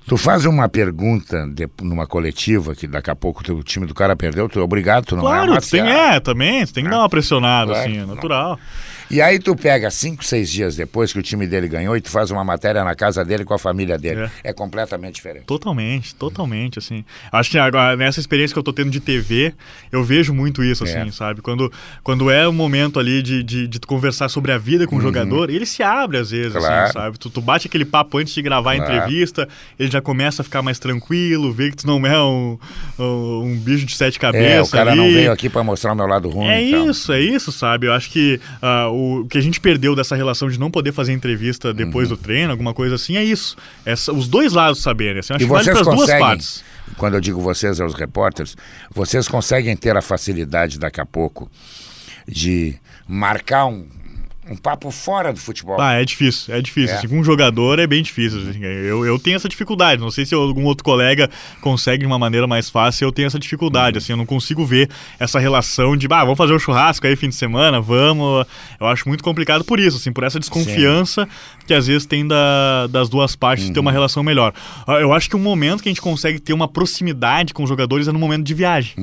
Tu 0.09 0.17
faz 0.17 0.47
uma 0.47 0.69
pergunta 0.69 1.45
de- 1.53 1.69
numa 1.83 2.07
coletiva 2.07 2.77
que 2.77 2.87
daqui 2.87 3.11
a 3.11 3.17
pouco 3.17 3.43
o 3.53 3.63
time 3.65 3.87
do 3.87 3.93
cara 3.95 4.15
perdeu, 4.15 4.49
tu 4.49 4.61
é 4.61 4.63
obrigado, 4.63 5.05
tu 5.05 5.17
não 5.17 5.25
é 5.25 5.45
Claro, 5.45 5.61
tem, 5.69 5.81
é, 5.81 6.21
também, 6.21 6.65
tu 6.65 6.73
tem 6.73 6.85
que 6.85 6.91
dar 6.91 7.01
uma 7.01 7.09
pressionada, 7.09 7.73
Claro. 7.73 7.91
assim, 7.91 7.99
é 8.01 8.07
natural. 8.07 8.57
E 9.11 9.21
aí 9.21 9.39
tu 9.39 9.55
pega 9.55 9.91
cinco, 9.91 10.25
seis 10.25 10.51
dias 10.51 10.77
depois 10.77 11.13
que 11.13 11.19
o 11.19 11.23
time 11.23 11.47
dele 11.47 11.69
ganhou 11.69 11.97
e 11.97 12.01
tu 12.01 12.11
faz 12.11 12.31
uma 12.31 12.45
matéria 12.45 12.83
na 12.85 12.95
casa 12.95 13.25
dele 13.25 13.45
com 13.45 13.55
a 13.55 13.59
família 13.59 13.97
dele. 13.99 14.29
É, 14.43 14.53
completamente 14.53 15.15
diferente. 15.17 15.45
Totalmente, 15.45 16.15
totalmente, 16.15 16.79
assim. 16.79 17.05
Acho 17.31 17.51
que 17.51 17.59
agora, 17.59 17.97
nessa 17.97 18.19
experiência 18.21 18.53
que 18.55 18.59
eu 18.59 18.63
tô 18.63 18.73
tendo 18.73 18.91
de 18.91 19.01
TV, 19.01 19.55
eu 19.93 20.03
vejo 20.03 20.35
muito 20.35 20.63
isso, 20.65 20.85
assim, 20.85 21.09
É. 21.09 21.11
sabe? 21.13 21.41
Quando, 21.41 21.73
quando 22.03 22.31
é 22.31 22.47
o 22.49 22.53
momento 22.53 22.99
ali 22.99 23.23
de, 23.23 23.43
de, 23.43 23.67
de 23.69 23.79
tu 23.79 23.87
conversar 23.87 24.29
sobre 24.29 24.51
a 24.53 24.59
vida 24.59 24.87
com 24.87 24.97
o 24.97 25.01
jogador, 25.01 25.51
ele 25.51 25.67
se 25.67 25.83
abre 25.83 26.19
às 26.19 26.31
vezes, 26.31 26.55
Uhum. 26.55 26.61
Claro. 26.61 26.83
assim, 26.85 26.93
sabe? 26.93 27.19
Tu, 27.19 27.31
tu 27.31 27.41
bate 27.41 27.69
aquele 27.69 27.85
papo 27.85 28.19
antes 28.19 28.35
de 28.35 28.43
gravar 28.43 28.73
a 28.73 28.77
Claro. 28.77 28.93
entrevista, 28.95 29.49
ele 29.79 29.91
já 29.91 30.01
começa 30.01 30.43
a 30.43 30.45
ficar 30.45 30.63
mais 30.63 30.79
tranquilo, 30.79 31.53
vê 31.53 31.71
que 31.71 31.77
tu 31.77 31.87
não 31.87 32.05
é 32.07 32.21
um, 32.23 32.59
um, 32.99 33.43
um 33.45 33.57
bicho 33.59 33.87
de 33.87 33.95
sete 33.97 34.19
cabeças 34.19 34.51
É, 34.51 34.63
o 34.63 34.69
cara 34.69 34.91
ali. 34.93 35.01
não 35.01 35.11
veio 35.13 35.31
aqui 35.33 35.49
pra 35.49 35.63
mostrar 35.63 35.93
o 35.93 35.97
meu 35.97 36.07
lado 36.07 36.29
ruim. 36.29 36.49
É 36.49 36.63
e 36.63 36.71
tal. 36.73 36.91
isso, 36.91 37.13
é 37.13 37.21
isso, 37.21 37.53
sabe? 37.53 37.87
Eu 37.87 37.93
acho 37.93 38.11
que 38.11 38.41
ah, 38.61 38.89
o 38.97 39.27
que 39.27 39.37
a 39.39 39.41
gente 39.41 39.61
perdeu 39.61 39.95
dessa 39.95 40.17
relação 40.17 40.49
de 40.49 40.59
não 40.59 40.71
poder 40.71 40.93
fazer 40.93 41.13
entrevista 41.13 41.73
depois 41.75 42.11
Uhum. 42.11 42.17
do 42.17 42.23
treino, 42.23 42.51
alguma 42.51 42.73
coisa 42.73 42.95
assim, 42.95 43.17
é 43.17 43.25
isso. 43.25 43.57
Essa- 43.85 44.13
os 44.13 44.27
dois 44.29 44.53
lados 44.53 44.81
saberem. 44.83 45.21
Assim, 45.21 45.35
acho 45.35 45.43
E 45.45 45.47
que 45.47 45.53
vale 45.53 45.71
para 45.71 45.81
as 45.81 45.87
duas 45.87 46.11
partes. 46.11 46.65
quando 46.97 47.15
eu 47.15 47.21
digo 47.21 47.41
vocês, 47.41 47.79
é 47.81 47.85
os 47.85 47.95
repórteres, 47.95 48.57
vocês 48.91 49.29
conseguem 49.29 49.77
ter 49.77 49.97
a 49.97 50.03
facilidade 50.03 50.79
daqui 50.79 51.01
a 51.01 51.07
pouco 51.07 51.51
de 52.27 52.75
marcar 53.09 53.67
um, 53.67 53.87
um 54.49 54.57
papo 54.57 54.91
fora 54.91 55.33
do 55.33 55.41
futebol. 55.41 55.81
Ah, 55.81 55.95
é 55.95 56.05
difícil, 56.05 56.55
é 56.55 56.61
difícil. 56.61 56.95
É. 56.95 56.99
Assim, 56.99 57.09
com 57.09 57.19
um 57.19 57.25
jogador 57.25 57.79
é 57.79 57.87
bem 57.87 58.03
difícil. 58.03 58.41
assim. 58.49 58.63
eu, 58.63 59.05
eu 59.05 59.19
tenho 59.19 59.37
essa 59.37 59.49
dificuldade. 59.49 60.01
Não 60.01 60.11
sei 60.11 60.25
se 60.25 60.35
algum 60.35 60.65
outro 60.65 60.85
colega 60.85 61.29
consegue 61.61 62.01
de 62.01 62.07
uma 62.07 62.19
maneira 62.19 62.47
mais 62.47 62.71
fácil. 62.71 63.07
Eu 63.07 63.13
tenho 63.13 63.27
essa 63.27 63.37
Uhum. 63.37 63.41
dificuldade. 63.41 63.99
Assim, 63.99 64.13
eu 64.13 64.17
não 64.17 64.27
consigo 64.27 64.65
ver 64.65 64.89
essa 65.19 65.39
relação 65.39 65.97
de, 65.97 66.07
ah, 66.11 66.23
vamos 66.23 66.39
fazer 66.39 66.53
um 66.55 66.59
churrasco 66.59 67.07
aí 67.07 67.17
fim 67.17 67.29
de 67.29 67.35
semana, 67.35 67.81
vamos. 67.81 68.47
Eu 68.81 68.87
acho 68.87 69.09
muito 69.09 69.25
complicado 69.25 69.65
por 69.65 69.81
isso, 69.81 69.97
assim, 69.97 70.13
por 70.13 70.23
essa 70.25 70.39
desconfiança 70.39 71.29
que 71.67 71.75
às 71.75 71.87
vezes 71.89 72.07
tem 72.07 72.27
da- 72.27 72.87
das 72.89 73.09
duas 73.09 73.35
partes 73.35 73.67
de 73.67 73.73
ter 73.73 73.79
Uhum. 73.81 73.87
uma 73.87 73.93
relação 73.93 74.23
melhor. 74.23 74.53
Ah, 74.87 74.95
Eu 75.01 75.13
acho 75.13 75.29
que 75.29 75.35
um 75.37 75.41
momento 75.41 75.83
que 75.83 75.89
a 75.89 75.91
gente 75.93 76.01
consegue 76.01 76.39
ter 76.39 76.53
uma 76.53 76.69
proximidade 76.69 77.53
com 77.53 77.63
os 77.65 77.69
jogadores 77.69 78.07
é 78.09 78.13
no 78.13 78.19
momento 78.19 78.45
de 78.45 78.55
viagem. 78.55 78.95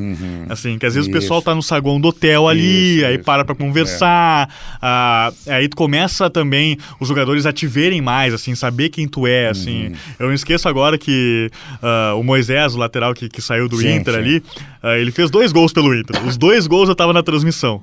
Assim, 0.50 0.78
que 0.80 0.86
às 0.86 0.94
vezes 0.96 1.10
o 1.10 1.12
pessoal 1.12 1.38
Uhum. 1.38 1.40
Isso. 1.40 1.46
tá 1.46 1.56
no 1.56 1.64
saguão 1.64 2.00
do 2.00 2.08
hotel 2.08 2.48
ali, 2.48 2.98
Isso, 2.98 3.06
aí 3.06 3.16
isso. 3.16 3.24
para 3.24 3.44
pra 3.44 3.54
conversar. 3.56 4.50
ah, 4.82 5.33
aí 5.48 5.68
tu 5.68 5.76
começa 5.76 6.30
também 6.30 6.78
os 7.00 7.08
jogadores 7.08 7.46
a 7.46 7.54
te 7.54 7.68
verem 7.68 8.02
mais, 8.02 8.34
assim, 8.34 8.56
saber 8.56 8.90
quem 8.90 9.08
tu 9.08 9.28
é, 9.28 9.50
assim. 9.50 9.88
Uhum. 9.88 9.96
Eu 10.20 10.28
não 10.28 10.34
esqueço 10.34 10.68
agora 10.68 10.98
que 10.98 11.50
ah, 11.82 12.14
o 12.16 12.24
Moisés, 12.24 12.76
o 12.76 12.78
lateral 12.78 13.14
que, 13.14 13.30
que 13.30 13.42
saiu 13.42 13.68
do 13.68 13.78
Sim, 13.78 13.96
Inter 13.96 14.14
sim. 14.14 14.20
ali, 14.20 14.44
ah, 14.82 14.98
ele 14.98 15.12
fez 15.12 15.30
dois 15.30 15.52
gols 15.52 15.74
pelo 15.74 15.94
Inter. 15.94 16.26
Os 16.26 16.38
dois 16.38 16.68
gols 16.68 16.90
eu 16.90 16.96
tava 16.96 17.14
na 17.14 17.24
transmissão. 17.24 17.82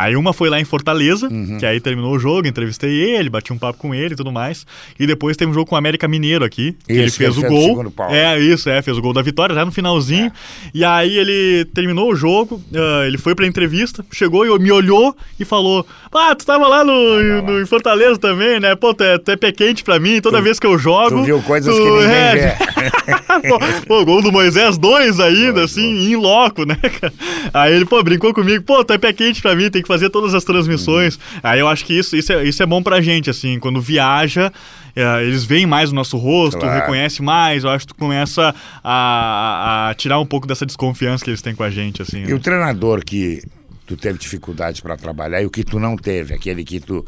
Aí 0.00 0.14
uma 0.14 0.32
foi 0.32 0.48
lá 0.48 0.60
em 0.60 0.64
Fortaleza, 0.64 1.26
Uhum. 1.28 1.56
que 1.58 1.66
aí 1.66 1.80
terminou 1.80 2.12
o 2.14 2.18
jogo, 2.20 2.46
entrevistei 2.46 2.88
ele, 3.16 3.28
bati 3.28 3.52
um 3.52 3.58
papo 3.58 3.80
com 3.80 3.92
ele 3.92 4.14
e 4.14 4.16
tudo 4.16 4.30
mais. 4.30 4.64
E 4.98 5.08
depois 5.08 5.36
teve 5.36 5.50
um 5.50 5.54
jogo 5.54 5.66
com 5.68 5.74
o 5.74 5.78
América 5.78 6.06
Mineiro 6.06 6.44
aqui, 6.44 6.76
que 6.86 6.92
ele 6.92 7.04
Isso, 7.06 7.16
fez 7.18 7.36
ele 7.36 7.46
o 7.46 7.48
fez 7.50 7.64
o 7.64 7.74
gol. 7.82 7.90
pau. 7.90 8.08
É, 8.14 8.38
isso, 8.38 8.70
é, 8.70 8.80
fez 8.80 8.96
o 8.96 9.02
gol 9.02 9.12
da 9.12 9.22
vitória 9.22 9.54
já 9.56 9.64
no 9.64 9.72
finalzinho. 9.72 10.30
E 10.72 10.84
aí 10.84 11.16
ele 11.18 11.64
terminou 11.74 12.12
o 12.12 12.14
jogo, 12.14 12.62
ah, 12.74 13.06
ele 13.08 13.18
foi 13.18 13.34
pra 13.34 13.44
entrevista, 13.44 14.04
chegou 14.12 14.46
e 14.46 14.58
me 14.60 14.70
olhou 14.70 15.16
e 15.40 15.44
falou: 15.44 15.84
Ah, 16.14 16.32
tu 16.36 16.46
tava 16.46 16.68
lá 16.68 16.84
no, 16.84 17.42
no- 17.42 17.60
em 17.60 17.66
Fortaleza 17.66 18.18
também, 18.18 18.60
né? 18.60 18.76
Pô, 18.76 18.94
tu 18.94 19.02
é, 19.02 19.18
tu 19.18 19.30
é 19.32 19.36
pé 19.36 19.50
quente 19.50 19.82
pra 19.82 19.98
mim, 19.98 20.20
toda 20.20 20.40
vez 20.40 20.60
que 20.60 20.66
eu 20.66 20.78
jogo. 20.78 21.10
Tu 21.18 21.22
viu 21.24 21.42
coisas 21.42 21.74
tu- 21.74 21.82
que 21.82 21.90
ninguém 21.90 22.06
é, 22.08 22.34
vê. 22.36 22.68
pô, 23.48 23.58
pô, 23.86 24.04
gol 24.04 24.22
do 24.22 24.30
Moisés, 24.30 24.78
dois 24.78 25.18
ainda, 25.18 25.48
Dois, 25.54 25.72
assim, 25.72 26.10
em 26.12 26.14
loco, 26.16 26.64
né, 26.64 26.76
cara? 26.76 27.12
Aí 27.52 27.74
ele, 27.74 27.84
pô, 27.84 28.02
brincou 28.02 28.32
comigo, 28.34 28.62
pô, 28.64 28.84
tu 28.84 28.92
é 28.92 28.98
pé 28.98 29.12
quente 29.12 29.40
pra 29.42 29.54
mim, 29.56 29.70
tem 29.70 29.82
que 29.82 29.87
fazer 29.88 30.10
todas 30.10 30.34
as 30.34 30.44
transmissões. 30.44 31.18
Aí 31.42 31.58
eu 31.58 31.66
acho 31.66 31.84
que 31.84 31.98
isso, 31.98 32.14
isso, 32.14 32.32
é, 32.32 32.44
isso 32.44 32.62
é 32.62 32.66
bom 32.66 32.80
pra 32.82 33.00
gente, 33.00 33.28
assim, 33.28 33.58
quando 33.58 33.80
viaja, 33.80 34.52
é, 34.94 35.24
eles 35.24 35.44
veem 35.44 35.66
mais 35.66 35.90
o 35.90 35.94
nosso 35.94 36.16
rosto, 36.16 36.60
Claro. 36.60 36.80
reconhece 36.80 37.22
mais, 37.22 37.64
eu 37.64 37.70
acho 37.70 37.86
que 37.86 37.94
tu 37.94 37.98
começa 37.98 38.54
a, 38.84 39.88
a 39.90 39.94
tirar 39.94 40.20
um 40.20 40.26
pouco 40.26 40.46
dessa 40.46 40.64
desconfiança 40.64 41.24
que 41.24 41.30
eles 41.30 41.42
têm 41.42 41.54
com 41.54 41.64
a 41.64 41.70
gente, 41.70 42.00
assim. 42.02 42.22
E 42.22 42.26
né? 42.28 42.34
o 42.34 42.38
treinador 42.38 43.04
que 43.04 43.42
tu 43.86 43.96
teve 43.96 44.18
dificuldade 44.18 44.82
para 44.82 44.96
trabalhar 44.96 45.40
e 45.40 45.46
o 45.46 45.50
que 45.50 45.64
tu 45.64 45.80
não 45.80 45.96
teve, 45.96 46.34
aquele 46.34 46.62
que 46.62 46.78
tu, 46.78 47.04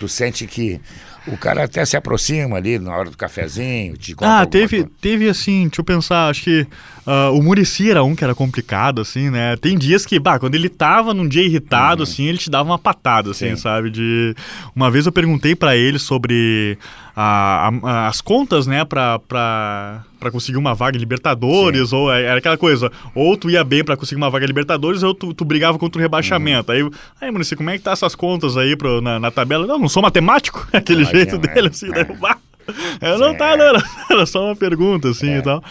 tu 0.00 0.08
sente 0.08 0.46
que 0.46 0.80
o 1.26 1.36
cara 1.36 1.64
até 1.64 1.84
se 1.84 1.96
aproxima 1.96 2.56
ali 2.56 2.78
na 2.78 2.94
hora 2.96 3.10
do 3.10 3.16
cafezinho, 3.16 3.96
te 3.96 4.14
conta 4.14 4.40
Ah, 4.40 4.46
teve, 4.46 4.78
coisa. 4.82 4.90
teve 5.00 5.28
assim, 5.28 5.62
deixa 5.68 5.80
eu 5.80 5.84
pensar, 5.84 6.28
acho 6.28 6.42
que 6.42 6.66
ah, 7.06 7.30
o 7.30 7.42
Murici 7.42 7.90
era 7.90 8.02
um 8.04 8.14
que 8.14 8.24
era 8.24 8.34
complicado, 8.34 9.00
assim, 9.00 9.30
né? 9.30 9.56
Tem 9.56 9.76
dias 9.78 10.04
que, 10.06 10.18
bah, 10.18 10.38
quando 10.38 10.54
ele 10.54 10.68
tava 10.68 11.12
num 11.14 11.26
dia 11.28 11.42
irritado, 11.44 12.02
assim, 12.02 12.24
ele 12.26 12.38
te 12.38 12.50
dava 12.50 12.68
uma 12.68 12.78
patada, 12.78 13.30
assim, 13.30 13.50
Uhum. 13.50 13.56
Sim. 13.56 13.62
sabe? 13.62 13.90
De... 13.90 14.34
Uma 14.74 14.90
vez 14.90 15.06
eu 15.06 15.12
perguntei 15.12 15.54
pra 15.54 15.76
ele 15.76 15.98
sobre 15.98 16.78
a- 17.14 17.70
a- 17.82 18.08
as 18.08 18.20
contas, 18.20 18.66
né, 18.66 18.84
pra, 18.84 19.18
pra, 19.18 20.02
pra 20.18 20.30
conseguir 20.30 20.56
uma 20.58 20.74
vaga 20.74 20.96
em 20.96 21.00
Libertadores, 21.00 21.92
ou 21.92 22.12
é- 22.12 22.22
era 22.24 22.38
aquela 22.38 22.56
coisa, 22.56 22.90
ou 23.14 23.36
tu 23.36 23.50
ia 23.50 23.62
bem 23.64 23.84
pra 23.84 23.96
conseguir 23.96 24.16
uma 24.20 24.30
vaga 24.30 24.44
em 24.44 24.48
Libertadores, 24.48 25.02
ou 25.02 25.14
tu, 25.14 25.34
tu 25.34 25.44
brigava 25.44 25.78
contra 25.78 25.98
o 25.98 26.02
rebaixamento. 26.02 26.72
Uhum. 26.72 26.78
Aí, 26.78 26.90
aí, 27.20 27.30
Murici, 27.30 27.54
como 27.56 27.70
é 27.70 27.76
que 27.78 27.84
tá 27.84 27.92
essas 27.92 28.14
contas 28.14 28.56
aí 28.56 28.76
pro, 28.76 29.00
na, 29.00 29.18
na 29.20 29.30
tabela? 29.30 29.66
Não, 29.66 29.78
não 29.78 29.88
sou 29.88 30.02
matemático, 30.02 30.66
aquele 30.72 31.04
jeito 31.04 31.36
dele, 31.38 31.68
é. 31.68 31.70
assim, 31.70 31.90
daí 31.92 32.06
eu, 32.08 32.16
bah, 32.16 32.36
eu 33.00 33.14
Sim, 33.16 33.20
não 33.20 33.36
tá, 33.36 33.50
é. 33.52 33.56
não, 33.56 33.64
era, 33.64 33.82
era 34.10 34.26
só 34.26 34.46
uma 34.46 34.56
pergunta, 34.56 35.08
assim, 35.10 35.30
É. 35.30 35.38
e 35.38 35.42
tal. 35.42 35.62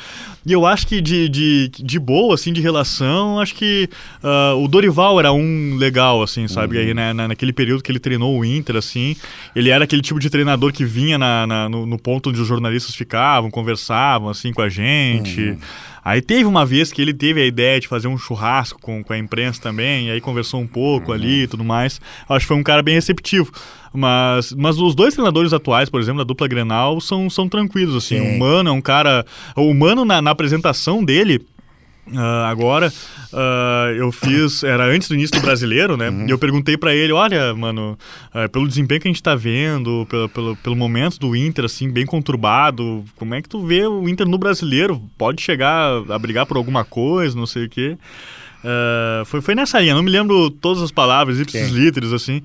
E 0.45 0.51
eu 0.53 0.65
acho 0.65 0.87
que 0.87 0.99
de, 1.01 1.29
de, 1.29 1.69
de 1.69 1.99
boa, 1.99 2.33
assim, 2.33 2.51
de 2.51 2.61
relação, 2.61 3.39
acho 3.39 3.53
que 3.53 3.87
ah, 4.23 4.55
o 4.55 4.67
Dorival 4.67 5.19
era 5.19 5.31
um 5.31 5.75
legal, 5.77 6.23
assim, 6.23 6.47
sabe? 6.47 6.77
Uhum. 6.77 6.83
Aí, 6.83 6.93
né, 6.93 7.13
na, 7.13 7.27
naquele 7.27 7.53
período 7.53 7.83
que 7.83 7.91
ele 7.91 7.99
treinou 7.99 8.39
o 8.39 8.43
Inter, 8.43 8.75
assim, 8.75 9.15
ele 9.55 9.69
era 9.69 9.83
aquele 9.83 10.01
tipo 10.01 10.19
de 10.19 10.29
treinador 10.29 10.73
que 10.73 10.83
vinha 10.83 11.17
na, 11.17 11.45
na- 11.45 11.69
no, 11.69 11.85
no 11.85 11.99
ponto 11.99 12.29
onde 12.31 12.41
os 12.41 12.47
jornalistas 12.47 12.95
ficavam, 12.95 13.51
conversavam, 13.51 14.29
assim, 14.29 14.51
com 14.51 14.61
a 14.63 14.69
gente. 14.69 15.41
Uhum. 15.41 15.57
Aí 16.03 16.19
teve 16.19 16.45
uma 16.45 16.65
vez 16.65 16.91
que 16.91 16.99
ele 16.99 17.13
teve 17.13 17.39
a 17.39 17.45
ideia 17.45 17.79
de 17.79 17.87
fazer 17.87 18.07
um 18.07 18.17
churrasco 18.17 18.81
com, 18.81 19.03
com 19.03 19.13
a 19.13 19.17
imprensa 19.19 19.61
também, 19.61 20.09
aí 20.09 20.19
conversou 20.19 20.59
um 20.59 20.65
pouco 20.65 21.09
Uhum. 21.09 21.13
ali 21.13 21.43
e 21.43 21.47
tudo 21.47 21.63
mais. 21.63 22.01
Acho 22.27 22.39
que 22.39 22.47
foi 22.47 22.57
um 22.57 22.63
cara 22.63 22.81
bem 22.81 22.95
receptivo. 22.95 23.51
Mas, 23.93 24.53
mas 24.53 24.79
os 24.79 24.95
dois 24.95 25.13
treinadores 25.13 25.51
atuais, 25.51 25.89
por 25.89 25.99
exemplo, 25.99 26.19
da 26.19 26.23
dupla 26.23 26.47
Grenal, 26.47 27.01
são, 27.01 27.29
são 27.29 27.47
tranquilos, 27.49 27.93
assim. 27.93 28.17
Sim. 28.19 28.35
O 28.35 28.39
Mano 28.39 28.69
é 28.69 28.71
um 28.71 28.79
cara... 28.81 29.25
O 29.55 29.73
Mano, 29.73 30.05
na, 30.05 30.21
na 30.21 30.30
apresentação 30.31 31.03
dele... 31.03 31.45
ah, 32.15 32.49
agora, 32.49 32.91
ah, 33.31 33.93
eu 33.95 34.11
fiz, 34.11 34.63
era 34.63 34.85
antes 34.85 35.07
do 35.07 35.13
início 35.13 35.39
do 35.39 35.41
brasileiro, 35.41 35.95
né? 35.95 36.09
Uhum. 36.09 36.27
E 36.27 36.31
eu 36.31 36.37
perguntei 36.37 36.75
pra 36.75 36.93
ele: 36.93 37.13
olha, 37.13 37.53
mano, 37.53 37.97
ah, 38.33 38.49
pelo 38.49 38.67
desempenho 38.67 38.99
que 38.99 39.07
a 39.07 39.11
gente 39.11 39.21
tá 39.21 39.35
vendo, 39.35 40.05
pelo, 40.09 40.29
pelo, 40.29 40.55
pelo 40.57 40.75
momento 40.75 41.19
do 41.19 41.35
Inter, 41.35 41.65
assim, 41.65 41.89
bem 41.89 42.05
conturbado, 42.05 43.05
como 43.15 43.35
é 43.35 43.41
que 43.41 43.47
tu 43.47 43.65
vê 43.65 43.85
o 43.85 44.09
Inter 44.09 44.27
no 44.27 44.37
brasileiro? 44.37 45.01
Pode 45.17 45.41
chegar 45.41 46.03
a 46.09 46.19
brigar 46.19 46.45
por 46.45 46.57
alguma 46.57 46.83
coisa, 46.83 47.37
não 47.37 47.45
sei 47.45 47.65
o 47.65 47.69
quê. 47.69 47.97
Uh, 48.63 49.25
foi, 49.25 49.41
foi 49.41 49.55
nessa 49.55 49.79
linha, 49.79 49.95
não 49.95 50.03
me 50.03 50.11
lembro 50.11 50.49
todas 50.51 50.83
as 50.83 50.91
palavras, 50.91 51.39
ipsis 51.39 51.69
literis, 51.69 52.13
assim. 52.13 52.41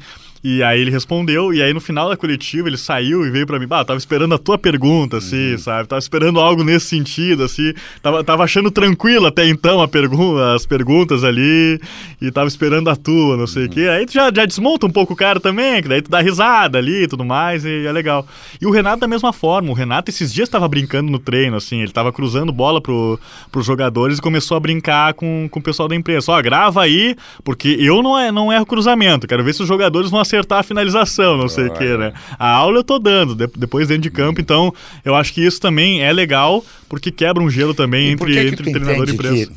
E 0.48 0.62
aí 0.62 0.80
ele 0.80 0.92
respondeu, 0.92 1.52
e 1.52 1.60
aí 1.60 1.74
no 1.74 1.80
final 1.80 2.08
da 2.08 2.16
coletiva 2.16 2.68
ele 2.68 2.76
saiu 2.76 3.26
e 3.26 3.30
veio 3.32 3.44
para 3.44 3.58
mim, 3.58 3.66
bah, 3.66 3.84
tava 3.84 3.98
esperando 3.98 4.32
a 4.32 4.38
tua 4.38 4.56
pergunta, 4.56 5.16
assim, 5.16 5.50
uhum. 5.50 5.58
sabe? 5.58 5.88
Tava 5.88 5.98
esperando 5.98 6.38
algo 6.38 6.62
nesse 6.62 6.86
sentido, 6.86 7.42
assim. 7.42 7.74
Tava, 8.00 8.22
tava 8.22 8.44
achando 8.44 8.70
tranquilo 8.70 9.26
até 9.26 9.44
então 9.48 9.82
a 9.82 9.88
pergun 9.88 10.38
as 10.54 10.64
perguntas 10.64 11.24
ali, 11.24 11.80
e 12.22 12.30
tava 12.30 12.46
esperando 12.46 12.88
a 12.88 12.94
tua, 12.94 13.36
não 13.36 13.48
sei 13.48 13.64
o 13.64 13.66
uhum. 13.66 13.72
quê. 13.72 13.88
Aí 13.88 14.06
tu 14.06 14.12
já, 14.12 14.30
já 14.32 14.46
desmonta 14.46 14.86
um 14.86 14.90
pouco 14.90 15.14
o 15.14 15.16
cara 15.16 15.40
também, 15.40 15.82
que 15.82 15.88
daí 15.88 16.00
tu 16.00 16.08
dá 16.08 16.20
risada 16.20 16.78
ali 16.78 17.02
e 17.02 17.08
tudo 17.08 17.24
mais, 17.24 17.64
e 17.64 17.84
é 17.84 17.90
legal. 17.90 18.24
E 18.60 18.66
o 18.66 18.70
Renato 18.70 19.00
da 19.00 19.08
mesma 19.08 19.32
forma, 19.32 19.72
o 19.72 19.74
Renato 19.74 20.12
esses 20.12 20.32
dias 20.32 20.48
tava 20.48 20.68
brincando 20.68 21.10
no 21.10 21.18
treino, 21.18 21.56
assim, 21.56 21.82
ele 21.82 21.90
tava 21.90 22.12
cruzando 22.12 22.52
bola 22.52 22.80
pro, 22.80 23.18
pros 23.50 23.66
jogadores 23.66 24.18
e 24.18 24.22
começou 24.22 24.56
a 24.56 24.60
brincar 24.60 25.12
com, 25.14 25.48
com 25.50 25.58
o 25.58 25.62
pessoal 25.62 25.88
da 25.88 25.96
imprensa. 25.96 26.30
Ó, 26.30 26.40
grava 26.40 26.82
aí, 26.82 27.16
porque 27.42 27.76
eu 27.80 28.00
não, 28.00 28.16
é, 28.16 28.30
não 28.30 28.52
erro 28.52 28.64
cruzamento, 28.64 29.26
quero 29.26 29.42
ver 29.42 29.52
se 29.52 29.62
os 29.62 29.68
jogadores 29.68 30.08
vão 30.08 30.20
acertar 30.20 30.35
acertar 30.36 30.60
a 30.60 30.62
finalização, 30.62 31.36
não 31.36 31.48
sei 31.48 31.66
o 31.66 31.72
que, 31.72 31.96
né? 31.96 32.12
A 32.38 32.50
aula 32.50 32.78
eu 32.78 32.84
tô 32.84 32.98
dando, 32.98 33.34
de, 33.34 33.46
depois 33.56 33.88
dentro 33.88 34.02
de 34.02 34.10
campo, 34.10 34.40
então 34.40 34.72
eu 35.04 35.14
acho 35.14 35.32
que 35.32 35.44
isso 35.44 35.60
também 35.60 36.02
é 36.02 36.12
legal, 36.12 36.64
porque 36.88 37.10
quebra 37.10 37.42
um 37.42 37.50
gelo 37.50 37.74
também 37.74 38.08
e 38.08 38.12
entre, 38.12 38.32
que 38.32 38.38
entre 38.38 38.70
treinador 38.70 39.08
e 39.08 39.12
imprensa. 39.12 39.52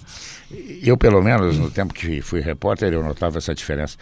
Eu, 0.81 0.97
pelo 0.97 1.21
menos, 1.21 1.59
no 1.59 1.69
tempo 1.69 1.93
que 1.93 2.21
fui 2.21 2.39
repórter, 2.39 2.91
eu 2.91 3.03
notava 3.03 3.37
essa 3.37 3.53
diferença. 3.53 3.97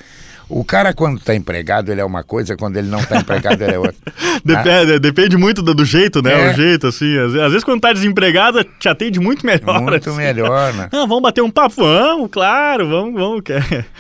O 0.47 0.63
cara, 0.63 0.93
quando 0.93 1.17
está 1.17 1.35
empregado, 1.35 1.91
ele 1.91 1.99
é 1.99 2.05
uma 2.05 2.23
coisa, 2.23 2.55
quando 2.55 2.77
ele 2.77 2.87
não 2.87 2.99
está 2.99 3.17
empregado, 3.17 3.61
ele 3.61 3.73
é 3.73 3.79
outra. 3.79 3.95
depende, 4.45 4.93
ah. 4.93 4.99
depende 4.99 5.35
muito 5.35 5.61
do, 5.61 5.73
do 5.73 5.83
jeito, 5.83 6.21
né? 6.21 6.47
É. 6.47 6.51
O 6.51 6.55
jeito, 6.55 6.87
assim. 6.87 7.17
Às, 7.17 7.35
às 7.35 7.51
vezes, 7.51 7.63
quando 7.65 7.79
está 7.79 7.91
desempregado, 7.91 8.63
te 8.63 8.87
atende 8.87 9.19
muito 9.19 9.45
melhor. 9.45 9.81
Muito 9.81 10.09
assim. 10.09 10.17
melhor, 10.17 10.73
né? 10.73 10.87
Ah, 10.97 11.05
vamos 11.05 11.21
bater 11.21 11.41
um 11.41 11.51
papo? 11.51 11.75
Vamos, 11.75 12.29
claro, 12.31 12.87
vamos, 12.87 13.13
vamos. 13.13 13.43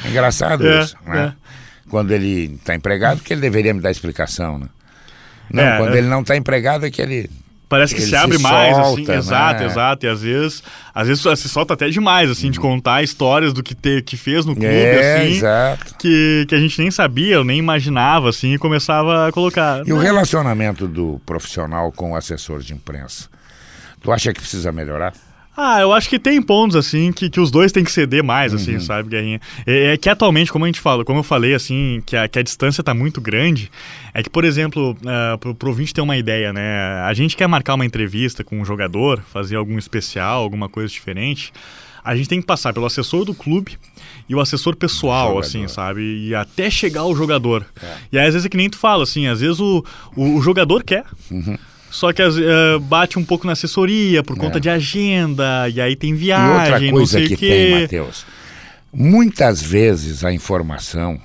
Engraçado 0.05 0.65
é, 0.65 0.81
isso, 0.81 0.95
né? 1.05 1.33
É 1.43 1.46
quando 1.89 2.11
ele 2.11 2.55
está 2.55 2.75
empregado, 2.75 3.21
que 3.21 3.33
ele 3.33 3.41
deveria 3.41 3.73
me 3.73 3.81
dar 3.81 3.91
explicação, 3.91 4.59
né? 4.59 4.67
Não, 5.51 5.63
é, 5.63 5.77
quando 5.77 5.95
é... 5.95 5.97
ele 5.97 6.07
não 6.07 6.21
está 6.21 6.35
empregado 6.35 6.85
é 6.85 6.91
que 6.91 7.01
ele 7.01 7.29
Parece 7.69 7.93
que 7.93 8.01
ele 8.01 8.09
se 8.09 8.15
abre 8.15 8.37
se 8.37 8.43
mais, 8.43 8.75
solta, 8.75 9.01
assim, 9.01 9.05
né? 9.05 9.17
exato, 9.17 9.63
exato. 9.63 10.05
E 10.05 10.09
às 10.09 10.21
vezes, 10.21 10.63
às 10.95 11.07
vezes 11.07 11.39
se 11.39 11.49
solta 11.49 11.73
até 11.73 11.89
demais, 11.89 12.29
assim, 12.29 12.45
uhum. 12.45 12.51
de 12.51 12.59
contar 12.61 13.03
histórias 13.03 13.51
do 13.51 13.61
que, 13.61 13.75
te, 13.75 14.01
que 14.01 14.15
fez 14.15 14.45
no 14.45 14.55
clube, 14.55 14.69
é, 14.69 15.17
assim, 15.17 15.33
exato. 15.33 15.95
Que, 15.97 16.45
que 16.47 16.55
a 16.55 16.59
gente 16.59 16.79
nem 16.79 16.89
sabia, 16.89 17.43
nem 17.43 17.59
imaginava, 17.59 18.29
assim, 18.29 18.53
e 18.53 18.57
começava 18.57 19.27
a 19.27 19.31
colocar. 19.33 19.85
E 19.85 19.91
o 19.91 19.97
relacionamento 19.97 20.87
do 20.87 21.21
profissional 21.25 21.91
com 21.91 22.11
o 22.11 22.15
assessor 22.15 22.61
de 22.61 22.73
imprensa? 22.73 23.27
Tu 24.01 24.11
acha 24.13 24.31
que 24.31 24.39
precisa 24.39 24.71
melhorar? 24.71 25.13
Ah, 25.59 25.81
eu 25.81 25.91
acho 25.91 26.07
que 26.07 26.19
tem 26.19 26.39
pontos, 26.39 26.75
assim, 26.75 27.11
que, 27.11 27.31
que 27.31 27.39
os 27.39 27.49
dois 27.49 27.71
têm 27.71 27.83
que 27.83 27.91
ceder 27.91 28.23
mais, 28.23 28.53
assim, 28.53 28.75
uhum. 28.75 28.79
sabe, 28.79 29.09
Guerrinha? 29.09 29.41
É, 29.65 29.93
é, 29.93 29.97
que 29.97 30.07
atualmente, 30.07 30.51
como 30.51 30.65
a 30.65 30.67
gente 30.67 30.79
fala, 30.79 31.03
como 31.03 31.17
eu 31.17 31.23
falei, 31.23 31.55
assim, 31.55 32.03
que 32.05 32.15
a, 32.15 32.27
que 32.27 32.37
a 32.37 32.43
distância 32.43 32.83
tá 32.83 32.93
muito 32.93 33.19
grande, 33.19 33.71
é 34.13 34.21
que, 34.21 34.29
por 34.29 34.45
exemplo, 34.45 34.91
uh, 34.91 35.37
pro, 35.39 35.55
pro 35.55 35.69
ouvinte 35.69 35.95
ter 35.95 36.01
uma 36.01 36.15
ideia, 36.15 36.53
né? 36.53 37.01
A 37.01 37.13
gente 37.15 37.35
quer 37.35 37.47
marcar 37.47 37.73
uma 37.73 37.83
entrevista 37.87 38.43
com 38.43 38.61
um 38.61 38.63
jogador, 38.63 39.19
fazer 39.33 39.55
algum 39.55 39.79
especial, 39.79 40.43
alguma 40.43 40.69
coisa 40.69 40.93
diferente, 40.93 41.51
a 42.03 42.15
gente 42.15 42.29
tem 42.29 42.39
que 42.39 42.45
passar 42.45 42.71
pelo 42.71 42.85
assessor 42.85 43.25
do 43.25 43.33
clube 43.33 43.79
e 44.29 44.35
o 44.35 44.39
assessor 44.39 44.75
pessoal, 44.75 45.39
assim, 45.39 45.67
sabe? 45.67 46.27
E 46.27 46.35
até 46.35 46.69
chegar 46.69 47.01
ao 47.01 47.15
jogador. 47.15 47.65
É. 47.81 47.95
E 48.11 48.19
aí, 48.19 48.27
às 48.27 48.33
vezes, 48.33 48.45
é 48.45 48.49
que 48.49 48.55
nem 48.55 48.69
tu 48.69 48.77
fala, 48.77 49.03
assim, 49.03 49.25
às 49.25 49.41
vezes 49.41 49.59
o, 49.59 49.83
o, 50.15 50.35
o 50.35 50.41
jogador 50.41 50.83
quer. 50.83 51.03
Uhum. 51.31 51.57
Só 51.89 52.11
que 52.11 52.21
uh, 52.21 52.79
bate 52.81 53.17
um 53.17 53.23
pouco 53.23 53.47
na 53.47 53.53
assessoria 53.53 54.21
por 54.21 54.37
conta 54.37 54.57
é. 54.57 54.61
de 54.61 54.69
agenda, 54.69 55.69
e 55.69 55.79
aí 55.79 55.95
tem 55.95 56.13
viagem, 56.13 56.89
e 56.89 56.91
outra 56.91 56.91
coisa 56.91 57.19
não 57.19 57.27
sei 57.27 57.27
que 57.27 57.37
tem, 57.37 57.81
Matheus, 57.81 58.25
muitas 58.93 59.61
vezes 59.61 60.23
a 60.23 60.31
informação 60.31 61.19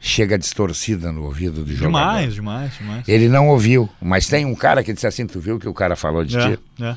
chega 0.00 0.38
distorcida 0.38 1.10
no 1.12 1.24
ouvido 1.24 1.64
do 1.64 1.72
jogador. 1.72 1.86
Demais, 1.86 2.34
demais, 2.34 2.78
demais. 2.78 3.08
Ele 3.08 3.28
não 3.28 3.48
ouviu, 3.48 3.88
mas 4.00 4.26
tem 4.26 4.44
um 4.44 4.54
cara 4.54 4.82
que 4.82 4.92
disse 4.92 5.06
assim, 5.06 5.26
tu 5.26 5.40
viu 5.40 5.58
que 5.58 5.68
o 5.68 5.74
cara 5.74 5.96
falou 5.96 6.24
de 6.24 6.36
é, 6.36 6.50
ti? 6.50 6.58
É. 6.80 6.96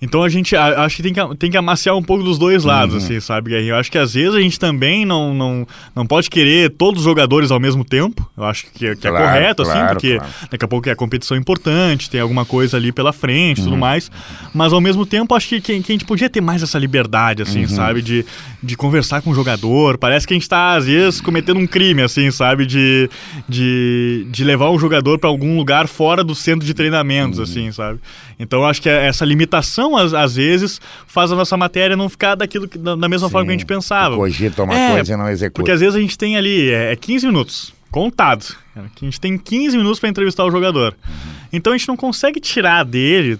Então 0.00 0.22
a 0.22 0.28
gente 0.28 0.54
a, 0.56 0.84
acho 0.84 0.96
que 0.96 1.02
tem, 1.02 1.12
que 1.12 1.36
tem 1.36 1.50
que 1.50 1.56
amaciar 1.56 1.96
um 1.96 2.02
pouco 2.02 2.22
dos 2.22 2.38
dois 2.38 2.64
lados, 2.64 2.94
uhum. 2.94 3.00
assim, 3.00 3.20
sabe, 3.20 3.50
Guerrinho? 3.50 3.70
Eu 3.70 3.76
acho 3.76 3.90
que 3.90 3.98
às 3.98 4.14
vezes 4.14 4.34
a 4.34 4.40
gente 4.40 4.58
também 4.58 5.04
não, 5.04 5.34
não, 5.34 5.66
não 5.94 6.06
pode 6.06 6.28
querer 6.28 6.70
todos 6.70 7.00
os 7.00 7.04
jogadores 7.04 7.50
ao 7.50 7.60
mesmo 7.60 7.84
tempo. 7.84 8.28
Eu 8.36 8.44
acho 8.44 8.66
que, 8.66 8.70
que 8.70 8.86
é 8.86 9.10
claro, 9.10 9.16
é 9.16 9.28
correto, 9.28 9.62
assim, 9.62 9.72
claro, 9.72 9.86
assim, 9.86 9.94
porque 9.94 10.16
claro. 10.16 10.32
daqui 10.50 10.64
a 10.64 10.68
pouco 10.68 10.88
é 10.88 10.92
a 10.92 10.96
competição 10.96 11.36
importante, 11.36 12.10
tem 12.10 12.20
alguma 12.20 12.44
coisa 12.44 12.76
ali 12.76 12.92
pela 12.92 13.12
frente 13.12 13.58
e 13.58 13.60
uhum. 13.60 13.68
tudo 13.68 13.78
mais. 13.78 14.10
Mas 14.52 14.72
ao 14.72 14.80
mesmo 14.80 15.06
tempo, 15.06 15.34
acho 15.34 15.48
que, 15.48 15.60
que, 15.60 15.80
que, 15.80 15.92
a 15.92 15.94
gente 15.94 16.04
podia 16.04 16.28
ter 16.28 16.40
mais 16.40 16.62
essa 16.62 16.78
liberdade, 16.78 17.42
assim, 17.42 17.62
uhum. 17.62 17.68
sabe? 17.68 18.02
De, 18.02 18.24
de 18.64 18.76
conversar 18.76 19.22
com 19.22 19.30
o 19.30 19.34
jogador. 19.34 19.98
Parece 19.98 20.26
que 20.26 20.32
a 20.32 20.36
gente 20.36 20.42
está, 20.42 20.74
às 20.74 20.86
vezes, 20.86 21.20
cometendo 21.20 21.58
um 21.60 21.66
crime, 21.66 22.02
assim, 22.02 22.30
sabe? 22.30 22.66
De, 22.66 23.08
de, 23.48 24.26
de 24.30 24.44
levar 24.44 24.70
o 24.70 24.78
jogador 24.78 25.18
para 25.18 25.28
algum 25.28 25.56
lugar 25.56 25.86
fora 25.86 26.24
do 26.24 26.34
centro 26.34 26.66
de 26.66 26.72
treinamentos, 26.74 27.38
uhum. 27.38 27.44
assim, 27.44 27.72
sabe? 27.72 28.00
Então 28.38 28.64
acho 28.64 28.80
que 28.82 28.88
essa 28.88 29.24
limitação, 29.24 29.96
às, 29.96 30.14
às, 30.14 30.36
vezes, 30.36 30.80
faz 31.06 31.30
a 31.30 31.36
nossa 31.36 31.56
matéria 31.56 31.96
não 31.96 32.08
ficar 32.08 32.34
daquilo 32.34 32.66
que, 32.66 32.78
da, 32.78 32.96
da 32.96 33.08
mesma 33.08 33.28
Sim, 33.28 33.32
forma 33.32 33.46
que 33.46 33.50
a 33.50 33.56
gente 33.58 33.66
pensava. 33.66 34.16
Cogita 34.16 34.62
uma 34.62 34.74
é, 34.74 34.92
coisa 34.92 35.12
e 35.12 35.16
não 35.16 35.28
executa. 35.28 35.60
Porque 35.60 35.70
às 35.70 35.80
vezes 35.80 35.94
a 35.94 36.00
gente 36.00 36.16
tem 36.16 36.36
ali 36.36 36.70
é, 36.70 36.96
15 36.96 37.26
é 37.26 37.28
minutos, 37.28 37.72
contado. 37.90 38.56
A 38.74 39.04
gente 39.04 39.20
tem 39.20 39.38
15 39.38 39.76
minutos 39.76 40.00
para 40.00 40.08
entrevistar 40.08 40.44
o 40.44 40.50
jogador. 40.50 40.96
Uhum. 41.06 41.14
Então 41.52 41.72
a 41.72 41.76
gente 41.76 41.86
não 41.86 41.96
consegue 41.96 42.40
tirar 42.40 42.84
dele 42.84 43.38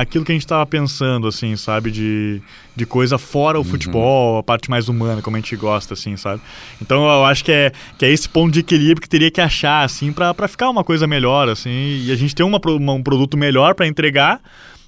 aquilo 0.00 0.24
que 0.24 0.32
a 0.32 0.34
gente 0.34 0.44
estava 0.44 0.64
pensando, 0.66 1.26
assim, 1.26 1.56
sabe? 1.56 1.90
De, 1.90 2.40
de 2.76 2.84
coisa 2.84 3.16
fora 3.16 3.58
o 3.58 3.62
uhum. 3.62 3.68
futebol, 3.68 4.38
a 4.38 4.42
parte 4.42 4.68
mais 4.68 4.88
humana, 4.88 5.22
como 5.22 5.36
a 5.36 5.40
gente 5.40 5.56
gosta, 5.56 5.94
assim, 5.94 6.16
sabe? 6.16 6.42
Então 6.80 7.04
eu 7.04 7.24
acho 7.24 7.42
que 7.42 7.50
é, 7.50 7.72
que 7.98 8.04
é 8.04 8.10
esse 8.12 8.28
ponto 8.28 8.52
de 8.52 8.60
equilíbrio 8.60 9.00
que 9.00 9.08
teria 9.08 9.30
que 9.30 9.40
achar, 9.40 9.82
assim, 9.82 10.12
para 10.12 10.46
ficar 10.46 10.68
uma 10.68 10.84
coisa 10.84 11.06
melhor, 11.06 11.48
assim, 11.48 11.70
e 11.70 12.12
a 12.12 12.16
gente 12.16 12.34
ter 12.34 12.42
uma, 12.42 12.60
uma 12.64 12.92
um 12.92 13.02
produto 13.02 13.36
melhor 13.36 13.74
para 13.74 13.86
entregar 13.86 14.40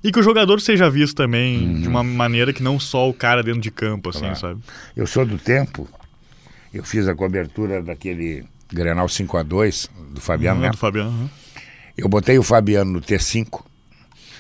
e 0.05 0.13
que 0.13 0.19
o 0.21 0.23
jogador 0.23 0.61
seja 0.61 0.89
visto 0.91 1.17
também 1.17 1.59
uhum. 1.59 1.81
de 1.81 1.89
uma 1.89 2.05
maneira 2.05 2.53
que 2.53 2.63
não 2.63 2.79
só 2.79 3.09
o 3.09 3.15
cara 3.15 3.43
dentro 3.43 3.61
de 3.61 3.71
campo, 3.71 4.11
assim, 4.11 4.21
claro. 4.21 4.37
sabe? 4.37 4.61
Eu 4.95 5.07
sou 5.07 5.25
do 5.25 5.39
tempo, 5.39 5.89
eu 6.73 6.85
fiz 6.85 7.09
a 7.09 7.15
cobertura 7.15 7.83
daquele 7.83 8.45
Grenal 8.71 9.09
5 9.09 9.37
a 9.39 9.43
2 9.43 9.91
do 10.11 10.21
Fabiano, 10.21 10.57
uhum, 10.57 10.67
né? 10.67 10.71
Do 10.71 10.77
Fabiano, 10.77 11.11
uhum. 11.11 11.29
Eu 11.97 12.09
botei 12.09 12.39
o 12.39 12.43
Fabiano 12.43 12.93
no 12.93 13.01
T5 13.01 13.65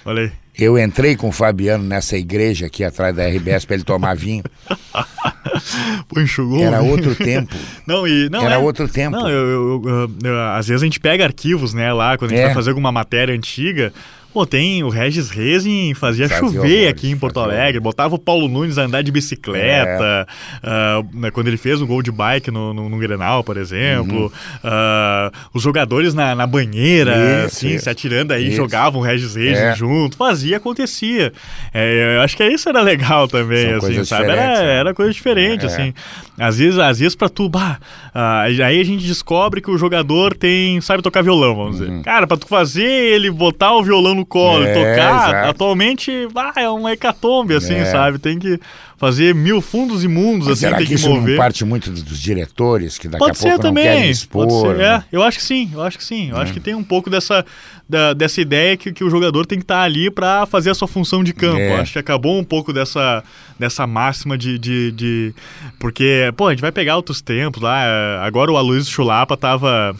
Olha 0.04 0.22
aí. 0.22 0.32
Eu 0.58 0.76
entrei 0.76 1.14
com 1.14 1.28
o 1.28 1.32
Fabiano 1.32 1.84
nessa 1.84 2.16
igreja 2.16 2.66
aqui 2.66 2.82
atrás 2.82 3.14
da 3.14 3.28
RBS 3.28 3.64
para 3.64 3.76
ele 3.76 3.84
tomar 3.84 4.16
vinho. 4.16 4.42
Pô, 6.08 6.20
enxugou. 6.20 6.60
Era 6.60 6.82
outro 6.82 7.14
tempo. 7.14 7.54
Não, 7.86 8.06
e, 8.06 8.28
não, 8.28 8.42
Era 8.42 8.56
é, 8.56 8.58
outro 8.58 8.88
tempo. 8.88 9.16
Não, 9.16 9.28
eu, 9.28 9.82
eu, 9.84 10.10
eu, 10.22 10.40
às 10.50 10.66
vezes 10.66 10.82
a 10.82 10.84
gente 10.84 11.00
pega 11.00 11.24
arquivos, 11.24 11.72
né, 11.72 11.92
lá, 11.92 12.18
quando 12.18 12.32
a 12.32 12.34
gente 12.34 12.42
é. 12.42 12.46
vai 12.46 12.54
fazer 12.54 12.70
alguma 12.70 12.90
matéria 12.90 13.34
antiga. 13.34 13.92
Pô, 14.32 14.44
tem 14.44 14.84
o 14.84 14.90
Regis 14.90 15.30
Rezin 15.30 15.94
fazia, 15.94 16.28
fazia 16.28 16.28
chover 16.28 16.58
horrores, 16.58 16.88
aqui 16.88 17.10
em 17.10 17.16
Porto 17.16 17.40
Alegre, 17.40 17.80
botava 17.80 18.14
o 18.14 18.18
Paulo 18.18 18.46
Nunes 18.46 18.76
a 18.76 18.82
andar 18.82 19.02
de 19.02 19.10
bicicleta, 19.10 20.26
é. 20.62 20.98
uh, 20.98 21.32
quando 21.32 21.48
ele 21.48 21.56
fez 21.56 21.80
o 21.80 21.86
gol 21.86 22.02
de 22.02 22.12
bike 22.12 22.50
no, 22.50 22.74
no, 22.74 22.90
no 22.90 22.98
Grenal, 22.98 23.42
por 23.42 23.56
exemplo. 23.56 24.24
Uhum. 24.24 24.26
Uh, 24.26 25.32
os 25.54 25.62
jogadores 25.62 26.12
na, 26.12 26.34
na 26.34 26.46
banheira, 26.46 27.46
isso, 27.46 27.46
assim, 27.46 27.68
isso. 27.74 27.84
se 27.84 27.90
atirando 27.90 28.34
aí, 28.34 28.48
isso. 28.48 28.56
jogavam 28.56 29.00
o 29.00 29.04
Regis 29.04 29.34
Rezin 29.34 29.62
é. 29.62 29.74
junto, 29.74 30.16
fazia, 30.16 30.58
acontecia. 30.58 31.32
É, 31.72 32.16
eu 32.16 32.20
acho 32.20 32.36
que 32.36 32.46
isso 32.46 32.68
era 32.68 32.82
legal 32.82 33.28
também, 33.28 33.80
São 33.80 33.88
assim, 33.88 34.04
sabe? 34.04 34.24
Era, 34.24 34.62
né? 34.62 34.74
era 34.76 34.94
coisa 34.94 35.10
diferente, 35.10 35.64
é. 35.64 35.66
assim. 35.66 35.94
Às 36.38 36.58
vezes, 36.58 36.78
às 36.78 36.98
vezes 36.98 37.14
pra 37.16 37.30
tu, 37.30 37.48
bah, 37.48 37.80
uh, 38.14 38.62
aí 38.62 38.80
a 38.80 38.84
gente 38.84 39.06
descobre 39.06 39.62
que 39.62 39.70
o 39.70 39.78
jogador 39.78 40.36
tem, 40.36 40.80
sabe 40.82 41.02
tocar 41.02 41.22
violão, 41.22 41.56
vamos 41.56 41.80
uhum. 41.80 41.86
dizer. 41.86 42.02
Cara, 42.02 42.26
pra 42.26 42.36
tu 42.36 42.46
fazer 42.46 42.84
ele 42.84 43.30
botar 43.30 43.72
o 43.72 43.82
violão 43.82 44.17
no 44.18 44.26
colo 44.26 44.64
é, 44.64 44.70
e 44.70 44.74
tocar, 44.74 45.28
exato. 45.28 45.50
atualmente 45.50 46.28
ah, 46.34 46.52
é 46.56 46.68
uma 46.68 46.92
hecatombe, 46.92 47.54
assim, 47.54 47.74
é. 47.74 47.84
sabe? 47.86 48.18
Tem 48.18 48.38
que 48.38 48.60
fazer 48.98 49.32
mil 49.32 49.60
fundos 49.60 50.02
e 50.02 50.08
mundos, 50.08 50.48
Mas 50.48 50.64
assim, 50.64 50.76
tem 50.76 50.86
que, 50.86 50.96
que 50.96 51.08
mover. 51.08 51.36
parte 51.36 51.64
muito 51.64 51.88
dos 51.90 52.18
diretores, 52.18 52.98
que 52.98 53.06
daqui 53.06 53.24
Pode 53.24 53.38
a 53.38 53.42
pouco 53.42 53.58
também. 53.60 53.84
não 53.84 53.92
querem 53.92 54.10
expor? 54.10 54.46
Pode 54.48 54.60
ser, 54.60 54.76
né? 54.76 54.84
é, 54.84 55.16
eu 55.16 55.22
acho 55.22 55.38
que 55.38 55.44
sim, 55.44 55.70
eu 55.72 55.82
acho 55.82 55.96
que 55.96 56.04
sim. 56.04 56.30
Eu 56.30 56.36
acho 56.36 56.50
é. 56.50 56.54
que 56.54 56.60
tem 56.60 56.74
um 56.74 56.82
pouco 56.82 57.08
dessa, 57.08 57.46
da, 57.88 58.12
dessa 58.12 58.40
ideia 58.40 58.76
que, 58.76 58.92
que 58.92 59.04
o 59.04 59.08
jogador 59.08 59.46
tem 59.46 59.58
que 59.58 59.64
estar 59.64 59.82
ali 59.82 60.10
para 60.10 60.46
fazer 60.46 60.70
a 60.70 60.74
sua 60.74 60.88
função 60.88 61.22
de 61.22 61.32
campo. 61.32 61.60
É. 61.60 61.80
Acho 61.80 61.92
que 61.92 61.98
acabou 62.00 62.38
um 62.38 62.44
pouco 62.44 62.72
dessa, 62.72 63.22
dessa 63.56 63.86
máxima 63.86 64.36
de, 64.36 64.58
de, 64.58 64.90
de, 64.90 65.34
Porque, 65.78 66.32
pô, 66.36 66.48
a 66.48 66.50
gente 66.50 66.60
vai 66.60 66.72
pegar 66.72 66.96
outros 66.96 67.20
tempos 67.20 67.62
lá. 67.62 68.24
Agora 68.24 68.50
o 68.50 68.56
Aloysio 68.56 68.92
Chulapa 68.92 69.36
tava 69.36 69.94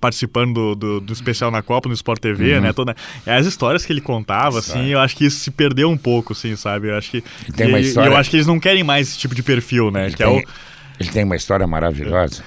participando 0.00 0.54
do, 0.54 0.74
do, 0.74 1.00
do, 1.00 1.12
especial 1.12 1.50
na 1.50 1.62
Copa 1.62 1.88
no 1.88 1.94
Sport 1.94 2.20
TV, 2.20 2.54
uhum. 2.54 2.60
né? 2.60 2.72
Toda, 2.72 2.96
as 3.26 3.46
histórias 3.46 3.84
que 3.84 3.92
ele 3.92 4.00
contava, 4.00 4.58
assim, 4.58 4.86
eu 4.86 5.00
acho 5.00 5.16
que 5.16 5.24
isso 5.24 5.40
se 5.40 5.50
perdeu 5.50 5.90
um 5.90 5.96
pouco, 5.96 6.32
assim, 6.32 6.56
sabe? 6.56 6.88
Eu 6.88 6.96
acho 6.96 7.10
que 7.10 7.22
tem 7.56 7.68
uma 7.68 7.80
história... 7.80 8.10
eu 8.10 8.16
acho 8.16 8.30
que 8.30 8.36
eles 8.36 8.46
não 8.46 8.58
querem 8.58 8.82
mais 8.82 9.08
esse 9.08 9.18
tipo 9.18 9.34
de 9.34 9.42
perfil, 9.42 9.90
né? 9.90 10.04
Ele, 10.04 10.12
que 10.12 10.18
tem, 10.18 10.26
é 10.26 10.30
o... 10.40 10.44
ele 11.00 11.10
tem 11.10 11.24
uma 11.24 11.36
história 11.36 11.66
maravilhosa. 11.66 12.42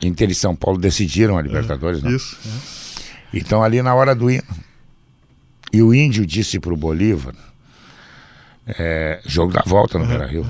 Inter 0.00 0.30
e 0.30 0.34
São 0.34 0.54
Paulo 0.56 0.78
decidiram 0.78 1.38
a 1.38 1.42
Libertadores, 1.42 2.02
é, 2.02 2.08
né? 2.08 2.16
Isso. 2.16 2.36
É. 2.44 3.38
Então 3.38 3.62
ali 3.62 3.80
na 3.80 3.94
hora 3.94 4.14
do 4.14 4.30
hino. 4.30 4.42
E 5.72 5.82
o 5.82 5.94
índio 5.94 6.26
disse 6.26 6.60
para 6.60 6.74
o 6.74 6.76
Bolívar, 6.76 7.34
é, 8.66 9.20
jogo 9.24 9.52
da 9.52 9.62
volta 9.64 9.98
no 9.98 10.04
Beira 10.06 10.26
Rio. 10.26 10.46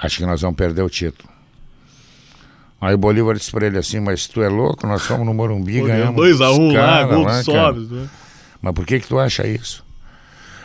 acho 0.00 0.18
que 0.18 0.26
nós 0.26 0.40
vamos 0.40 0.56
perder 0.56 0.82
o 0.82 0.90
título. 0.90 1.31
Aí 2.82 2.94
o 2.94 2.98
Bolívar 2.98 3.36
disse 3.36 3.52
pra 3.52 3.64
ele 3.64 3.78
assim, 3.78 4.00
mas 4.00 4.26
tu 4.26 4.42
é 4.42 4.48
louco, 4.48 4.88
nós 4.88 5.02
fomos 5.02 5.24
no 5.24 5.32
Morumbi, 5.32 5.78
Pô, 5.78 5.86
ganhamos. 5.86 6.20
2x1 6.20 6.56
dos 6.66 6.74
lá, 6.74 7.04
gol 7.04 7.22
lá. 7.22 7.42
Sobs. 7.44 7.88
Né? 7.88 8.08
Mas 8.60 8.74
por 8.74 8.84
que 8.84 8.98
que 8.98 9.06
tu 9.06 9.20
acha 9.20 9.46
isso? 9.46 9.84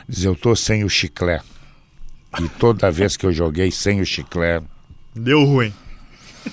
Diz, 0.09 0.23
eu 0.23 0.35
tô 0.35 0.55
sem 0.55 0.83
o 0.83 0.89
chiclé. 0.89 1.41
E 2.41 2.49
toda 2.49 2.89
vez 2.89 3.15
que 3.15 3.23
eu 3.23 3.31
joguei 3.31 3.69
sem 3.69 4.01
o 4.01 4.05
chiclé, 4.05 4.63
Deu 5.15 5.43
ruim. 5.45 5.71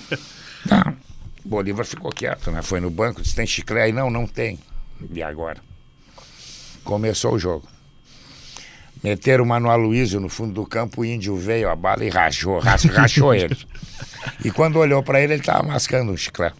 Tá. 0.67 0.95
Bolívar 1.43 1.85
ficou 1.85 2.11
quieto, 2.11 2.49
né? 2.49 2.63
Foi 2.63 2.79
no 2.79 2.89
banco, 2.89 3.21
disse, 3.21 3.35
tem 3.35 3.45
chiclé 3.45 3.83
aí? 3.83 3.91
Não, 3.91 4.09
não 4.09 4.25
tem. 4.25 4.57
E 5.11 5.21
agora? 5.21 5.59
Começou 6.83 7.33
o 7.33 7.39
jogo. 7.39 7.67
Meteram 9.09 9.43
o 9.43 9.47
Mano 9.47 9.69
Aloysio 9.69 10.19
no 10.19 10.29
fundo 10.29 10.53
do 10.53 10.65
campo, 10.65 11.01
o 11.01 11.05
índio 11.05 11.35
veio, 11.37 11.69
a 11.69 11.75
bala 11.75 12.03
e 12.03 12.09
rachou, 12.09 12.59
rachou, 12.59 12.91
rachou 12.91 13.33
ele. 13.35 13.55
E 14.43 14.51
quando 14.51 14.77
olhou 14.79 15.03
para 15.03 15.21
ele, 15.21 15.33
ele 15.33 15.41
estava 15.41 15.63
mascando 15.63 16.11
um 16.11 16.17
chiclé. 16.17 16.51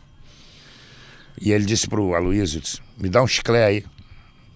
E 1.41 1.51
ele 1.51 1.65
disse 1.65 1.87
pro 1.87 2.13
Aloysio, 2.15 2.61
disse, 2.61 2.79
me 2.97 3.09
dá 3.09 3.21
um 3.21 3.27
chiclé 3.27 3.65
aí. 3.65 3.83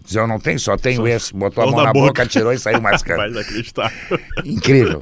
Diz, 0.06 0.16
eu 0.16 0.26
não 0.26 0.40
tenho, 0.40 0.58
só 0.60 0.78
tenho 0.78 1.06
esse. 1.08 1.34
Botou 1.36 1.64
a 1.64 1.68
Só 1.68 1.72
mão 1.76 1.84
na 1.84 1.92
boca, 1.94 2.08
boca. 2.08 2.26
tirou 2.26 2.54
e 2.54 2.58
saiu 2.58 2.82
mascando. 2.82 3.18
Vai 3.20 3.30
inacreditável. 3.30 4.20
Incrível. 4.46 5.02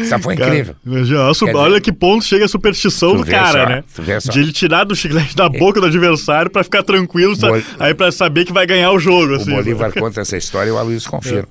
Isso 0.00 0.18
foi 0.20 0.34
incrível. 0.34 0.76
Já, 1.04 1.26
olha, 1.54 1.68
dizer, 1.68 1.80
que 1.82 1.92
ponto 1.92 2.24
chega 2.24 2.44
a 2.44 2.48
superstição 2.48 3.16
do 3.16 3.26
cara, 3.26 3.64
só, 3.64 3.68
né? 3.68 3.84
tu 3.94 4.02
vê 4.02 4.20
só. 4.20 4.32
De 4.32 4.40
ele 4.40 4.52
tirar 4.52 4.84
do 4.84 4.94
chiclete 4.94 5.34
da 5.36 5.48
boca 5.48 5.80
do 5.80 5.86
adversário 5.86 6.50
pra 6.50 6.62
ficar 6.64 6.82
tranquilo, 6.84 7.36
Bol- 7.36 7.60
aí 7.80 7.92
pra 7.92 8.10
saber 8.12 8.44
que 8.44 8.52
vai 8.52 8.66
ganhar 8.66 8.92
o 8.92 8.98
jogo. 9.00 9.32
O 9.32 9.36
assim, 9.36 9.50
Bolívar 9.50 9.92
conta 9.92 10.20
essa 10.20 10.36
história 10.36 10.70
e 10.70 10.72
o 10.72 10.78
Aloysio 10.78 11.10
confirma. 11.10 11.48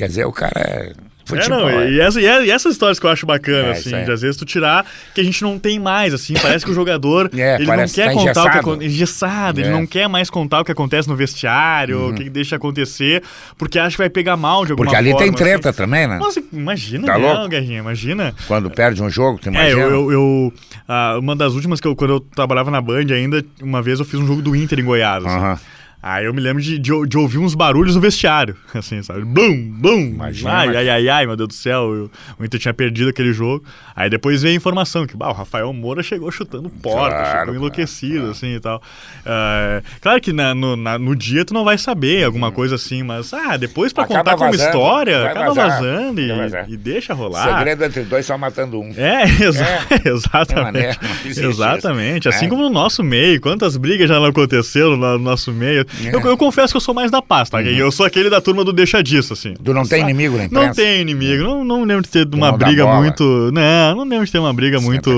Quer 0.00 0.08
dizer, 0.08 0.24
o 0.24 0.32
cara 0.32 0.52
é 0.58 0.92
É, 0.92 0.94
futebol. 1.26 1.60
não, 1.60 1.68
é. 1.68 1.90
e, 1.92 2.00
essa, 2.00 2.20
e 2.20 2.26
é- 2.26 2.46
e 2.46 2.50
essas 2.50 2.72
histórias 2.72 2.98
que 2.98 3.04
eu 3.06 3.10
acho 3.10 3.24
bacana, 3.26 3.68
É, 3.68 3.70
assim, 3.72 3.90
de 4.02 4.10
às 4.10 4.22
vezes 4.22 4.36
tu 4.36 4.44
tirar, 4.46 4.84
que 5.14 5.20
a 5.20 5.24
gente 5.24 5.42
não 5.42 5.58
tem 5.58 5.78
mais, 5.78 6.12
assim, 6.14 6.32
parece 6.40 6.64
que 6.64 6.70
o 6.70 6.74
jogador, 6.74 7.30
É, 7.36 7.56
ele 7.56 7.66
não 7.66 7.76
quer 7.86 8.08
que 8.08 8.14
tá 8.32 8.50
contar 8.50 8.66
o 8.66 8.78
que 8.78 8.84
engessado. 8.86 9.60
ele 9.60 9.68
É. 9.68 9.72
Uhum. 9.72 9.80
não 9.80 9.86
quer 9.86 10.08
mais 10.08 10.28
contar 10.30 10.60
o 10.60 10.64
que 10.64 10.72
acontece 10.72 11.06
no 11.08 11.14
vestiário, 11.14 12.08
o 12.08 12.14
que, 12.14 12.28
deixa 12.30 12.56
acontecer, 12.56 13.22
porque 13.58 13.78
acha 13.78 13.90
que 13.92 13.98
vai 13.98 14.08
pegar 14.10 14.36
mal 14.38 14.64
de 14.64 14.72
alguma 14.72 14.86
Porque 14.86 14.96
ali 14.96 15.10
forma. 15.12 15.24
tem 15.26 15.32
treta 15.34 15.68
assim. 15.68 15.76
também, 15.76 16.06
né? 16.08 16.18
Nossa, 16.18 16.42
imagina, 16.52 17.06
Tá 17.06 17.16
louco? 17.16 17.48
Guerrinha, 17.48 17.78
imagina. 17.80 18.34
Quando 18.48 18.68
perde 18.70 19.00
um 19.02 19.10
jogo, 19.10 19.38
tu 19.38 19.50
É, 19.50 19.52
imagina? 19.52 19.82
eu, 19.82 19.90
eu, 19.90 20.12
eu- 20.12 20.52
ah, 20.88 21.16
uma 21.20 21.36
das 21.36 21.52
últimas 21.52 21.78
que 21.80 21.86
eu, 21.86 21.94
quando 21.94 22.14
eu 22.14 22.20
trabalhava 22.20 22.70
na 22.72 22.80
Band 22.80 23.06
ainda, 23.14 23.44
uma 23.62 23.80
vez 23.82 23.98
eu 24.00 24.04
fiz 24.04 24.18
um 24.18 24.26
jogo 24.26 24.42
do 24.42 24.56
Inter 24.56 24.80
em 24.80 24.84
Goiás. 24.84 25.24
assim. 25.24 25.62
Aí 26.02 26.24
eu 26.24 26.32
me 26.32 26.40
lembro 26.40 26.62
de, 26.62 26.78
de, 26.78 26.90
de 27.06 27.18
ouvir 27.18 27.36
uns 27.38 27.54
barulhos 27.54 27.94
no 27.94 28.00
vestiário, 28.00 28.56
assim, 28.74 29.02
sabe? 29.02 29.22
Bum, 29.22 29.70
bum. 29.70 30.00
Imagina, 30.14 30.50
ai, 30.50 30.66
mas- 30.68 30.76
ai, 30.76 30.88
ai, 30.88 31.08
ai, 31.08 31.26
meu 31.26 31.36
Deus 31.36 31.48
do 31.48 31.54
céu. 31.54 31.94
eu- 31.94 32.10
o 32.38 32.44
Inter 32.44 32.58
tinha 32.58 32.72
perdido 32.72 33.10
aquele 33.10 33.32
jogo. 33.32 33.64
Aí 33.94 34.08
depois 34.08 34.40
veio 34.42 34.54
a 34.54 34.56
informação 34.56 35.06
que 35.06 35.14
bah, 35.16 35.28
o 35.28 35.32
Rafael 35.32 35.70
Moura 35.74 36.02
chegou 36.02 36.30
chutando 36.30 36.70
porta, 36.70 37.16
Claro, 37.16 37.38
chegou 37.40 37.54
enlouquecido, 37.54 38.14
claro. 38.18 38.30
assim 38.30 38.54
e 38.54 38.60
tal. 38.60 38.82
É, 39.26 39.82
claro 40.00 40.20
que 40.20 40.32
na- 40.32 40.54
no, 40.54 40.74
na- 40.76 40.98
no 40.98 41.14
dia 41.14 41.44
tu 41.44 41.52
não 41.52 41.64
vai 41.64 41.76
saber 41.76 42.24
alguma 42.24 42.50
coisa 42.50 42.76
assim, 42.76 43.02
mas 43.02 43.32
ah, 43.34 43.56
depois 43.56 43.92
pra. 43.92 44.04
Acaba 44.04 44.18
contar 44.20 44.36
como 44.36 44.50
vazando, 44.52 44.66
história, 44.68 45.18
vai 45.22 45.30
acaba 45.32 45.46
vazar, 45.54 45.68
vazando 45.82 46.20
e, 46.20 46.72
e 46.72 46.76
deixa 46.76 47.12
rolar. 47.12 47.58
Segredo 47.58 47.84
entre 47.84 48.02
dois 48.04 48.24
só 48.24 48.38
matando 48.38 48.80
um. 48.80 48.90
É, 48.96 49.24
exa 49.44 49.64
É. 49.64 50.08
exatamente. 50.08 50.62
maneira, 50.64 50.96
não 51.02 51.10
existe 51.26 51.44
exatamente. 51.44 52.28
Assim 52.28 52.44
né? 52.46 52.50
como 52.50 52.62
no 52.62 52.70
nosso 52.70 53.02
meio, 53.04 53.40
quantas 53.40 53.76
brigas 53.76 54.08
já 54.08 54.14
não 54.18 54.24
aconteceram 54.26 54.96
no 54.96 55.18
nosso 55.18 55.52
meio. 55.52 55.84
É. 56.04 56.14
Eu, 56.14 56.20
eu 56.20 56.36
confesso 56.36 56.72
que 56.72 56.76
eu 56.76 56.80
sou 56.80 56.94
mais 56.94 57.10
da 57.10 57.20
paz, 57.20 57.48
tá? 57.50 57.62
Eu 57.62 57.90
sou 57.90 58.06
aquele 58.06 58.30
da 58.30 58.40
turma 58.40 58.64
do 58.64 58.72
deixa 58.72 59.02
disso, 59.02 59.32
assim. 59.32 59.54
Tu 59.62 59.74
não 59.74 59.84
tem 59.84 60.02
inimigo 60.02 60.36
na 60.36 60.44
imprensa? 60.44 60.66
Não 60.66 60.74
tem 60.74 61.00
inimigo, 61.00 61.42
não, 61.42 61.64
não 61.64 61.84
lembro 61.84 62.02
de 62.02 62.08
ter 62.10 62.26
uma 62.34 62.52
briga 62.52 62.86
muito. 62.86 63.50
Não, 63.52 63.96
não 63.96 64.04
lembro 64.04 64.26
de 64.26 64.32
ter 64.32 64.38
uma 64.38 64.52
briga 64.52 64.80
muito, 64.80 65.10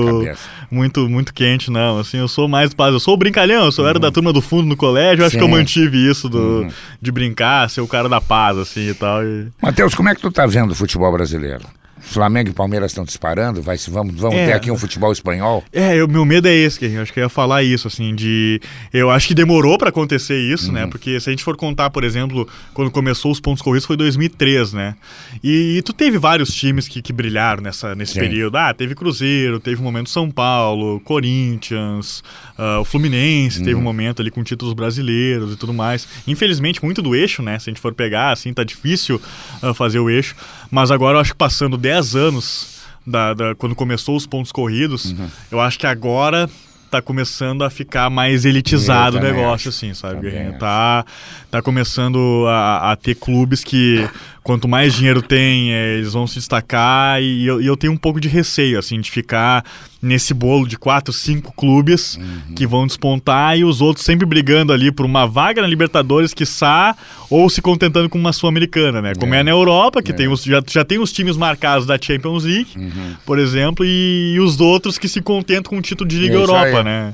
muito, 0.71 1.09
muito 1.09 1.33
quente, 1.33 1.69
não. 1.71 1.99
Assim, 1.99 2.17
eu 2.17 2.27
sou 2.27 2.47
mais 2.47 2.73
paz. 2.73 2.93
Eu 2.93 2.99
sou 2.99 3.13
o 3.13 3.17
brincalhão, 3.17 3.65
eu 3.65 3.71
sou, 3.71 3.87
era 3.87 3.99
da 3.99 4.11
turma 4.11 4.33
do 4.33 4.41
fundo 4.41 4.67
no 4.67 4.75
colégio, 4.75 5.21
eu 5.23 5.27
acho 5.27 5.37
que 5.37 5.41
eu 5.43 5.47
Uhum. 5.47 5.49
Sim. 5.51 5.53
Uhum. 5.53 5.59
mantive 5.59 6.09
isso 6.09 6.29
do, 6.29 6.67
de 7.01 7.11
brincar, 7.11 7.69
ser 7.69 7.81
o 7.81 7.87
cara 7.87 8.07
da 8.09 8.19
paz, 8.21 8.57
assim 8.57 8.89
e 8.89 8.93
tal. 8.93 9.23
e- 9.23 9.47
Matheus, 9.61 9.93
como 9.93 10.09
é 10.09 10.15
que 10.15 10.21
tu 10.21 10.31
tá 10.31 10.45
vendo 10.45 10.71
o 10.71 10.75
futebol 10.75 11.11
brasileiro? 11.11 11.65
Flamengo 12.05 12.49
e 12.49 12.53
Palmeiras 12.53 12.91
estão 12.91 13.03
disparando? 13.05 13.61
Vai, 13.61 13.77
vamos 13.89 14.13
vamos 14.15 14.37
É. 14.37 14.47
ter 14.47 14.53
aqui 14.53 14.69
um 14.69 14.77
futebol 14.77 15.11
espanhol? 15.11 15.63
É, 15.71 16.03
o 16.03 16.07
meu 16.07 16.25
medo 16.25 16.47
é 16.47 16.53
esse, 16.53 16.79
Guerrinho. 16.79 17.01
Acho 17.01 17.11
que 17.13 17.19
eu 17.19 17.23
ia 17.23 17.29
falar 17.29 17.63
isso, 17.63 17.87
assim, 17.87 18.13
de. 18.13 18.61
Eu 18.93 19.09
acho 19.09 19.27
que 19.27 19.33
demorou 19.33 19.77
pra 19.77 19.89
acontecer 19.89 20.37
isso, 20.39 20.67
Uhum. 20.67 20.73
né? 20.73 20.87
Porque 20.87 21.19
se 21.19 21.29
a 21.29 21.31
gente 21.31 21.43
for 21.43 21.55
contar, 21.57 21.89
por 21.89 22.03
exemplo, 22.03 22.47
quando 22.73 22.91
começou 22.91 23.31
os 23.31 23.39
pontos 23.39 23.61
corridos 23.61 23.85
foi 23.85 23.95
2003, 23.97 24.73
né? 24.73 24.95
E, 25.43 25.81
tu 25.83 25.93
teve 25.93 26.17
vários 26.17 26.53
times 26.53 26.87
que, 26.87 27.01
que 27.01 27.13
brilharam 27.13 27.63
nessa, 27.63 27.95
nesse 27.95 28.13
Sim. 28.13 28.19
período. 28.19 28.57
Ah, 28.57 28.73
teve 28.73 28.93
Cruzeiro, 28.95 29.59
teve 29.59 29.81
um 29.81 29.83
momento 29.83 30.09
São 30.09 30.29
Paulo, 30.29 30.99
Corinthians, 31.01 32.23
ah, 32.57 32.79
o 32.79 32.85
Fluminense 32.85 33.59
teve 33.59 33.75
um 33.75 33.77
Uhum. 33.77 33.83
momento 33.83 34.21
ali 34.21 34.29
com 34.31 34.43
títulos 34.43 34.73
brasileiros 34.73 35.53
e 35.53 35.55
tudo 35.55 35.73
mais. 35.73 36.07
Infelizmente, 36.27 36.83
muito 36.83 37.01
do 37.01 37.15
eixo, 37.15 37.41
né? 37.41 37.57
Se 37.59 37.69
a 37.69 37.71
gente 37.73 37.81
for 37.81 37.93
pegar, 37.93 38.31
assim, 38.31 38.53
tá 38.53 38.63
difícil 38.63 39.21
ah, 39.61 39.73
fazer 39.73 39.99
o 39.99 40.09
eixo. 40.09 40.35
Mas 40.71 40.91
agora 40.91 41.17
eu 41.17 41.21
acho 41.21 41.31
que 41.31 41.37
passando 41.37 41.77
10 41.77 42.15
anos 42.15 42.81
da, 43.05 43.33
da- 43.33 43.55
quando 43.55 43.75
começou 43.75 44.15
os 44.15 44.25
pontos 44.25 44.51
corridos, 44.51 45.11
Uhum. 45.11 45.27
eu 45.51 45.59
acho 45.59 45.77
que 45.79 45.85
agora 45.87 46.49
tá 46.93 47.01
começando 47.01 47.63
a 47.63 47.69
ficar 47.69 48.09
mais 48.09 48.45
elitizado 48.45 49.17
o 49.17 49.19
negócio, 49.21 49.53
acho. 49.53 49.69
assim, 49.69 49.93
sabe, 49.93 50.15
Também 50.15 50.31
Guerrinha? 50.31 50.49
acho. 50.51 50.59
Tá, 50.59 51.05
tá 51.51 51.61
começando 51.61 52.45
a, 52.47 52.91
a 52.91 52.95
ter 52.95 53.15
clubes 53.15 53.63
que 53.63 54.07
quanto 54.43 54.67
mais 54.67 54.93
dinheiro 54.93 55.21
tem, 55.21 55.71
é, 55.73 55.95
eles 55.97 56.13
vão 56.13 56.27
se 56.27 56.35
destacar 56.35 57.21
e 57.21 57.45
eu, 57.45 57.61
e 57.61 57.65
eu 57.65 57.77
tenho 57.77 57.93
um 57.93 57.97
pouco 57.97 58.19
de 58.19 58.27
receio, 58.27 58.77
assim, 58.77 58.99
de 58.99 59.09
ficar 59.09 59.63
nesse 60.01 60.33
bolo 60.33 60.67
de 60.67 60.77
quatro, 60.77 61.13
cinco 61.13 61.53
clubes 61.55 62.17
Uhum. 62.17 62.53
que 62.55 62.67
vão 62.67 62.85
despontar 62.85 63.57
e 63.57 63.63
os 63.63 63.79
outros 63.81 64.05
sempre 64.05 64.25
brigando 64.25 64.73
ali 64.73 64.91
por 64.91 65.05
uma 65.05 65.25
vaga 65.25 65.61
na 65.61 65.67
Libertadores, 65.67 66.33
quiçá, 66.33 66.95
ou 67.35 67.49
se 67.49 67.61
contentando 67.61 68.07
com 68.09 68.17
uma 68.17 68.31
Sul-Americana, 68.31 69.01
né? 69.01 69.13
Como 69.15 69.33
é, 69.33 69.39
É. 69.39 69.43
na 69.43 69.49
Europa, 69.51 70.01
que 70.03 70.11
É. 70.11 70.13
tem 70.15 70.27
os, 70.27 70.43
já, 70.43 70.61
já 70.69 70.85
tem 70.85 70.99
os 70.99 71.11
times 71.11 71.35
marcados 71.35 71.85
da 71.87 71.97
Champions 71.99 72.43
League, 72.43 72.67
Uhum. 72.77 73.15
por 73.25 73.39
exemplo, 73.39 73.83
e, 73.85 74.37
os 74.39 74.59
outros 74.59 74.97
que 74.97 75.07
se 75.07 75.21
contentam 75.21 75.69
com 75.71 75.77
o 75.77 75.81
título 75.81 76.07
de 76.07 76.17
Liga 76.17 76.35
É 76.35 76.37
Europa, 76.37 76.83
né? 76.83 77.13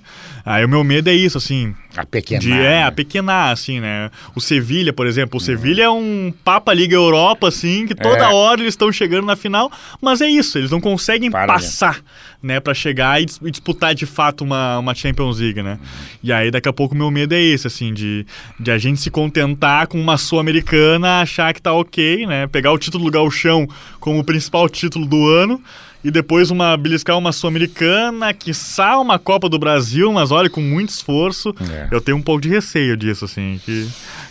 Aí 0.51 0.65
o 0.65 0.67
meu 0.69 0.83
medo 0.83 1.07
é 1.11 1.13
isso, 1.13 1.37
assim, 1.37 1.75
A 1.95 2.03
pequena. 2.03 2.39
de, 2.41 2.51
é, 2.51 2.83
a 2.83 2.91
pequenar, 2.91 3.51
assim, 3.53 3.79
né? 3.79 4.09
O 4.35 4.41
Sevilha, 4.41 4.91
por 4.91 5.05
exemplo. 5.05 5.37
O 5.37 5.39
Sevilha 5.39 5.83
é 5.83 5.89
um 5.91 6.33
Papa 6.43 6.73
Liga 6.73 6.95
Europa, 6.95 7.49
assim, 7.49 7.85
que 7.85 7.93
toda 7.93 8.23
É. 8.23 8.33
hora 8.33 8.59
eles 8.59 8.73
estão 8.73 8.91
chegando 8.91 9.27
na 9.27 9.35
final, 9.35 9.71
mas 10.01 10.21
é 10.21 10.27
isso, 10.27 10.57
eles 10.57 10.71
não 10.71 10.81
conseguem 10.81 11.29
Para, 11.29 11.45
passar, 11.53 12.01
né, 12.41 12.59
pra 12.59 12.73
chegar 12.73 13.21
e, 13.21 13.27
e 13.43 13.51
disputar 13.51 13.93
de 13.93 14.07
fato 14.07 14.43
uma, 14.43 14.79
uma 14.79 14.95
Champions 14.95 15.37
League, 15.39 15.61
né? 15.61 15.77
E 16.23 16.33
aí 16.33 16.49
daqui 16.49 16.67
a 16.67 16.73
pouco 16.73 16.95
o 16.95 16.97
meu 16.97 17.11
medo 17.11 17.35
é 17.35 17.39
esse, 17.39 17.67
assim, 17.67 17.93
de, 17.93 18.25
de 18.59 18.71
a 18.71 18.77
gente 18.79 18.99
se 18.99 19.11
contentar 19.11 19.85
com 19.85 20.01
uma 20.01 20.17
Sul-Americana, 20.17 21.21
achar 21.21 21.53
que 21.53 21.61
tá 21.61 21.73
ok, 21.73 22.25
né? 22.25 22.47
Pegar 22.47 22.71
o 22.71 22.77
título 22.79 23.05
do 23.05 23.11
Gauchão 23.11 23.67
como 23.99 24.17
o 24.17 24.23
principal 24.23 24.67
título 24.67 25.05
do 25.05 25.27
ano. 25.27 25.61
E 26.01 26.09
depois 26.09 26.49
uma 26.49 26.77
beliscar 26.77 27.17
uma 27.17 27.33
Sul-Americana, 27.33 28.33
quiçá 28.33 28.97
uma 28.99 29.19
Copa 29.19 29.49
do 29.49 29.59
Brasil, 29.59 30.11
mas 30.13 30.31
olha, 30.31 30.49
com 30.49 30.61
muito 30.61 30.89
esforço. 30.89 31.53
É. 31.69 31.87
Eu 31.91 31.99
tenho 31.99 32.17
um 32.17 32.21
pouco 32.21 32.39
de 32.41 32.47
receio 32.47 32.95
disso, 32.95 33.25
assim, 33.25 33.59
que, 33.65 33.85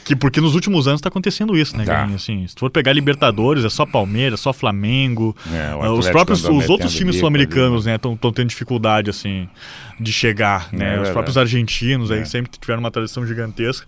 que 0.04 0.16
porque 0.16 0.40
nos 0.40 0.54
últimos 0.54 0.88
anos 0.88 1.00
tá 1.02 1.08
acontecendo 1.10 1.56
isso, 1.58 1.76
né, 1.76 1.84
Tá. 1.84 2.04
Assim, 2.04 2.46
se 2.46 2.54
tu 2.54 2.60
for 2.60 2.70
pegar 2.70 2.94
Libertadores, 2.94 3.64
é 3.66 3.68
só 3.68 3.84
Palmeiras, 3.84 4.40
só 4.40 4.50
Flamengo. 4.52 5.36
É, 5.52 5.88
os 5.90 6.08
próprios, 6.08 6.42
os 6.44 6.70
outros 6.70 6.94
times 6.94 7.16
sul-americanos, 7.16 7.84
né, 7.84 7.96
estão 7.96 8.16
tendo 8.16 8.46
dificuldade, 8.48 9.10
assim, 9.10 9.46
de 10.00 10.10
chegar, 10.10 10.68
É 10.72 10.76
né? 10.76 10.84
os 10.86 10.90
verdade. 10.94 11.12
próprios 11.12 11.36
argentinos 11.36 12.10
aí 12.10 12.20
É. 12.20 12.24
sempre 12.24 12.50
tiveram 12.58 12.80
uma 12.80 12.90
tradição 12.90 13.26
gigantesca. 13.26 13.86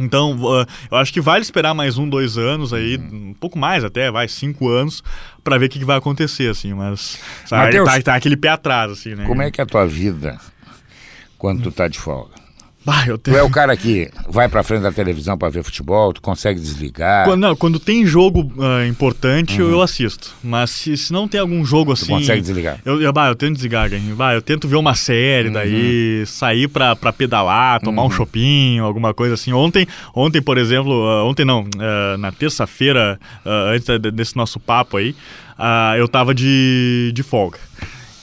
Então, 0.00 0.32
uh, 0.36 0.66
eu 0.90 0.96
acho 0.96 1.12
que 1.12 1.20
vale 1.20 1.42
esperar 1.42 1.74
mais 1.74 1.98
um, 1.98 2.08
dois 2.08 2.38
anos 2.38 2.72
aí, 2.72 2.96
Uhum. 2.96 3.30
um 3.30 3.34
pouco 3.34 3.58
mais 3.58 3.84
até, 3.84 4.10
vai, 4.10 4.26
cinco 4.26 4.68
anos, 4.68 5.02
pra 5.44 5.58
ver 5.58 5.66
o 5.66 5.68
que, 5.68 5.78
que 5.78 5.84
vai 5.84 5.98
acontecer, 5.98 6.50
assim, 6.50 6.72
mas 6.72 7.18
sabe, 7.46 7.64
Mateus, 7.64 7.88
tá, 7.88 8.02
tá 8.02 8.14
aquele 8.14 8.36
pé 8.36 8.48
atrás, 8.48 8.90
assim, 8.90 9.14
né? 9.14 9.26
Como 9.26 9.42
é 9.42 9.50
que 9.50 9.60
é 9.60 9.64
a 9.64 9.66
tua 9.66 9.86
vida 9.86 10.40
quando 11.38 11.62
tu 11.62 11.70
tá 11.72 11.88
de 11.88 11.98
folga? 11.98 12.41
Bah, 12.84 13.04
eu 13.06 13.16
Tu 13.16 13.24
tenho... 13.30 13.36
é 13.36 13.42
o 13.42 13.50
cara 13.50 13.76
que 13.76 14.10
vai 14.28 14.48
pra 14.48 14.62
frente 14.62 14.82
da 14.82 14.90
televisão 14.90 15.38
pra 15.38 15.48
ver 15.48 15.62
futebol, 15.62 16.12
tu 16.12 16.20
consegue 16.20 16.60
desligar, 16.60 17.24
Quando, 17.24 17.40
não, 17.40 17.54
quando 17.56 17.78
tem 17.78 18.04
jogo 18.04 18.52
ah, 18.60 18.84
importante, 18.86 19.60
eu, 19.60 19.70
eu 19.70 19.80
assisto. 19.80 20.34
Mas 20.42 20.70
se, 20.70 20.96
se 20.96 21.12
não 21.12 21.28
tem 21.28 21.40
algum 21.40 21.64
jogo 21.64 21.90
Uhum. 21.90 21.96
tu 21.96 22.02
assim. 22.02 22.12
consegue 22.12 22.40
desligar. 22.40 22.78
Eu, 22.84 23.00
eu, 23.00 23.12
bah, 23.12 23.28
eu 23.28 23.34
tento 23.36 23.54
desligar. 23.54 23.88
Bah, 24.16 24.34
eu 24.34 24.42
tento 24.42 24.66
ver 24.66 24.76
uma 24.76 24.94
série, 24.94 25.48
Uhum. 25.48 25.54
daí 25.54 26.24
sair 26.26 26.66
pra, 26.68 26.96
pra 26.96 27.12
pedalar, 27.12 27.80
tomar 27.80 28.04
um 28.04 28.10
shopping, 28.10 28.78
alguma 28.78 29.14
coisa 29.14 29.34
assim. 29.34 29.52
Ontem, 29.52 29.86
ontem 30.14 30.42
por 30.42 30.58
exemplo, 30.58 30.92
ah, 31.06 31.24
ontem 31.24 31.44
não, 31.44 31.64
ah, 31.78 32.16
na 32.18 32.32
terça-feira, 32.32 33.18
ah, 33.44 33.70
antes 33.74 33.86
de- 34.00 34.10
desse 34.10 34.36
nosso 34.36 34.58
papo 34.58 34.96
aí, 34.96 35.14
eu 35.98 36.08
tava 36.08 36.34
de, 36.34 37.12
de 37.14 37.22
folga. 37.22 37.58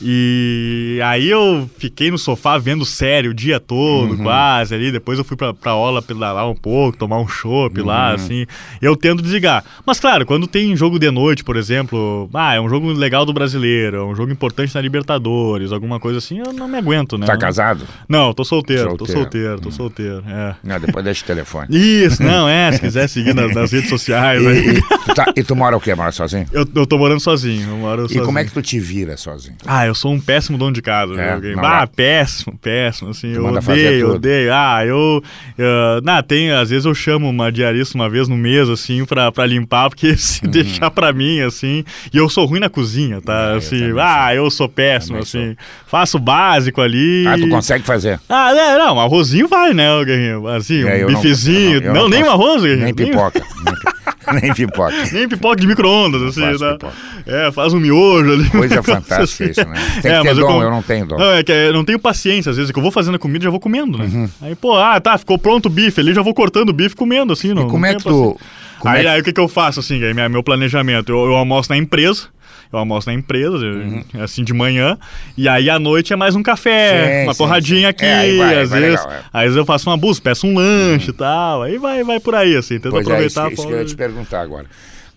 E 0.02 1.00
aí 1.04 1.30
eu 1.30 1.70
fiquei 1.78 2.10
no 2.10 2.18
sofá 2.18 2.58
vendo 2.58 2.86
série 2.86 3.28
o 3.28 3.34
dia 3.34 3.60
todo, 3.60 4.12
Uhum. 4.12 4.24
quase 4.24 4.74
ali. 4.74 4.92
Depois 4.92 5.18
eu 5.20 5.26
fui 5.26 5.36
pra, 5.38 5.54
pra 5.54 5.72
aula 5.72 6.02
pedalar 6.02 6.50
um 6.50 6.56
pouco, 6.56 6.98
tomar 6.98 7.20
um 7.20 7.28
chopp 7.28 7.80
Uhum. 7.80 7.86
lá, 7.88 8.14
assim. 8.14 8.46
Eu 8.82 8.96
tento 8.96 9.22
desligar. 9.22 9.64
Mas 9.86 10.00
claro, 10.00 10.26
quando 10.26 10.48
tem 10.48 10.76
jogo 10.76 10.98
de 11.00 11.10
noite, 11.12 11.44
por 11.44 11.56
exemplo, 11.56 12.30
ah, 12.34 12.56
é 12.56 12.62
um 12.62 12.70
jogo 12.70 12.92
legal 12.92 13.26
do 13.26 13.34
brasileiro, 13.34 13.98
é 13.98 14.04
um 14.04 14.16
jogo 14.16 14.32
importante 14.32 14.74
na 14.74 14.82
Libertadores, 14.82 15.72
alguma 15.72 16.00
coisa 16.00 16.18
assim, 16.20 16.40
eu 16.40 16.54
não 16.54 16.68
me 16.68 16.78
aguento, 16.78 17.18
né? 17.18 17.26
Tá 17.26 17.38
casado? 17.38 17.86
Não, 18.08 18.34
tô 18.34 18.44
solteiro, 18.44 18.96
tô 18.98 19.06
Solteiro. 19.06 19.22
solteiro, 19.22 19.62
tô 19.62 19.72
solteiro. 19.72 20.24
É. 20.28 20.56
Não, 20.64 20.80
depois 20.80 21.04
deixa 21.06 21.24
o 21.24 21.28
telefone. 21.28 21.68
Isso, 21.70 22.24
não, 22.24 22.48
é, 22.48 22.72
se 22.72 22.80
quiser 22.80 23.08
seguir 23.10 23.34
nas, 23.36 23.54
nas 23.54 23.72
redes 23.72 23.90
sociais. 23.90 24.42
E, 24.42 24.48
aí. 24.48 24.70
e, 24.78 24.82
tu 24.82 25.14
tá- 25.14 25.34
e 25.36 25.44
tu 25.44 25.56
mora 25.56 25.76
o 25.76 25.80
quê? 25.82 25.94
Mora 25.94 26.12
sozinho? 26.12 26.46
Eu, 26.52 26.66
eu 26.76 26.86
tô 26.88 26.98
morando 26.98 27.20
sozinho, 27.20 27.70
eu 27.70 27.78
moro 27.78 28.02
E 28.02 28.08
sozinho. 28.08 28.26
como 28.26 28.40
é 28.40 28.46
que 28.46 28.52
tu 28.52 28.62
te 28.62 28.80
vira 28.80 29.18
sozinho? 29.18 29.56
Ah, 29.66 29.89
eu 29.90 29.96
sou 29.96 30.14
um 30.14 30.20
péssimo 30.20 30.58
dono 30.58 30.72
de 30.74 30.82
casa, 30.82 31.14
É, 31.20 31.40
não 31.56 31.64
Ah, 31.64 31.80
vai. 31.80 31.88
péssimo, 31.88 32.58
péssimo, 32.58 33.10
assim, 33.12 33.34
eu 33.34 33.46
odeio, 33.46 34.14
odeio. 34.14 34.54
Ah, 34.54 34.86
eu... 34.86 35.22
eu 35.58 36.02
tem, 36.28 36.52
às 36.52 36.70
vezes 36.70 36.86
eu 36.86 36.94
chamo 36.96 37.30
uma 37.30 37.52
diarista 37.52 37.96
uma 37.98 38.10
vez 38.10 38.28
no 38.28 38.38
mês, 38.38 38.70
assim, 38.70 39.04
pra, 39.06 39.32
pra 39.32 39.46
limpar, 39.46 39.90
porque 39.90 40.16
se 40.18 40.48
deixar 40.48 40.90
pra 40.92 41.12
mim, 41.14 41.42
assim... 41.42 41.84
E 42.14 42.18
eu 42.18 42.30
sou 42.30 42.46
ruim 42.46 42.60
na 42.60 42.70
cozinha, 42.70 43.22
tá? 43.22 43.34
Uhum. 43.34 43.50
É, 43.50 43.54
eu 43.54 43.58
assim, 43.58 43.80
também 43.80 44.04
ah, 44.04 44.36
eu 44.36 44.50
sou 44.52 44.70
péssimo, 44.70 45.20
Também 45.24 45.52
assim. 45.52 45.56
Faço 45.88 46.18
o 46.18 46.20
básico 46.20 46.82
ali... 46.82 47.26
Ah, 47.28 47.38
tu 47.38 47.50
consegue 47.50 47.84
fazer? 47.86 48.20
Ah, 48.30 48.52
é, 48.52 48.78
não, 48.78 49.00
arrozinho 49.00 49.48
vai, 49.48 49.74
né, 49.74 49.88
Guerrinho? 50.06 50.48
Assim, 50.48 50.84
É, 50.88 51.04
eu 51.04 51.08
um 51.10 51.16
bifezinho. 51.16 51.76
eu 51.78 51.82
não- 51.82 51.88
eu 51.88 51.94
não, 51.94 52.02
não 52.04 52.10
nem 52.10 52.24
arroz, 52.24 52.62
Guerrinho. 52.64 52.86
Nem 52.86 52.94
pipoca. 52.94 53.40
Nem 53.66 53.76
pi- 53.76 53.99
Nem 54.42 54.54
pipoca. 54.54 54.94
Nem 55.12 55.28
pipoca 55.28 55.56
de 55.58 55.68
micro-ondas, 55.68 56.22
assim, 56.24 56.42
né? 56.42 56.52
pipoca. 56.74 56.94
É, 57.26 57.52
faz 57.52 57.74
um 57.74 57.80
miojo 57.80 58.32
ali. 58.34 58.50
Coisa 58.50 58.82
fantástica 58.84 59.52
isso, 59.52 59.68
né? 59.68 59.76
Tem 60.02 60.12
É, 60.12 60.22
que 60.22 60.28
ter 60.28 60.36
dom, 60.36 60.48
com- 60.48 60.64
eu 60.64 60.72
não 60.72 60.82
tenho 60.82 61.06
dom. 61.06 61.18
Não, 61.18 61.32
é 61.34 61.44
que 61.44 61.52
eu 61.52 61.74
não 61.74 61.84
tenho 61.86 62.00
paciência, 62.00 62.50
às 62.50 62.58
vezes, 62.58 62.72
que 62.72 62.78
eu 62.80 62.84
vou 62.84 62.92
fazendo 62.92 63.16
a 63.16 63.20
comida 63.20 63.44
e 63.44 63.46
já 63.46 63.50
vou 63.50 63.60
comendo, 63.60 63.98
né? 63.98 64.06
Uhum. 64.06 64.30
Aí, 64.42 64.56
pô, 64.56 64.78
ah, 64.78 65.00
tá, 65.00 65.18
ficou 65.18 65.38
pronto 65.38 65.66
o 65.68 65.70
bife 65.70 66.00
ali, 66.00 66.14
já 66.14 66.22
vou 66.22 66.34
cortando 66.34 66.70
o 66.70 66.74
bife 66.74 66.96
comendo, 66.96 67.34
assim, 67.34 67.54
não. 67.54 67.64
E 67.64 67.66
como 67.70 67.80
não 67.80 67.88
é 67.88 67.96
que 67.96 68.04
tu. 68.04 68.38
é 68.86 68.90
aí, 68.90 69.02
que- 69.02 69.08
aí 69.08 69.22
o 69.22 69.24
que, 69.24 69.34
que 69.34 69.40
eu 69.40 69.48
faço, 69.48 69.80
assim, 69.80 70.02
é 70.04 70.14
minha- 70.14 70.30
meu 70.30 70.44
planejamento? 70.44 71.12
Eu, 71.12 71.26
eu 71.26 71.36
almoço 71.36 71.70
na 71.70 71.78
empresa. 71.78 72.28
Eu 72.72 72.78
almoço 72.80 73.08
na 73.10 73.14
empresa, 73.16 73.58
eu- 73.66 74.24
assim, 74.24 74.44
de 74.44 74.54
manhã. 74.54 74.98
E 75.36 75.50
aí, 75.50 75.70
à 75.70 75.80
noite, 75.80 76.14
é 76.14 76.16
mais 76.16 76.36
um 76.36 76.44
café, 76.44 76.92
Uhum. 76.94 77.08
Sim, 77.20 77.24
uma 77.24 77.34
sim, 77.34 77.38
sim. 77.38 77.80
sim. 77.80 77.86
aqui, 77.86 78.06
É, 78.06 78.38
vai, 78.38 78.62
às 78.62 78.70
vai 78.70 78.80
vezes. 78.82 79.00
legal, 79.06 79.12
é. 79.18 79.24
Às 79.34 79.42
vezes 79.44 79.58
eu 79.58 79.66
faço 79.66 79.90
uma 79.90 79.98
busca, 79.98 80.24
peço 80.24 80.46
um 80.46 80.54
lanche 80.54 81.10
e 81.10 81.14
tal. 81.14 81.64
Aí 81.64 81.78
vai, 81.80 82.04
vai 82.04 82.20
por 82.20 82.36
aí, 82.36 82.56
assim, 82.56 82.80
tento 82.80 82.92
Pois 82.92 83.08
é, 83.08 83.26
isso, 83.26 83.40
aproveitar 83.40 83.48
que- 83.48 83.54
isso 83.54 83.64
a 83.64 83.66
que 83.68 83.74
eu 83.74 83.80
ia 83.80 83.86
te 83.86 83.96
perguntar 83.96 84.42
agora. 84.42 84.68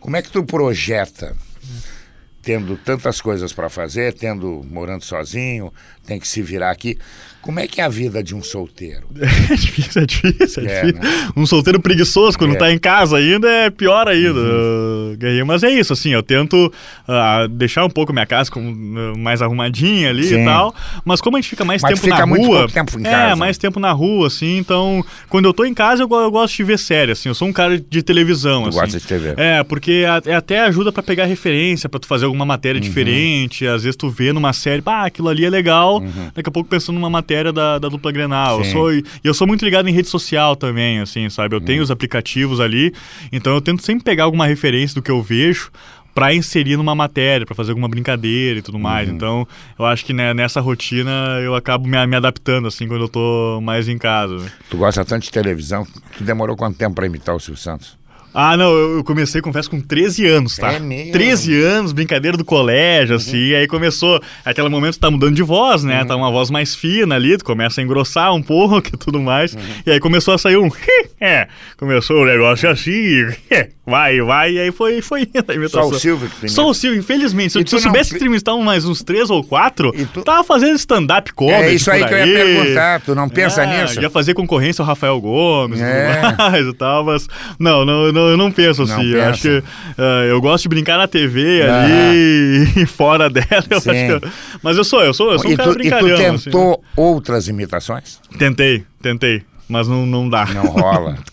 Como 0.00 0.16
é 0.16 0.22
que 0.22 0.30
tu 0.30 0.42
projeta, 0.44 1.36
tendo 2.42 2.76
tantas 2.76 3.20
coisas 3.20 3.52
para 3.52 3.68
fazer, 3.68 4.12
tendo 4.14 4.64
morando 4.68 5.04
sozinho, 5.04 5.72
tem 6.06 6.18
que 6.18 6.26
se 6.26 6.42
virar 6.42 6.70
aqui, 6.70 6.98
como 7.42 7.60
é 7.60 7.66
que 7.66 7.80
é 7.80 7.84
a 7.84 7.88
vida 7.88 8.22
de 8.22 8.34
um 8.34 8.42
solteiro? 8.42 9.06
É 9.50 9.54
difícil, 9.56 10.02
é 10.02 10.06
difícil, 10.06 10.62
é 10.66 10.66
É, 10.72 10.82
difícil. 10.86 11.02
né? 11.02 11.28
Um 11.36 11.44
solteiro 11.44 11.80
preguiçoso 11.80 12.38
quando 12.38 12.50
É. 12.50 12.54
Uhum. 12.54 12.58
tá 12.60 12.72
em 12.72 12.78
casa 12.78 13.16
ainda 13.18 13.48
é 13.48 13.68
pior 13.70 14.08
ainda, 14.08 14.38
uh, 14.40 15.16
Guerrinho. 15.18 15.46
Mas 15.46 15.62
é 15.62 15.70
isso, 15.70 15.92
assim, 15.92 16.10
eu 16.10 16.22
tento 16.22 16.72
ah, 17.06 17.46
deixar 17.50 17.84
um 17.84 17.90
pouco 17.90 18.12
minha 18.12 18.24
casa 18.26 18.50
com, 18.50 18.60
uh, 18.72 19.18
mais 19.18 19.42
arrumadinha 19.42 20.10
ali 20.10 20.24
Sim. 20.24 20.42
e 20.42 20.44
tal. 20.44 20.74
Mas 21.04 21.20
como 21.20 21.36
a 21.36 21.40
gente 21.40 21.50
fica 21.50 21.64
mais 21.64 21.82
Mas 21.82 21.90
tempo 21.92 22.02
fica 22.02 22.18
na 22.18 22.26
muito 22.26 22.46
rua. 22.46 22.68
tempo 22.68 22.98
em 22.98 23.06
É, 23.06 23.10
casa. 23.10 23.36
mais 23.36 23.58
tempo 23.58 23.80
na 23.80 23.92
rua, 23.92 24.28
assim. 24.28 24.56
Então, 24.58 25.04
quando 25.28 25.44
eu 25.46 25.52
tô 25.52 25.64
em 25.64 25.74
casa, 25.74 26.02
eu, 26.02 26.08
eu 26.10 26.30
gosto 26.30 26.56
de 26.56 26.62
ver 26.64 26.78
série, 26.78 27.12
assim. 27.12 27.28
Eu 27.28 27.34
sou 27.34 27.48
um 27.48 27.52
cara 27.52 27.78
de 27.78 28.02
televisão, 28.02 28.62
Tu 28.62 28.68
assim. 28.68 28.78
gosta 28.80 29.00
de 29.00 29.06
TV? 29.06 29.34
É, 29.36 29.62
porque 29.64 30.04
a- 30.08 30.30
é 30.30 30.34
até 30.34 30.60
ajuda 30.60 30.92
pra 30.92 31.02
pegar 31.02 31.24
referência, 31.26 31.88
pra 31.88 31.98
tu 31.98 32.06
fazer 32.06 32.24
alguma 32.26 32.44
matéria 32.44 32.78
Uhum. 32.78 32.82
diferente. 32.86 33.66
Às 33.66 33.82
vezes 33.82 33.96
tu 33.96 34.08
vê 34.08 34.32
numa 34.32 34.52
série, 34.52 34.82
ah, 34.86 35.04
aquilo 35.06 35.28
ali 35.28 35.44
é 35.44 35.50
legal. 35.50 36.00
Daqui 36.34 36.48
a 36.48 36.52
pouco 36.52 36.68
pensando 36.68 36.94
numa 36.94 37.10
matéria 37.10 37.31
da, 37.52 37.78
da 37.78 37.88
dupla 37.88 38.12
Grenal. 38.12 38.58
Eu 38.58 38.64
sou, 38.66 38.92
e 38.92 39.04
eu 39.24 39.32
sou 39.34 39.46
muito 39.46 39.64
ligado 39.64 39.88
em 39.88 39.92
rede 39.92 40.08
social 40.08 40.54
também, 40.56 41.00
assim, 41.00 41.28
sabe? 41.30 41.54
Eu 41.54 41.60
Uhum. 41.60 41.64
tenho 41.66 41.82
os 41.82 41.90
aplicativos 41.90 42.60
ali, 42.60 42.92
então 43.32 43.54
eu 43.54 43.60
tento 43.60 43.82
sempre 43.82 44.04
pegar 44.04 44.24
alguma 44.24 44.46
referência 44.46 44.94
do 44.94 45.02
que 45.02 45.10
eu 45.10 45.22
vejo 45.22 45.70
pra 46.14 46.34
inserir 46.34 46.76
numa 46.76 46.94
matéria, 46.94 47.46
pra 47.46 47.54
fazer 47.54 47.70
alguma 47.70 47.88
brincadeira 47.88 48.58
e 48.58 48.62
tudo 48.62 48.78
mais. 48.78 49.08
Uhum. 49.08 49.14
Então, 49.14 49.48
eu 49.78 49.86
acho 49.86 50.04
que 50.04 50.12
né, 50.12 50.34
nessa 50.34 50.60
rotina 50.60 51.10
eu 51.42 51.54
acabo 51.54 51.88
me, 51.88 52.06
me 52.06 52.16
adaptando, 52.16 52.68
assim, 52.68 52.86
quando 52.86 53.02
eu 53.04 53.08
tô 53.08 53.60
mais 53.62 53.88
em 53.88 53.96
casa. 53.96 54.52
Tu 54.68 54.76
gosta 54.76 55.02
tanto 55.06 55.22
de 55.22 55.30
televisão, 55.30 55.86
tu 56.18 56.22
demorou 56.22 56.54
quanto 56.54 56.76
tempo 56.76 56.94
para 56.94 57.06
imitar 57.06 57.34
o 57.34 57.40
Silvio 57.40 57.60
Santos? 57.62 57.96
Ah, 58.34 58.56
não, 58.56 58.72
eu, 58.72 59.04
comecei, 59.04 59.40
confesso, 59.40 59.68
com 59.70 59.80
13 59.80 60.26
anos, 60.26 60.56
tá? 60.56 60.72
É 60.72 60.78
mesmo? 60.78 61.06
Uhum. 61.06 61.12
13 61.12 61.62
anos, 61.62 61.92
brincadeira 61.92 62.36
do 62.36 62.44
colégio, 62.44 63.16
assim, 63.16 63.54
aí 63.54 63.66
começou, 63.66 64.20
aquele 64.44 64.68
momento 64.68 64.98
tá 64.98 65.10
mudando 65.10 65.34
de 65.34 65.42
voz, 65.42 65.84
né? 65.84 66.00
Uhum. 66.00 66.06
Tá 66.06 66.16
uma 66.16 66.30
voz 66.30 66.50
mais 66.50 66.74
fina 66.74 67.14
ali, 67.16 67.36
tu 67.36 67.44
começa 67.44 67.80
a 67.80 67.84
engrossar 67.84 68.34
um 68.34 68.42
pouco 68.42 68.88
e 68.88 68.96
tudo 68.96 69.20
mais, 69.20 69.54
Uhum. 69.54 69.60
e 69.86 69.90
aí 69.90 70.00
começou 70.00 70.32
a 70.34 70.38
sair 70.38 70.56
um, 70.56 70.70
é, 71.20 71.46
começou 71.76 72.22
o 72.22 72.24
negócio 72.26 72.68
assim, 72.70 73.26
vai, 73.86 74.20
vai, 74.20 74.52
e 74.52 74.60
aí 74.60 74.72
foi, 74.72 75.02
foi 75.02 75.22
indo 75.22 75.68
Só 75.68 75.86
o 75.88 75.94
Silvio 75.98 76.28
que 76.28 76.36
imita? 76.40 76.48
Só 76.54 76.68
o 76.68 76.74
Silvio, 76.74 76.98
infelizmente. 77.00 77.52
Se 77.52 77.58
eu, 77.58 77.62
E 77.62 77.68
se 77.68 77.74
eu 77.74 77.78
tu 77.80 77.82
não- 77.84 77.90
soubesse 77.92 78.14
entrevistar 78.14 78.56
mais 78.56 78.84
uns 78.84 79.02
três 79.02 79.28
ou 79.30 79.42
quatro, 79.44 79.92
E 79.96 80.04
tu- 80.06 80.22
tava 80.22 80.42
fazendo 80.44 80.76
stand-up 80.76 81.32
comedy 81.34 81.62
É 81.62 81.74
isso 81.74 81.90
aí 81.90 82.00
por 82.00 82.08
que 82.08 82.14
eu 82.14 82.26
ia 82.26 82.34
perguntar, 82.34 83.00
tu 83.00 83.14
não 83.14 83.28
pensa 83.28 83.62
É, 83.64 83.82
nisso? 83.82 84.00
Ia 84.00 84.08
fazer 84.10 84.34
concorrência 84.34 84.82
ao 84.82 84.86
Rafael 84.86 85.20
Gomes 85.20 85.80
e 85.80 85.82
É. 85.82 86.20
tudo 86.22 86.36
mais 86.38 86.66
e 86.66 86.72
tal, 86.72 87.04
mas 87.04 87.26
não, 87.58 87.84
não, 87.84 88.12
não, 88.12 88.21
eu 88.30 88.36
não 88.36 88.50
penso 88.52 88.84
Não 88.84 88.94
assim. 88.96 89.06
Eu 89.08 89.14
pensa. 89.18 89.30
acho 89.30 89.42
que 89.42 89.62
ah, 89.98 90.24
eu 90.28 90.40
gosto 90.40 90.62
de 90.64 90.68
brincar 90.68 90.98
na 90.98 91.06
TV 91.08 91.62
Aham. 91.62 91.84
ali 91.84 92.72
e 92.82 92.86
fora 92.86 93.28
dela. 93.30 93.46
Eu 93.70 93.92
eu- 93.94 94.20
mas 94.62 94.76
eu 94.76 94.84
sou, 94.84 95.02
eu 95.02 95.12
sou, 95.14 95.32
eu 95.32 95.38
sou 95.38 95.50
um 95.50 95.52
E 95.54 95.56
cara 95.56 95.68
tu, 95.68 95.72
e 95.72 95.74
tu 95.74 95.78
brincalhão. 95.78 96.34
assim, 96.34 96.44
tentou 96.44 96.82
outras 96.96 97.48
imitações? 97.48 98.20
Tentei, 98.38 98.84
tentei. 99.00 99.42
Mas 99.68 99.88
não, 99.88 100.04
não 100.04 100.28
dá. 100.28 100.44
Não 100.46 100.64
rola. 100.66 101.16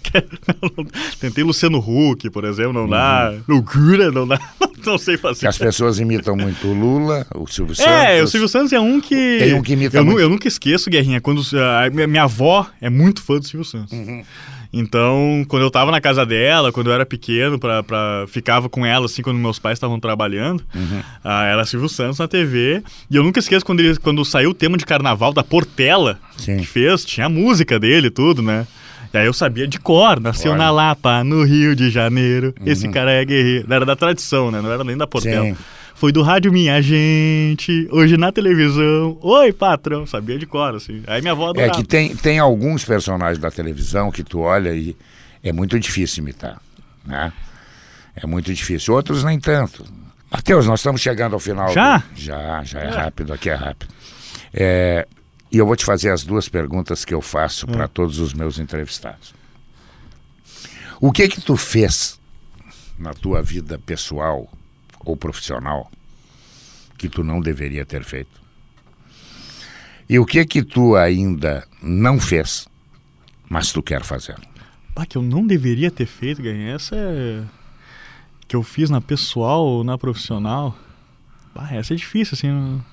Não, 0.48 0.72
não. 0.78 0.86
Tentei 1.20 1.44
Luciano 1.44 1.78
Huck, 1.78 2.32
por 2.32 2.44
exemplo, 2.44 2.74
não 2.74 2.82
Uhum. 2.86 2.90
dá. 2.90 3.32
Loucura, 3.48 4.12
não 4.12 4.28
dá. 4.28 4.40
Não 4.84 4.98
sei 4.98 5.18
fazer. 5.18 5.46
as 5.46 5.56
pessoas 5.58 6.00
imitam 6.00 6.36
muito 6.36 6.66
o 6.68 6.74
Lula, 6.74 7.28
o 7.36 7.46
Silvio 7.46 7.76
Santos. 7.76 7.92
É, 7.94 8.24
o 8.24 8.28
Silvio 8.28 8.48
Santos 8.48 8.74
é 8.74 8.80
um 8.80 9.00
que. 9.00 9.38
Tem 9.38 9.54
um 9.54 9.62
que 9.62 9.74
imita 9.74 9.98
eu, 9.98 10.06
muito. 10.06 10.20
eu 10.20 10.28
nunca 10.30 10.48
esqueço, 10.48 10.90
Guerrinha, 10.90 11.20
quando 11.22 11.42
a 11.54 11.90
minha, 11.92 12.08
minha 12.08 12.24
avó 12.24 12.66
é 12.82 12.90
muito 12.90 13.22
fã 13.22 13.38
do 13.38 13.46
Silvio 13.46 13.66
Santos. 13.66 13.92
Uhum. 13.92 14.24
Então, 14.72 15.44
quando 15.48 15.64
eu 15.64 15.72
tava 15.72 15.90
na 15.92 16.00
casa 16.00 16.26
dela, 16.26 16.72
quando 16.72 16.88
eu 16.88 16.94
era 16.94 17.06
pequeno, 17.06 17.58
pra, 17.58 17.82
pra- 17.82 18.26
ficava 18.28 18.70
com 18.70 18.86
ela, 18.86 19.06
assim, 19.08 19.22
quando 19.24 19.38
meus 19.38 19.58
pais 19.58 19.78
estavam 19.78 20.00
trabalhando, 20.00 20.64
Uhum. 20.76 21.02
ah, 21.24 21.44
era 21.46 21.66
Silvio 21.66 21.90
Santos 21.90 22.20
na 22.20 22.28
TV. 22.28 22.84
E 23.10 23.16
eu 23.16 23.24
nunca 23.24 23.40
esqueço 23.40 23.66
quando, 23.66 23.80
ele, 23.80 23.96
quando 23.98 24.24
saiu 24.24 24.52
o 24.52 24.54
tema 24.54 24.78
de 24.78 24.86
carnaval 24.86 25.34
da 25.34 25.44
Portela, 25.44 26.20
Sim. 26.38 26.58
que 26.58 26.66
fez, 26.68 27.04
tinha 27.04 27.26
a 27.26 27.30
música 27.30 27.80
dele 27.80 28.08
e 28.08 28.12
tudo, 28.12 28.42
né? 28.44 28.68
E 29.12 29.18
aí 29.18 29.26
eu 29.26 29.34
sabia 29.34 29.68
de 29.68 29.80
cor, 29.80 30.20
nasceu 30.20 30.52
Olha. 30.52 30.60
na 30.60 30.70
Lapa, 30.72 31.24
no 31.24 31.44
Rio 31.44 31.76
de 31.76 31.90
Janeiro. 31.90 32.54
Esse 32.64 32.88
cara 32.90 33.12
é 33.12 33.26
guerreiro. 33.26 33.66
Era 33.74 33.84
da 33.84 33.96
tradição, 33.96 34.52
né? 34.52 34.62
Não 34.62 34.72
era 34.72 34.84
nem 34.84 34.96
da 34.96 35.08
Portela. 35.08 35.46
Sim. 35.46 35.56
Foi 36.00 36.14
do 36.14 36.22
rádio 36.22 36.50
Minha 36.52 36.82
Gente, 36.82 37.86
hoje 37.92 38.16
na 38.16 38.32
televisão. 38.32 39.18
Oi, 39.22 39.52
patrão. 39.52 40.06
Sabia 40.06 40.40
de 40.40 40.46
cor, 40.46 40.74
assim. 40.76 41.04
Aí 41.06 41.20
minha 41.22 41.34
avó 41.34 41.48
É 41.48 41.50
adorava. 41.50 41.74
que 41.74 41.84
tem, 41.84 42.16
tem 42.16 42.40
alguns 42.40 42.86
personagens 42.86 43.38
da 43.38 43.52
televisão 43.52 44.10
que 44.10 44.24
tu 44.24 44.40
olha 44.40 44.74
e 44.74 44.96
é 45.44 45.52
muito 45.52 45.78
difícil 45.78 46.24
imitar, 46.24 46.62
né? 47.06 47.34
É 48.16 48.26
muito 48.26 48.54
difícil. 48.54 48.94
Outros 48.94 49.26
nem 49.26 49.38
tanto. 49.40 49.84
Matheus, 50.32 50.66
nós 50.68 50.80
estamos 50.80 51.02
chegando 51.02 51.34
ao 51.34 51.40
final. 51.40 51.74
Já? 51.74 51.98
do- 51.98 52.04
Já, 52.16 52.64
já 52.64 52.80
é 52.80 52.90
rápido, 52.90 53.34
aqui 53.34 53.50
é 53.50 53.56
rápido. 53.56 53.94
É, 54.54 55.06
e 55.52 55.58
eu 55.58 55.66
vou 55.66 55.76
te 55.76 55.84
fazer 55.84 56.12
as 56.12 56.24
duas 56.24 56.48
perguntas 56.48 57.04
que 57.04 57.14
eu 57.14 57.22
faço 57.22 57.68
para 57.68 57.86
Hum. 57.86 57.90
todos 57.94 58.20
os 58.20 58.34
meus 58.34 58.58
entrevistados. 58.58 59.34
O 61.02 61.12
que 61.12 61.28
que 61.28 61.42
tu 61.42 61.58
fez 61.58 62.18
na 62.98 63.14
tua 63.14 63.42
vida 63.42 63.78
pessoal 63.86 64.50
ou 65.06 65.16
profissional 65.18 65.90
que 66.98 67.08
tu 67.10 67.24
não 67.24 67.40
deveria 67.40 67.86
ter 67.86 68.04
feito? 68.04 68.40
E 70.10 70.18
o 70.18 70.26
que 70.26 70.44
que 70.46 70.64
tu 70.64 70.96
ainda 70.96 71.68
não 71.82 72.20
fez, 72.20 72.68
mas 73.48 73.72
tu 73.72 73.82
quer 73.84 74.04
fazer? 74.04 74.36
Pá, 74.96 75.06
que 75.06 75.18
eu 75.18 75.22
não 75.22 75.46
deveria 75.46 75.92
ter 75.92 76.08
feito, 76.08 76.42
ganhei. 76.42 76.70
Essa 76.72 76.96
é. 76.96 77.44
Que 78.48 78.56
eu 78.56 78.64
fiz 78.64 78.90
na 78.90 79.00
pessoal 79.00 79.64
ou 79.64 79.84
na 79.84 79.98
profissional. 79.98 80.76
Pá, 81.54 81.70
essa 81.72 81.94
é 81.94 81.96
difícil, 81.96 82.34
assim. 82.36 82.48
não- 82.50 82.84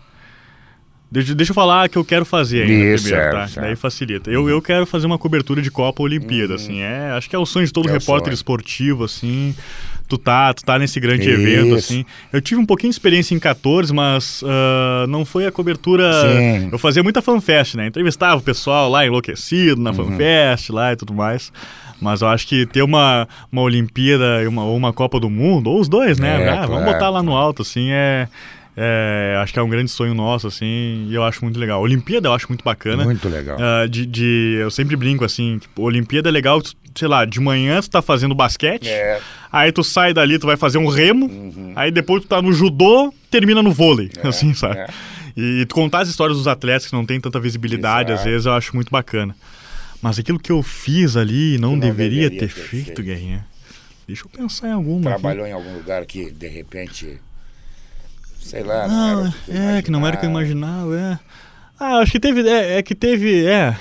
Deixa, 1.11 1.35
deixa 1.35 1.51
eu 1.53 1.55
falar 1.55 1.89
que 1.89 1.97
eu 1.97 2.05
quero 2.05 2.25
fazer 2.25 2.63
ainda 2.63 2.95
Isso, 2.95 3.05
primeiro, 3.05 3.31
tá? 3.33 3.49
Daí 3.61 3.77
facilita. 3.77 4.31
Eu, 4.31 4.49
eu 4.49 4.61
quero 4.61 4.85
fazer 4.87 5.07
uma 5.07 5.17
cobertura 5.19 5.63
de 5.63 5.71
Copa 5.71 6.03
Olimpíada, 6.03 6.55
assim. 6.57 6.81
É, 6.81 7.13
acho 7.17 7.31
que 7.31 7.37
é 7.37 7.39
o 7.39 7.47
sonho 7.47 7.65
de 7.65 7.73
todo 7.73 7.89
É 7.89 7.93
repórter 7.93 8.33
esportivo, 8.33 9.05
assim. 9.05 9.55
Tu 10.09 10.19
tá, 10.19 10.53
tu 10.55 10.65
tá 10.65 10.79
nesse 10.79 11.01
grande 11.01 11.29
Isso. 11.29 11.41
evento, 11.41 11.75
assim. 11.75 12.05
Eu 12.33 12.41
tive 12.41 12.61
um 12.61 12.67
pouquinho 12.67 12.91
de 12.91 12.95
experiência 12.95 13.35
em 13.35 13.39
14, 13.41 13.93
mas 13.93 14.43
ah, 14.47 15.05
não 15.09 15.25
foi 15.25 15.47
a 15.47 15.53
cobertura. 15.53 16.11
Sim. 16.23 16.69
Eu 16.73 16.79
fazia 16.79 17.03
muita 17.03 17.23
fanfest, 17.23 17.75
né? 17.77 17.87
Entrevistava 17.87 18.37
o 18.37 18.43
pessoal 18.43 18.89
lá 18.91 19.07
enlouquecido 19.07 19.77
Uhum. 19.77 19.83
na 19.83 19.93
fanfest 19.93 20.71
lá 20.71 20.93
e 20.93 20.97
tudo 20.97 21.13
mais. 21.15 21.53
Mas 22.01 22.21
eu 22.21 22.29
acho 22.29 22.47
que 22.47 22.67
ter 22.67 22.83
uma, 22.83 23.27
uma 23.51 23.63
Olimpíada 23.63 24.47
uma, 24.49 24.65
ou 24.65 24.77
uma 24.77 24.93
Copa 24.93 25.19
do 25.19 25.31
Mundo, 25.31 25.71
ou 25.71 25.81
os 25.81 25.89
dois, 25.89 26.19
né? 26.19 26.43
É, 26.43 26.49
Ah, 26.51 26.67
Vamos 26.67 26.83
claro, 26.83 26.93
botar 26.93 27.11
lá 27.11 27.23
no 27.23 27.35
alto, 27.35 27.63
assim, 27.63 27.89
é. 27.91 28.29
É, 28.77 29.39
acho 29.43 29.53
que 29.55 29.59
é 29.59 29.63
um 29.63 29.69
grande 29.69 29.91
sonho 29.91 30.13
nosso, 30.15 30.47
assim, 30.47 31.07
e 31.09 31.15
eu 31.15 31.25
acho 31.25 31.43
muito 31.43 31.59
legal. 31.59 31.81
Olimpíada 31.81 32.29
eu 32.29 32.33
acho 32.35 32.47
muito 32.49 32.63
bacana. 32.63 33.05
Muito 33.05 33.27
legal. 33.29 33.57
Uh, 33.59 33.89
de, 33.89 34.05
de, 34.05 34.59
eu 34.61 34.71
sempre 34.71 34.95
brinco 34.97 35.25
assim, 35.25 35.59
tipo, 35.59 35.83
Olimpíada 35.83 36.29
é 36.29 36.33
legal, 36.33 36.61
sei 36.95 37.09
lá, 37.09 37.25
de 37.25 37.41
manhã 37.41 37.81
tu 37.81 37.89
tá 37.89 38.03
fazendo 38.03 38.35
basquete, 38.35 38.89
É. 38.89 39.19
aí 39.51 39.73
tu 39.73 39.83
sai 39.83 40.13
dali, 40.13 40.39
tu 40.39 40.47
vai 40.47 40.57
fazer 40.59 40.77
um 40.77 40.89
remo, 40.89 41.27
Uhum. 41.27 41.73
aí 41.75 41.91
depois 41.91 42.23
tu 42.23 42.29
tá 42.29 42.43
no 42.43 42.53
judô, 42.53 43.15
termina 43.31 43.63
no 43.63 43.73
vôlei, 43.73 44.11
assim, 44.23 44.53
sabe? 44.53 44.79
é. 44.81 44.87
E, 45.39 45.65
tu 45.67 45.75
contar 45.75 46.01
as 46.01 46.09
histórias 46.09 46.37
dos 46.39 46.47
atletas 46.49 46.87
que 46.87 46.93
não 46.95 47.05
tem 47.07 47.19
tanta 47.21 47.39
visibilidade, 47.41 48.11
às 48.13 48.21
Exato. 48.21 48.31
vezes 48.31 48.47
eu 48.47 48.53
acho 48.53 48.75
muito 48.75 48.91
bacana. 48.91 49.35
Mas 50.03 50.19
aquilo 50.19 50.39
que 50.39 50.53
eu 50.53 50.63
fiz 50.63 51.17
ali 51.17 51.59
não, 51.59 51.73
não 51.73 51.79
deveria, 51.79 52.29
deveria 52.29 52.49
ter, 52.49 52.55
ter 52.55 52.61
feito, 52.61 52.85
feito. 52.87 53.03
Guerrinha. 53.03 53.45
Deixa 54.07 54.25
eu 54.25 54.29
pensar 54.31 54.69
em 54.69 54.73
alguma. 54.73 55.11
aqui. 55.11 55.21
Trabalhou 55.21 55.47
em 55.47 55.53
algum 55.53 55.75
lugar 55.75 56.05
que, 56.07 56.31
de 56.31 56.47
repente, 56.49 57.19
sei 58.41 58.63
lá, 58.63 58.87
Não, 58.89 59.09
era 59.21 59.29
o 59.29 59.33
tu 59.33 59.53
é, 59.53 59.83
que 59.83 59.91
não 59.91 60.07
era 60.07 60.17
o 60.17 60.21
que 60.21 60.27
eu 60.27 60.31
imaginava. 60.31 60.99
é. 60.99 61.19
Ah, 61.79 61.99
acho 61.99 62.13
que 62.13 62.21
teve. 62.21 62.49
É, 62.49 62.79
é 62.79 62.83
que 62.83 62.95
teve. 62.95 63.45
É. 63.47 63.77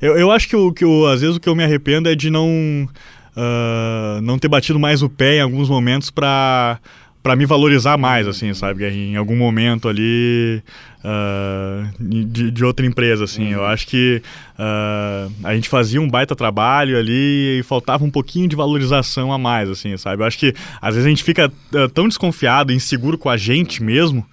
Eu, 0.00 0.16
eu 0.16 0.30
acho 0.30 0.48
que, 0.48 0.56
o, 0.56 0.72
que 0.72 0.84
o, 0.84 1.06
às 1.06 1.20
vezes 1.20 1.36
o 1.36 1.40
que 1.40 1.48
eu 1.48 1.54
me 1.54 1.64
arrependo 1.64 2.08
é 2.08 2.14
de 2.14 2.30
não. 2.30 2.88
ah, 3.36 4.20
não 4.22 4.38
ter 4.38 4.48
batido 4.48 4.78
mais 4.78 5.02
o 5.02 5.08
pé 5.08 5.36
em 5.36 5.40
alguns 5.40 5.68
momentos 5.68 6.10
pra, 6.10 6.78
pra 7.24 7.34
me 7.34 7.46
valorizar 7.46 7.96
mais, 7.96 8.28
assim, 8.28 8.52
sabe? 8.52 8.84
Em 8.84 9.16
algum 9.16 9.34
momento 9.34 9.88
ali. 9.88 10.62
ah, 11.02 11.90
de, 11.98 12.50
de 12.50 12.64
outra 12.64 12.84
empresa, 12.84 13.24
assim. 13.24 13.50
Eu 13.50 13.64
acho 13.64 13.86
que 13.86 14.22
ah, 14.58 15.28
a 15.42 15.54
gente 15.54 15.70
fazia 15.70 16.02
um 16.02 16.08
baita 16.08 16.36
trabalho 16.36 16.98
ali 16.98 17.60
e 17.60 17.62
faltava 17.62 18.04
um 18.04 18.10
pouquinho 18.10 18.46
de 18.46 18.54
valorização 18.54 19.32
a 19.32 19.38
mais, 19.38 19.70
assim, 19.70 19.96
sabe? 19.96 20.22
Eu 20.22 20.26
acho 20.26 20.38
que 20.38 20.54
às 20.82 20.94
vezes 20.94 21.06
a 21.06 21.08
gente 21.08 21.24
fica 21.24 21.50
ah, 21.74 21.88
tão 21.92 22.06
desconfiado, 22.06 22.72
inseguro 22.74 23.16
com 23.16 23.30
a 23.30 23.38
gente 23.38 23.82
mesmo, 23.82 24.24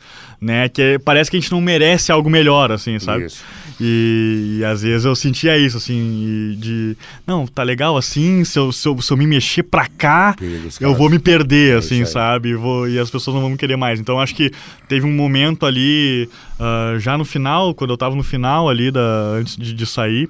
né? 0.41 0.67
Que 0.67 0.99
parece 0.99 1.31
que 1.31 1.37
a 1.37 1.39
gente 1.39 1.51
não 1.51 1.61
merece 1.61 2.11
algo 2.11 2.29
melhor, 2.29 2.73
assim, 2.73 2.99
sabe? 2.99 3.25
Isso. 3.25 3.41
E, 3.83 4.57
e 4.59 4.63
às 4.65 4.83
vezes 4.83 5.05
eu 5.05 5.15
sentia 5.15 5.57
isso, 5.57 5.75
assim, 5.77 6.55
de. 6.59 6.95
Não, 7.25 7.47
tá 7.47 7.63
legal 7.63 7.97
assim, 7.97 8.43
se 8.43 8.59
eu, 8.59 8.71
se 8.71 8.87
eu, 8.87 9.01
se 9.01 9.11
eu 9.11 9.17
me 9.17 9.25
mexer 9.25 9.63
pra 9.63 9.87
cá, 9.87 10.35
eu 10.79 10.93
vou 10.93 11.09
me 11.09 11.17
perder, 11.17 11.75
É 11.75 11.77
assim, 11.79 12.01
aí. 12.01 12.05
sabe? 12.05 12.49
E, 12.49 12.53
vou, 12.55 12.87
e 12.87 12.99
as 12.99 13.09
pessoas 13.09 13.33
não 13.33 13.41
vão 13.41 13.49
me 13.49 13.57
querer 13.57 13.75
mais. 13.77 13.99
Então 13.99 14.19
acho 14.19 14.35
que 14.35 14.51
teve 14.87 15.05
um 15.07 15.11
momento 15.11 15.65
ali, 15.65 16.29
ah, 16.59 16.95
já 16.99 17.17
no 17.17 17.25
final, 17.25 17.73
quando 17.73 17.89
eu 17.89 17.97
tava 17.97 18.15
no 18.15 18.21
final 18.23 18.69
ali, 18.69 18.91
da, 18.91 19.01
antes 19.39 19.57
de, 19.57 19.73
de 19.73 19.85
sair, 19.87 20.29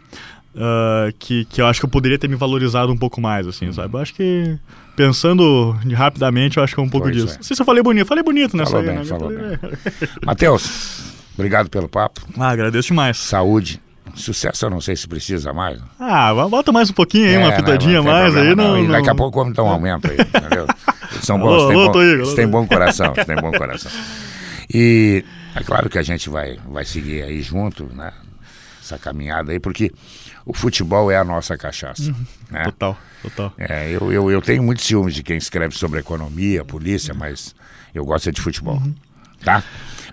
ah, 0.56 1.10
que, 1.20 1.44
que 1.46 1.62
eu 1.62 1.66
acho 1.66 1.82
que 1.82 1.86
eu 1.86 1.90
poderia 1.90 2.18
ter 2.18 2.30
me 2.30 2.36
valorizado 2.38 2.90
um 2.92 2.98
pouco 2.98 3.20
mais, 3.20 3.46
assim, 3.48 3.70
sabe? 3.74 3.94
Eu 3.96 4.00
acho 4.00 4.14
que. 4.14 4.58
Pensando 4.96 5.72
rapidamente, 5.94 6.58
eu 6.58 6.64
acho 6.64 6.76
que 6.76 6.80
é 6.80 6.84
um 6.84 6.90
pouco 6.90 7.08
Pois 7.08 7.16
disso. 7.16 7.34
é. 7.34 7.38
Não 7.38 7.44
sei 7.44 7.56
se 7.56 7.62
eu 7.62 7.66
falei 7.66 7.82
bonito. 7.82 8.06
Falei 8.08 8.24
bonito 8.24 8.56
nessa 8.58 8.72
Falou 8.72 8.82
aí, 8.86 8.96
bem, 8.96 8.98
né? 9.00 9.06
falou 9.06 9.32
falei- 9.32 9.58
Matheus, 10.26 11.11
obrigado 11.34 11.70
pelo 11.70 11.88
papo. 11.90 12.22
Ah, 12.38 12.50
agradeço 12.50 12.90
demais. 12.90 13.18
Saúde. 13.18 13.82
Sucesso 14.16 14.66
eu 14.66 14.70
não 14.70 14.82
sei 14.82 14.96
se 14.96 15.08
precisa 15.08 15.54
mais. 15.54 15.80
Ah, 16.00 16.34
bota 16.50 16.72
mais 16.72 16.90
um 16.90 16.94
pouquinho 16.94 17.28
aí, 17.28 17.36
É, 17.36 17.38
uma 17.40 17.52
pitadinha 17.54 17.98
não 17.98 18.04
tem 18.04 18.12
mais 18.12 18.36
aí, 18.36 18.46
problema, 18.48 18.64
não, 18.64 18.84
E 18.84 18.88
daqui 18.88 19.08
a 19.10 19.12
não- 19.12 19.16
pouco 19.16 19.40
vamos 19.40 19.54
dar 19.56 19.64
um 19.64 19.70
aumento 19.70 20.10
aí, 20.12 20.18
entendeu? 20.20 20.68
São 21.22 21.38
Alô, 21.38 21.46
bons, 21.46 21.64
alô, 21.72 21.86
bom, 21.88 21.92
Toigo, 21.94 22.12
eles 22.16 22.28
alô, 22.28 22.36
têm 22.36 22.46
Toigo. 22.46 22.52
bom 22.52 22.68
coração, 22.68 23.14
têm 23.26 23.36
bom 23.38 23.52
coração. 23.52 23.92
E 24.74 25.24
é 25.56 25.64
claro 25.64 25.90
que 25.90 25.98
a 25.98 26.02
gente 26.04 26.30
vai, 26.30 26.58
vai 26.68 26.84
seguir 26.84 27.22
aí 27.24 27.42
junto, 27.42 27.86
né? 27.94 28.12
Essa 28.82 28.98
caminhada 28.98 29.52
aí, 29.54 29.60
porque 29.60 29.92
o 30.46 30.54
futebol 30.54 31.10
é 31.12 31.16
a 31.18 31.24
nossa 31.24 31.58
cachaça. 31.58 32.14
né? 32.50 32.64
Total, 32.64 32.98
total. 33.22 33.54
É, 33.58 33.90
eu, 33.92 34.12
eu, 34.12 34.32
eu 34.32 34.42
tenho 34.42 34.64
muitos 34.64 34.84
ciúmes 34.86 35.14
de 35.14 35.24
quem 35.24 35.38
escreve 35.38 35.76
sobre 35.76 36.00
economia, 36.00 36.66
polícia, 36.66 37.14
mas 37.14 37.56
eu 37.94 38.04
gosto 38.04 38.28
é 38.28 38.32
de 38.32 38.42
futebol. 38.42 38.76
Uhum. 38.78 38.94
Tá? 39.44 39.64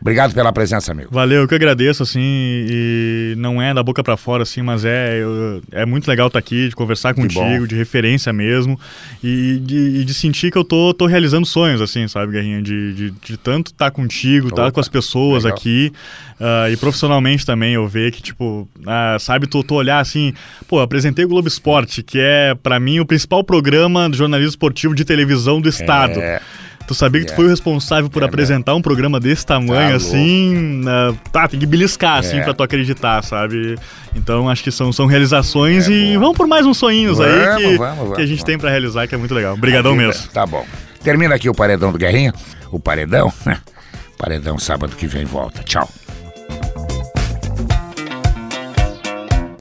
Obrigado 0.01 0.33
pela 0.35 0.53
presença, 0.53 0.93
amigo. 0.93 1.09
Valeu, 1.13 1.43
eu 1.43 1.49
que 1.49 1.55
agradeço, 1.55 2.03
assim, 2.03 2.21
e 2.23 3.35
não 3.37 3.61
é 3.61 3.75
da 3.75 3.83
boca 3.83 4.03
pra 4.03 4.17
fora, 4.17 4.43
assim, 4.43 4.63
mas 4.63 4.85
é, 4.85 5.19
eu- 5.21 5.63
é 5.73 5.85
muito 5.85 6.07
legal 6.09 6.29
estar 6.29 6.39
aqui, 6.39 6.69
de 6.69 6.77
conversar 6.77 7.15
contigo, 7.15 7.67
de 7.67 7.75
referência 7.75 8.33
mesmo, 8.33 8.79
e 9.23 9.61
de, 9.63 10.05
de 10.05 10.15
sentir 10.15 10.51
que 10.51 10.59
eu 10.59 10.65
tô, 10.65 10.95
tô 10.95 11.07
realizando 11.07 11.47
sonhos, 11.47 11.81
assim, 11.81 12.07
sabe, 12.09 12.33
Guerrinha? 12.33 12.63
De, 12.63 12.93
de, 12.95 13.11
de 13.11 13.37
tanto 13.37 13.69
estar 13.73 13.91
contigo, 13.91 14.49
estar 14.49 14.63
Opa, 14.65 14.73
com 14.73 14.81
as 14.81 14.89
pessoas 14.89 15.45
legal. 15.45 15.59
aqui, 15.59 15.93
ah, 16.41 16.71
e 16.71 16.77
profissionalmente 16.77 17.45
também 17.45 17.75
eu 17.75 17.87
ver 17.89 18.13
que, 18.13 18.23
tipo, 18.23 18.69
ah, 18.87 19.17
sabe, 19.19 19.47
tu, 19.47 19.63
tu 19.63 19.75
olhar 19.75 19.99
assim, 19.99 20.33
pô, 20.69 20.81
apresentei 20.81 21.25
o 21.25 21.29
Globo 21.29 21.49
Esporte, 21.49 22.03
que 22.03 22.19
é, 22.21 22.55
pra 22.63 22.79
mim, 22.79 23.01
o 23.01 23.07
principal 23.07 23.43
programa 23.43 24.09
de 24.09 24.17
jornalismo 24.17 24.51
esportivo 24.51 24.95
de 24.95 25.05
televisão 25.05 25.61
do 25.61 25.69
Estado. 25.69 26.21
É, 26.21 26.41
Tu 26.89 26.95
sabia 26.95 27.21
que 27.21 27.27
tu 27.27 27.33
É. 27.35 27.37
foi 27.37 27.45
o 27.45 27.49
responsável 27.49 28.09
por 28.09 28.23
É, 28.23 28.27
apresentar 28.27 28.75
um 28.75 28.81
programa 28.83 29.21
desse 29.21 29.45
tamanho, 29.45 29.91
Tá 29.91 29.97
assim? 29.97 30.81
na- 30.83 31.15
Tá, 31.31 31.47
tem 31.47 31.61
que 31.61 31.67
beliscar, 31.67 32.19
assim, 32.19 32.39
É. 32.39 32.43
pra 32.43 32.55
tu 32.55 32.63
acreditar, 32.63 33.23
sabe? 33.23 33.77
Então, 34.17 34.49
acho 34.49 34.65
que 34.65 34.71
são, 34.73 34.91
são 34.91 35.05
realizações 35.07 35.87
e 35.87 36.15
bom. 36.15 36.21
vamos 36.21 36.37
por 36.39 36.47
mais 36.47 36.65
uns 36.65 36.79
sonhos 36.79 37.21
aí 37.21 37.31
Vamos, 37.31 37.57
que, 37.63 37.77
vamos, 37.77 37.99
vamos, 37.99 38.17
que 38.17 38.23
a 38.23 38.27
gente 38.27 38.43
tem 38.45 38.57
pra 38.59 38.71
realizar, 38.71 39.07
que 39.07 39.15
é 39.15 39.19
muito 39.19 39.35
legal. 39.35 39.53
Obrigadão 39.55 39.95
mesmo. 39.95 40.27
Tá 40.33 40.47
bom. 40.47 40.65
Termina 41.05 41.35
aqui 41.35 41.49
o 41.49 41.55
Paredão 41.55 41.93
do 41.93 41.99
Guerrinho. 41.99 42.33
O 42.73 42.81
Paredão. 42.81 43.31
Paredão 44.19 44.59
sábado 44.59 44.97
que 44.97 45.07
vem 45.07 45.25
volta. 45.27 45.63
Tchau. 45.63 45.89